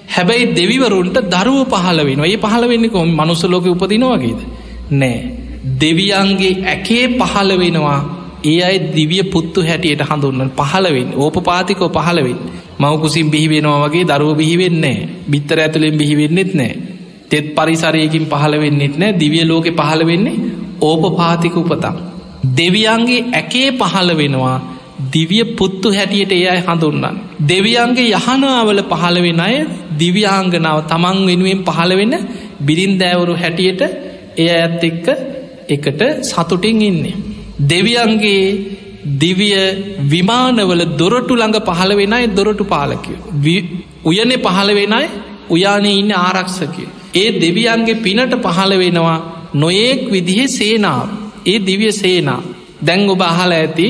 හැබැයි 0.09 0.53
දෙවිවරුන්ට 0.53 1.17
දරුව 1.27 1.59
පහල 1.67 1.99
වෙන 2.03 2.23
ඒ 2.25 2.37
පහල 2.37 2.63
වෙන්න 2.67 2.89
කොම 2.89 3.09
මනුස්ස 3.15 3.43
ලෝක 3.45 3.65
උපදිනවාගේද 3.67 4.39
නෑ. 4.91 5.19
දෙවියන්ගේ 5.79 6.53
ඇකේ 6.65 7.05
පහල 7.19 7.51
වෙනවා. 7.57 7.99
ඒ 8.43 8.59
අයි 8.63 8.79
දිවිය 8.95 9.23
පුත්තු 9.25 9.61
හැටියට 9.61 10.01
හඳුන්න 10.01 10.51
පහලවෙන් 10.51 11.09
ඕප 11.15 11.35
පාතිකෝ 11.43 11.89
පහලවෙන් 11.89 12.37
මවකුසින් 12.79 13.27
බිහිවෙනවා 13.29 13.79
වගේ 13.83 14.05
දරුව 14.05 14.37
බිහිවෙන්නේ 14.37 14.97
බිත්තර 15.29 15.59
ඇතුළෙන් 15.59 15.97
බිහිවෙන්නෙත් 15.97 16.51
නෑ. 16.53 16.73
තෙත් 17.29 17.47
පරිසරයකින් 17.55 18.25
පහළ 18.25 18.55
වෙන්නෙත් 18.59 18.95
නෑ. 18.97 19.13
දිවිය 19.13 19.45
ලෝක 19.45 19.67
පහළ 19.71 20.01
වෙන්නේ 20.05 20.37
ඕප 20.81 21.03
පාතික 21.17 21.55
උපතම් 21.55 21.95
දෙවියන්ගේ 22.57 23.25
ඇකේ 23.31 23.69
පහළ 23.73 24.11
වෙනවා. 24.17 24.57
දිවිය 25.13 25.43
පුත්තු 25.53 25.87
හැටියට 25.91 26.31
ඒ 26.31 26.45
අයි 26.47 26.61
හඳුන්නන් 26.61 27.17
දෙවියන්ගේ 27.49 28.09
යහනාවල 28.11 28.81
පහළ 28.83 29.17
වෙන 29.21 29.39
අය 29.39 29.55
දිව්‍යාංගනාව 29.99 30.79
තමන් 30.87 31.19
වෙනුවෙන් 31.27 31.61
පහළ 31.65 31.93
වෙන්න 31.95 32.15
බිරින්දෑවරු 32.59 33.33
හැටියට 33.35 33.81
එය 34.37 34.49
ඇත් 34.51 34.83
එක්ක 34.83 35.07
එකට 35.67 36.01
සතුටින් 36.23 36.81
ඉන්නේ. 36.81 37.15
දෙවියන්ගේ 37.63 38.43
දිවිය 39.15 39.57
විමානවල 40.05 40.83
දොරටු 40.97 41.33
ළඟ 41.35 41.57
පහළ 41.61 41.91
වෙනයි 41.93 42.27
දොරටු 42.29 42.63
පාලකය. 42.65 43.13
උයනෙ 44.03 44.35
පහළ 44.37 44.69
වෙනයි 44.73 45.07
උයානේ 45.49 45.97
ඉන්න 46.01 46.13
ආරක්ෂකය. 46.19 46.85
ඒ 47.15 47.29
දෙවියන්ගේ 47.37 47.95
පිනට 47.97 48.33
පහළ 48.37 48.73
වෙනවා 48.77 49.19
නොයෙක් 49.55 50.01
විදිහෙ 50.11 50.45
සේනාව. 50.49 51.07
ඒ 51.45 51.59
දිවිය 51.59 51.91
සේනා 51.93 52.41
දැන් 52.81 53.09
ඔබ 53.09 53.21
අහල 53.23 53.51
ඇති 53.53 53.87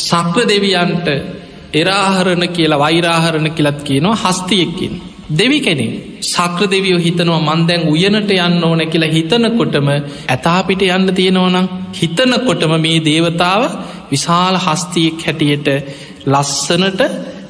සක්‍ර 0.00 0.48
දෙවියන්ට 0.48 1.08
එරාහරණ 1.74 2.44
කියලා 2.48 2.78
වෛරාහරණ 2.78 3.50
කියලත් 3.50 3.80
කියනවා 3.82 4.20
හස්තියෙක්කින් 4.24 4.94
දෙවි 5.30 5.60
කෙනෙ 5.60 5.86
සක්‍ර 6.22 6.66
දෙවියෝ 6.66 6.98
හිතනවා 6.98 7.40
මන්දැන් 7.48 7.88
උයනට 7.88 8.30
යන්න 8.36 8.64
ඕන 8.64 8.82
කියලා 8.86 9.10
හිතනකොටම 9.10 9.88
ඇතාපිට 10.28 10.82
යන්න 10.88 11.14
තියෙනවනම් 11.14 11.66
හිතනකොටම 11.94 12.72
මේ 12.78 13.04
දේවතාව 13.04 13.62
විශාල 14.10 14.56
හස්තියෙක් 14.58 15.26
හැටියට 15.26 15.68
ලස්සනට 16.26 17.00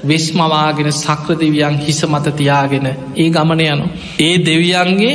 වෙස්මවාගෙන 0.05 0.93
සක්‍ර 0.95 1.35
දෙවියන් 1.37 1.79
හිස 1.79 2.01
මත 2.05 2.37
තියාගෙන 2.37 2.87
ඒ 3.17 3.31
ගමන 3.31 3.61
යනු. 3.63 3.87
ඒ 4.21 4.35
දෙවියන්ගේ 4.41 5.15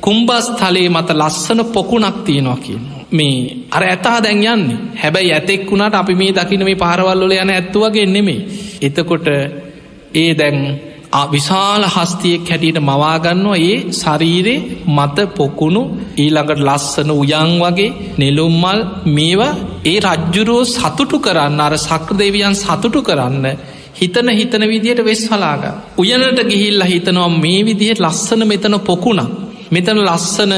කුම්බස් 0.00 0.46
තලේ 0.52 0.88
මත 0.88 1.10
ලස්සන 1.12 1.64
පොකුණක් 1.66 2.24
තියෙනවා 2.24 2.58
කියන. 2.58 2.93
මේ 3.14 3.66
අර 3.70 3.82
ඇතා 3.84 4.18
දැන් 4.20 4.40
යන්නේ 4.44 4.78
හැබැයි 4.94 5.32
ඇතෙක් 5.32 5.62
වුණට 5.66 5.94
අපි 5.94 6.14
මේ 6.14 6.32
දකින 6.32 6.64
මේ 6.64 6.76
පාරවල්ලොල 6.76 7.34
යන 7.34 7.50
ඇත්තුවගේ 7.50 8.06
නෙමේ. 8.06 8.40
එතකොට 8.80 9.26
ඒ 10.14 10.30
දැන් 10.34 10.58
විශාල 11.32 11.82
හස්තියෙක් 11.86 12.48
හැටියට 12.50 12.80
මවාගන්නවා 12.80 13.58
ඒ 13.60 13.76
ශරීරේ 13.92 14.64
මත 14.88 15.18
පොකුණු 15.36 15.82
ඊළඟට 16.16 16.60
ලස්සන 16.60 17.10
උයං 17.12 17.52
වගේ 17.60 17.94
නෙලුම්මල් 18.18 18.80
මේවා 19.08 19.52
ඒ 19.84 19.98
රජ්ජුරෝ 20.00 20.62
සතුටු 20.66 21.18
කරන්න 21.18 21.60
අර 21.60 21.74
සක්‍රදේවියන් 21.78 22.56
සතුටු 22.56 23.00
කරන්න 23.02 23.46
හිතන 23.94 24.28
හිතන 24.30 24.64
විදියට 24.64 25.04
වෙස් 25.04 25.22
හලාග. 25.28 25.62
උයනට 25.96 26.40
ගිහිල්ල 26.44 26.82
හිතනවා 26.84 27.28
මේ 27.36 27.60
විදිහට 27.64 28.00
ලස්සන 28.00 28.42
මෙතන 28.44 28.76
පොකුණක්. 28.80 29.43
මෙතන 29.74 29.98
ලස්සන 30.00 30.52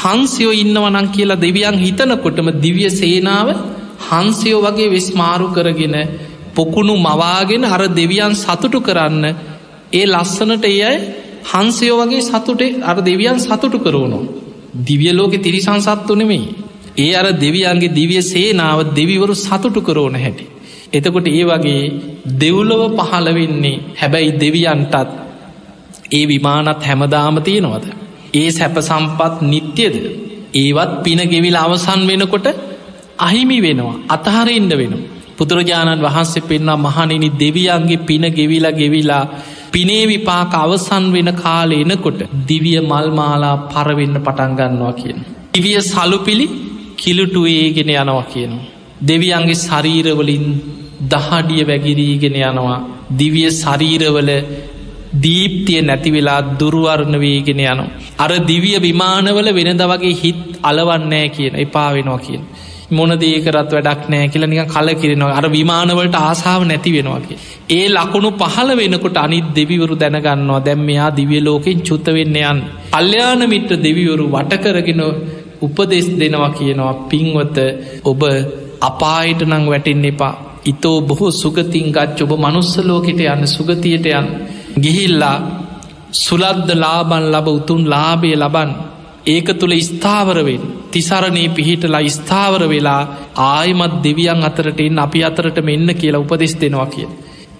හන්සියෝ 0.00 0.54
ඉන්නවනං 0.54 1.08
කියලා 1.08 1.40
දෙවියන් 1.40 1.76
හිතනකොටම 1.76 2.48
දිවිය 2.58 2.90
සේනාව 2.92 3.48
හන්සියෝ 4.08 4.62
වගේ 4.66 4.90
වෙස් 4.90 5.08
මාරු 5.14 5.48
කරගෙන 5.48 5.96
පොකුණු 6.54 6.94
මවාගෙන 6.98 7.64
අර 7.66 7.82
දෙවියන් 7.92 8.34
සතුටු 8.36 8.78
කරන්න 8.80 9.24
ඒ 9.92 10.04
ලස්සනට 10.06 10.64
ඒ 10.66 10.80
අය 10.82 10.98
හන්සයෝ 11.44 11.96
වගේ 12.00 12.22
සතුටේ 12.22 12.78
අර 12.82 12.98
දෙවියන් 13.00 13.38
සතුටු 13.40 13.78
කරවනවා. 13.78 14.30
දිවිය 14.80 15.12
ලෝකෙ 15.12 15.38
තිරිසං 15.38 15.80
සත්තු 15.80 16.14
නෙමෙයි. 16.14 16.54
ඒ 16.98 17.12
අර 17.14 17.26
දෙවියන්ගේ 17.36 17.90
දිවිය 17.90 18.22
සේනාව 18.24 18.78
දෙවිවරු 18.92 19.34
සතුටු 19.36 19.80
කරෝන 19.80 20.16
හැටි. 20.16 20.44
එතකොට 20.92 21.26
ඒ 21.30 21.44
වගේ 21.46 21.82
දෙව්ලොව 22.36 22.82
පහළවෙන්නේ 23.00 23.82
හැබැයි 24.00 24.32
දෙවියන්ටත් 24.36 25.10
ඒ 26.10 26.24
විමානත් 26.28 26.80
හැමදාම 26.82 27.36
තියෙනවද. 27.40 27.86
ඒ 28.34 28.50
සැප 28.50 28.76
සම්පත් 28.80 29.34
නිත්‍යද. 29.44 29.94
ඒවත් 30.54 30.92
පින 31.04 31.20
ගෙවිල 31.26 31.56
අවසන් 31.56 32.00
වෙනකොට 32.06 32.46
අහිමි 33.18 33.58
වෙනවා 33.60 33.96
අතහරඉන්න 34.08 34.70
වෙන. 34.72 34.94
පුදුරජාණන් 35.36 36.02
වහන්සේ 36.02 36.42
පෙන්න්නා 36.42 36.78
මහනිනි 36.78 37.28
දෙවියන්ගේ 37.36 38.02
පින 38.02 38.24
ගෙවිලා 38.30 38.72
ගෙවිලා 38.72 39.24
පිනේ 39.72 40.04
විපාක 40.06 40.52
අවසන් 40.56 41.04
වෙන 41.12 41.30
කාල 41.34 41.70
එනකොට 41.74 42.20
දිවිය 42.48 42.78
මල්මාලා 42.82 43.56
පරවෙන්න 43.64 44.16
පටන්ගන්නවා 44.18 44.92
කියන. 44.92 45.18
දිවිය 45.54 45.78
සලුපිලි 45.84 46.46
කිලුටුවේගෙන 46.96 47.90
යනවා 47.94 48.24
කියන. 48.24 48.52
දෙවියන්ගේ 49.02 49.60
ශරීරවලින් 49.60 50.46
දහඩිය 51.04 51.62
වැගිරීගෙන 51.64 52.36
යනවා 52.42 52.78
දිවිය 53.12 53.48
ශරීරවල 53.52 54.30
දීප්තිය 55.20 55.80
නැතිවෙලා 55.82 56.40
දුරුවරණ 56.58 57.16
වේගෙන 57.20 57.62
යනවා. 57.62 57.88
අර 58.18 58.30
දිවිය 58.46 58.76
විමානවල 58.80 59.48
වෙනද 59.54 59.82
වගේ 59.84 60.14
හිත් 60.14 60.42
අලවන්නෑ 60.62 61.28
කියන 61.28 61.54
එපා 61.56 61.88
වෙනවා 61.92 62.18
කියන. 62.18 62.44
මොනදේකරත් 62.90 63.72
වැඩක් 63.72 64.02
නෑ 64.08 64.28
කියලා 64.28 64.50
නික 64.50 64.68
කල 64.68 64.88
කිරෙනවා 64.94 65.36
අර 65.36 65.46
විමානවලට 65.50 66.16
ආසාාව 66.18 66.62
නැති 66.64 66.90
වෙනවාගේ. 66.92 67.38
ඒ 67.70 67.86
ලකුණු 67.88 68.30
පහල 68.32 68.70
වෙනකොට 68.76 69.16
අනිත් 69.16 69.48
දෙවිවරු 69.54 69.94
දැනගන්නවා 69.94 70.60
දැම් 70.60 70.80
මෙයා 70.80 71.10
දිවිය 71.10 71.40
ලෝකෙන් 71.40 71.78
චුත්ත 71.80 72.06
වෙන්න 72.08 72.36
යන්. 72.42 72.58
අල්්‍යාන 72.92 73.42
මිත්‍ර 73.48 73.76
දෙවිවරු 73.78 74.26
වටකරගෙන 74.28 75.02
උපදෙස් 75.60 76.06
දෙනවා 76.14 76.50
කියනවා 76.50 76.94
පින්වත 77.10 77.58
ඔබ 78.04 78.22
අපායට 78.80 79.40
නං 79.42 79.64
වැටෙන් 79.66 80.04
එපා. 80.04 80.34
ඉතෝ 80.64 80.96
බොහෝ 81.02 81.30
සුගතින් 81.32 81.88
ගච්ච 81.90 82.18
ඔබ 82.24 82.32
මනුස්සලෝකෙට 82.38 83.20
යන්න 83.26 83.46
සුගතියට 83.48 84.06
යන්. 84.10 84.28
ගිහිල්ලා 84.76 85.36
සුලද්ද 86.12 86.68
ලාබන් 86.74 87.24
ලබ 87.30 87.46
උතුන් 87.50 87.82
ලාබය 87.86 88.32
ලබන් 88.34 88.70
ඒක 89.26 89.48
තුළ 89.54 89.74
ස්ථාවරවෙන් 89.80 90.62
තිසරණය 90.90 91.44
පිහිටලා 91.50 92.08
ස්ථාවර 92.08 92.62
වෙලා 92.66 93.02
ආයමත් 93.48 93.94
දෙවියන් 94.02 94.42
අතරට 94.42 94.80
එන්න 94.80 94.98
අපි 94.98 95.20
අතරට 95.22 95.58
මෙන්න 95.60 95.88
කියලා 95.94 96.20
උපදෙස් 96.20 96.54
දෙනවා 96.56 96.86
කිය. 96.86 97.08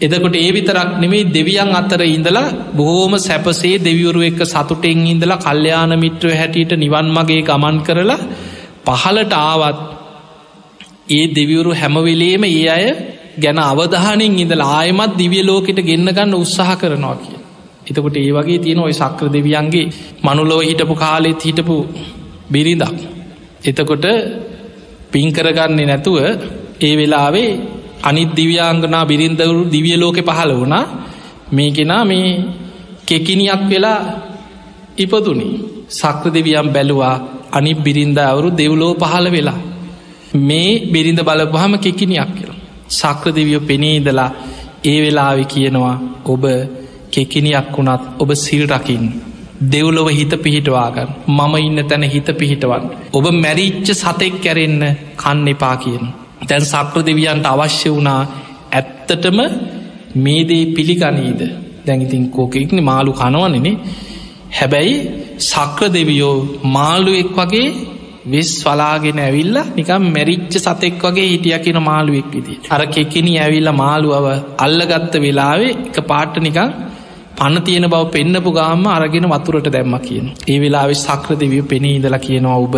එදකොට 0.00 0.36
ඒ 0.36 0.50
විතරක් 0.50 0.90
නෙමේ 0.98 1.28
දෙවියන් 1.28 1.70
අතර 1.72 2.02
ඉඳලා 2.06 2.54
බොහෝම 2.72 3.14
සැපසේ 3.18 3.76
දෙවිවරු 3.78 4.20
එක්ක 4.22 4.40
සතුටෙන් 4.44 5.06
ඉඳලා 5.06 5.38
කල්්‍යයාන 5.38 5.92
මිත්‍ර 5.96 6.26
හැටියට 6.32 6.72
නිවන් 6.76 7.08
මගේ 7.08 7.42
ගමන් 7.42 7.78
කරලා 7.80 8.20
පහලට 8.86 9.32
ආවත් 9.42 9.78
ඒ 11.08 11.26
දෙවිවරු 11.30 11.72
හැමවෙලේම 11.72 12.44
ඒ 12.46 12.68
අය 12.68 12.86
ගැන 13.36 13.58
අවධානින් 13.60 14.34
ඉඳලා 14.36 14.70
ආයමත් 14.74 15.12
දිවිය 15.16 15.42
ලෝකෙට 15.42 15.80
ගෙන්න්න 15.80 16.08
ගන්න 16.08 16.34
උත්සාහ 16.34 16.76
කරනවා 16.76 17.16
කිය. 17.16 17.36
එතකොට 17.86 18.16
ඒ 18.16 18.30
වගේ 18.30 18.58
තියෙන 18.58 18.80
ඔය 18.80 18.92
සක්‍ර 18.92 19.26
දෙවියන්ගේ 19.28 19.86
මනුලොව 20.22 20.60
හිටපු 20.62 20.94
කාලෙත් 20.94 21.40
හිටපු 21.40 21.76
බිරිඳක්. 22.48 22.98
එතකොට 23.62 24.04
පින්කරගන්නේ 25.12 25.86
නැතුව 25.86 26.16
ඒ 26.80 26.94
වෙලාවේ 26.94 27.50
අනිත් 28.02 28.30
දිව්‍යාංගනා 28.32 29.04
බිරින්දවරු 29.04 29.62
දිවිය 29.66 29.96
ලෝකෙ 29.96 30.22
පහළ 30.22 30.52
වුණා 30.52 30.84
මේකෙනා 31.52 32.02
මේ 32.04 32.28
කෙකිනියක් 33.06 33.62
වෙලා 33.66 34.00
ඉපදුනි 34.96 35.48
සක්‍ර 35.90 36.28
දෙවියම් 36.30 36.68
බැලුවා 36.68 37.16
අනි 37.52 37.72
බිරින්ද 37.76 38.18
අවරු 38.22 38.48
දෙව්ලෝ 38.52 38.92
පහළ 38.94 39.26
වෙලා 39.30 39.60
මේ 40.40 40.70
බිරිඳ 40.86 41.20
බලපහම 41.20 41.72
කෙකිනියක් 41.76 42.30
කියලා 42.36 42.51
සක්‍ර 42.92 43.28
දෙවියෝ 43.30 43.62
පෙනීදලා 43.62 44.30
ඒ 44.84 44.98
වෙලාවෙ 45.02 45.44
කියනවා 45.46 45.96
ඔබ 46.26 46.44
කෙකිනියක් 47.10 47.68
වුණත් 47.74 48.02
ඔබ 48.18 48.30
සිල් 48.36 48.64
රකිින් 48.68 49.04
දෙව්ලොව 49.64 50.08
හිත 50.10 50.32
පිහිටවාගන්න 50.38 51.10
මම 51.28 51.54
ඉන්න 51.58 51.80
තැන 51.84 52.04
හිත 52.04 52.28
පිහිටවන් 52.34 52.84
ඔබ 53.12 53.26
මැරිච්ච 53.34 53.88
සතෙක් 53.94 54.34
කැරෙන්න 54.40 54.82
කන්න 55.16 55.48
එපා 55.48 55.76
කියන. 55.76 56.04
තැන් 56.42 56.64
සක්‍ර 56.64 57.00
දෙවියන්ට 57.02 57.46
අවශ්‍ය 57.46 57.88
වුණා 57.90 58.20
ඇත්තටම 58.72 59.38
මේදේ 60.16 60.64
පිළිගනීද? 60.68 61.40
දැඟිතින් 61.86 62.24
කෝකෙක්න 62.30 62.78
මාළු 62.82 63.12
කනවනනේ 63.14 63.80
හැබැයි 64.52 64.94
සක්‍ර 65.42 65.88
දෙවියෝ 65.90 66.36
මාළුවෙක් 66.66 67.30
වගේ 67.38 67.68
වෙස් 68.24 68.50
වලාගෙන 68.64 69.18
ඇවිල්ල 69.18 69.56
නිකම් 69.76 70.04
මැරිච්ච 70.14 70.54
සතෙක් 70.56 71.02
වගේ 71.04 71.28
හිටිය 71.32 71.58
කියෙන 71.58 71.80
මාළුවෙක් 71.82 72.28
විදි. 72.34 72.54
අර 72.70 72.82
කෙකෙනි 72.86 73.32
ඇවිල්ල 73.38 73.70
මාළුවව 73.72 74.26
අල්ලගත්ත 74.58 75.14
වෙලාවේ 75.24 75.72
එක 75.88 75.98
පාට්ට 76.10 76.38
නිකං 76.40 76.70
පණ 77.38 77.64
තියෙන 77.64 77.88
බව 77.92 78.04
පෙන්න්නපු 78.14 78.50
ගාම 78.52 78.86
අරගෙන 78.88 79.26
වතුරට 79.28 79.68
දැම්ම 79.74 79.96
කියන. 80.06 80.26
ඒ 80.48 80.58
වෙලාවෙ 80.60 80.94
සක්‍ර 80.96 81.34
දෙවිය 81.42 81.62
පෙනී 81.64 81.96
ඉදල 81.98 82.16
කියනවා 82.18 82.58
ඔබ 82.66 82.76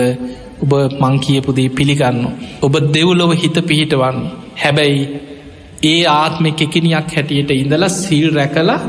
ඔබ 0.64 0.72
මං 1.03 1.14
කියපුදේ 1.20 1.68
පිළිගන්න. 1.68 2.20
ඔබ 2.62 2.74
දෙව්ලොව 2.95 3.32
හිත 3.42 3.57
පිහිටවන්න. 3.68 4.18
හැබැයි 4.62 5.03
ඒ 5.84 6.03
ආත්ම 6.12 6.45
කෙකිනියක් 6.53 7.09
හැටියට 7.16 7.51
ඉඳලා 7.53 7.95
සිල් 7.95 8.26
රැකලා 8.36 8.80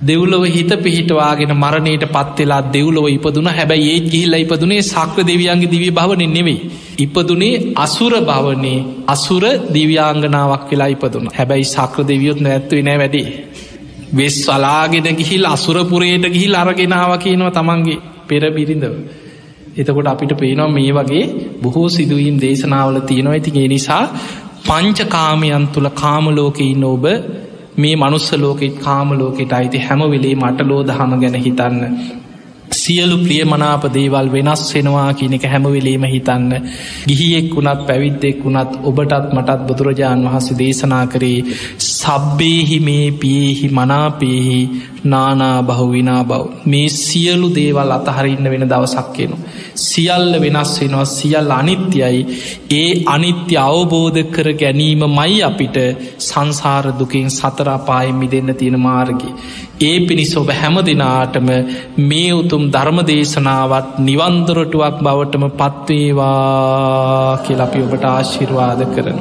දෙව්ලොව 0.00 0.44
හිත 0.46 0.70
පිහිටවාගෙන 0.78 1.52
මරණයට 1.54 2.04
පත්වෙලා 2.08 2.60
දෙව්ලොව 2.68 3.06
ඉපදුන 3.08 3.48
හැබැයි 3.48 3.88
ඒත් 3.90 4.06
ගිහිල්ල 4.06 4.34
ඉපදුනේ 4.36 4.82
සක්‍ර 4.84 5.20
දෙවියන්ගේ 5.22 5.70
දිවි 5.70 5.90
භවනෙන් 5.90 6.32
නෙවෙයි. 6.32 6.58
ඉපදුනේ 6.98 7.54
අසුර 7.76 8.12
භවනේ 8.22 8.84
අසුර 9.06 9.44
දිව්‍යාංගනාවක් 9.74 10.70
වෙලා 10.70 10.88
ඉපදුන 10.88 11.26
හැබැයි 11.30 11.66
සක්‍ර 11.66 12.00
දෙවියොත් 12.04 12.40
නැත්තුවෙ 12.40 12.82
නෑ 12.82 12.98
වැඩේ. 12.98 13.26
වෙස් 14.12 14.36
වලාගෙන 14.46 15.08
ගිහිල් 15.14 15.44
අසුරපුරයට 15.46 16.24
ගිහිල් 16.28 16.54
අරගෙනාව 16.56 17.12
කියනවා 17.18 17.52
තමන්ගේ 17.52 17.98
පෙර 18.26 18.42
බිරිඳව. 18.50 18.94
එතකොට 19.76 20.06
අපිට 20.06 20.32
පේනවා 20.34 20.70
මේ 20.70 20.92
වගේ 20.92 21.24
බොහෝ 21.62 21.88
සිදුවීම් 21.88 22.36
දේශනාවල 22.40 22.98
තියෙනවා 23.02 23.34
ඇතිගේ 23.34 23.68
නිසා 23.68 24.04
පංචකාමයන් 24.64 25.64
තුළ 25.68 25.88
කාමලෝක 25.94 26.58
ඉන්න 26.62 26.84
ඔබ 26.86 27.04
මේ 27.76 27.96
මනුස්ස 27.96 28.32
ලෝකෙත් 28.34 28.78
කාමලෝකෙට 28.78 29.52
අයිති 29.52 29.78
හැමවෙලේ 29.78 30.34
මට 30.34 30.60
ලෝදහම 30.62 31.12
ගැන 31.20 31.34
හිතන්න. 31.36 31.84
සියලු 32.72 33.16
ප්‍රිය 33.18 33.42
මනාප 33.44 33.84
දේවල් 33.90 34.28
වෙනස් 34.28 34.62
වෙනවා 34.70 35.08
කියන 35.12 35.34
එක 35.34 35.44
හැමවෙලේම 35.44 36.04
හිතන්න 36.06 36.46
ගිහියෙක් 37.08 37.48
වුණත් 37.50 37.82
පැවිද්දෙක් 37.86 38.38
වුණත් 38.44 38.72
ඔබටත් 38.82 39.26
මටත් 39.30 39.66
බුදුරජාණන් 39.68 40.26
වහන්සේ 40.26 40.58
දේශනා 40.58 41.04
කරේ 41.06 41.40
සබ්බේහි 41.90 42.78
මේ 42.80 43.06
පියෙහි 43.14 43.68
මනාපේහි 43.70 44.60
නානා 45.04 45.62
බහුවිනා 45.62 46.22
බව 46.24 46.66
මේ 46.66 46.88
සියලු 46.90 47.48
දේවල් 47.50 47.90
අතහරඉන්න 47.90 48.50
වෙන 48.50 48.64
දවසක්කෙනු. 48.64 49.36
සියල්ල 49.76 50.32
වෙනස් 50.36 50.72
වෙනවා 50.76 51.04
සියල් 51.06 51.50
අනිත්‍යයි 51.50 52.20
ඒ 52.72 52.90
අනිත්‍ය 53.06 53.56
අවබෝධ 53.58 54.20
කර 54.30 54.48
ගැනීම 54.54 55.02
මයි 55.10 55.42
අපිට 55.42 55.78
සංසාර 56.20 56.86
දුකින් 56.94 57.30
සතරාපායෙන් 57.30 58.16
මිදන්න 58.16 58.54
තියෙන 58.54 58.80
මාර්ගි. 58.80 59.30
ඒ 59.80 59.98
පිණිස 60.00 60.32
ඔබ 60.36 60.50
හැම 60.52 60.74
දෙනාටම 60.82 61.48
මේ 62.04 62.30
උතුම් 62.32 62.64
ධර්මදේශනාවත් 62.70 63.88
නිවන්දරටුවක් 64.00 64.96
බවටම 65.00 65.44
පත්වේවා 65.56 67.38
කියලපි 67.44 67.84
ඔබට 67.84 68.04
ආශිර්වාද 68.06 68.82
කරන. 68.94 69.20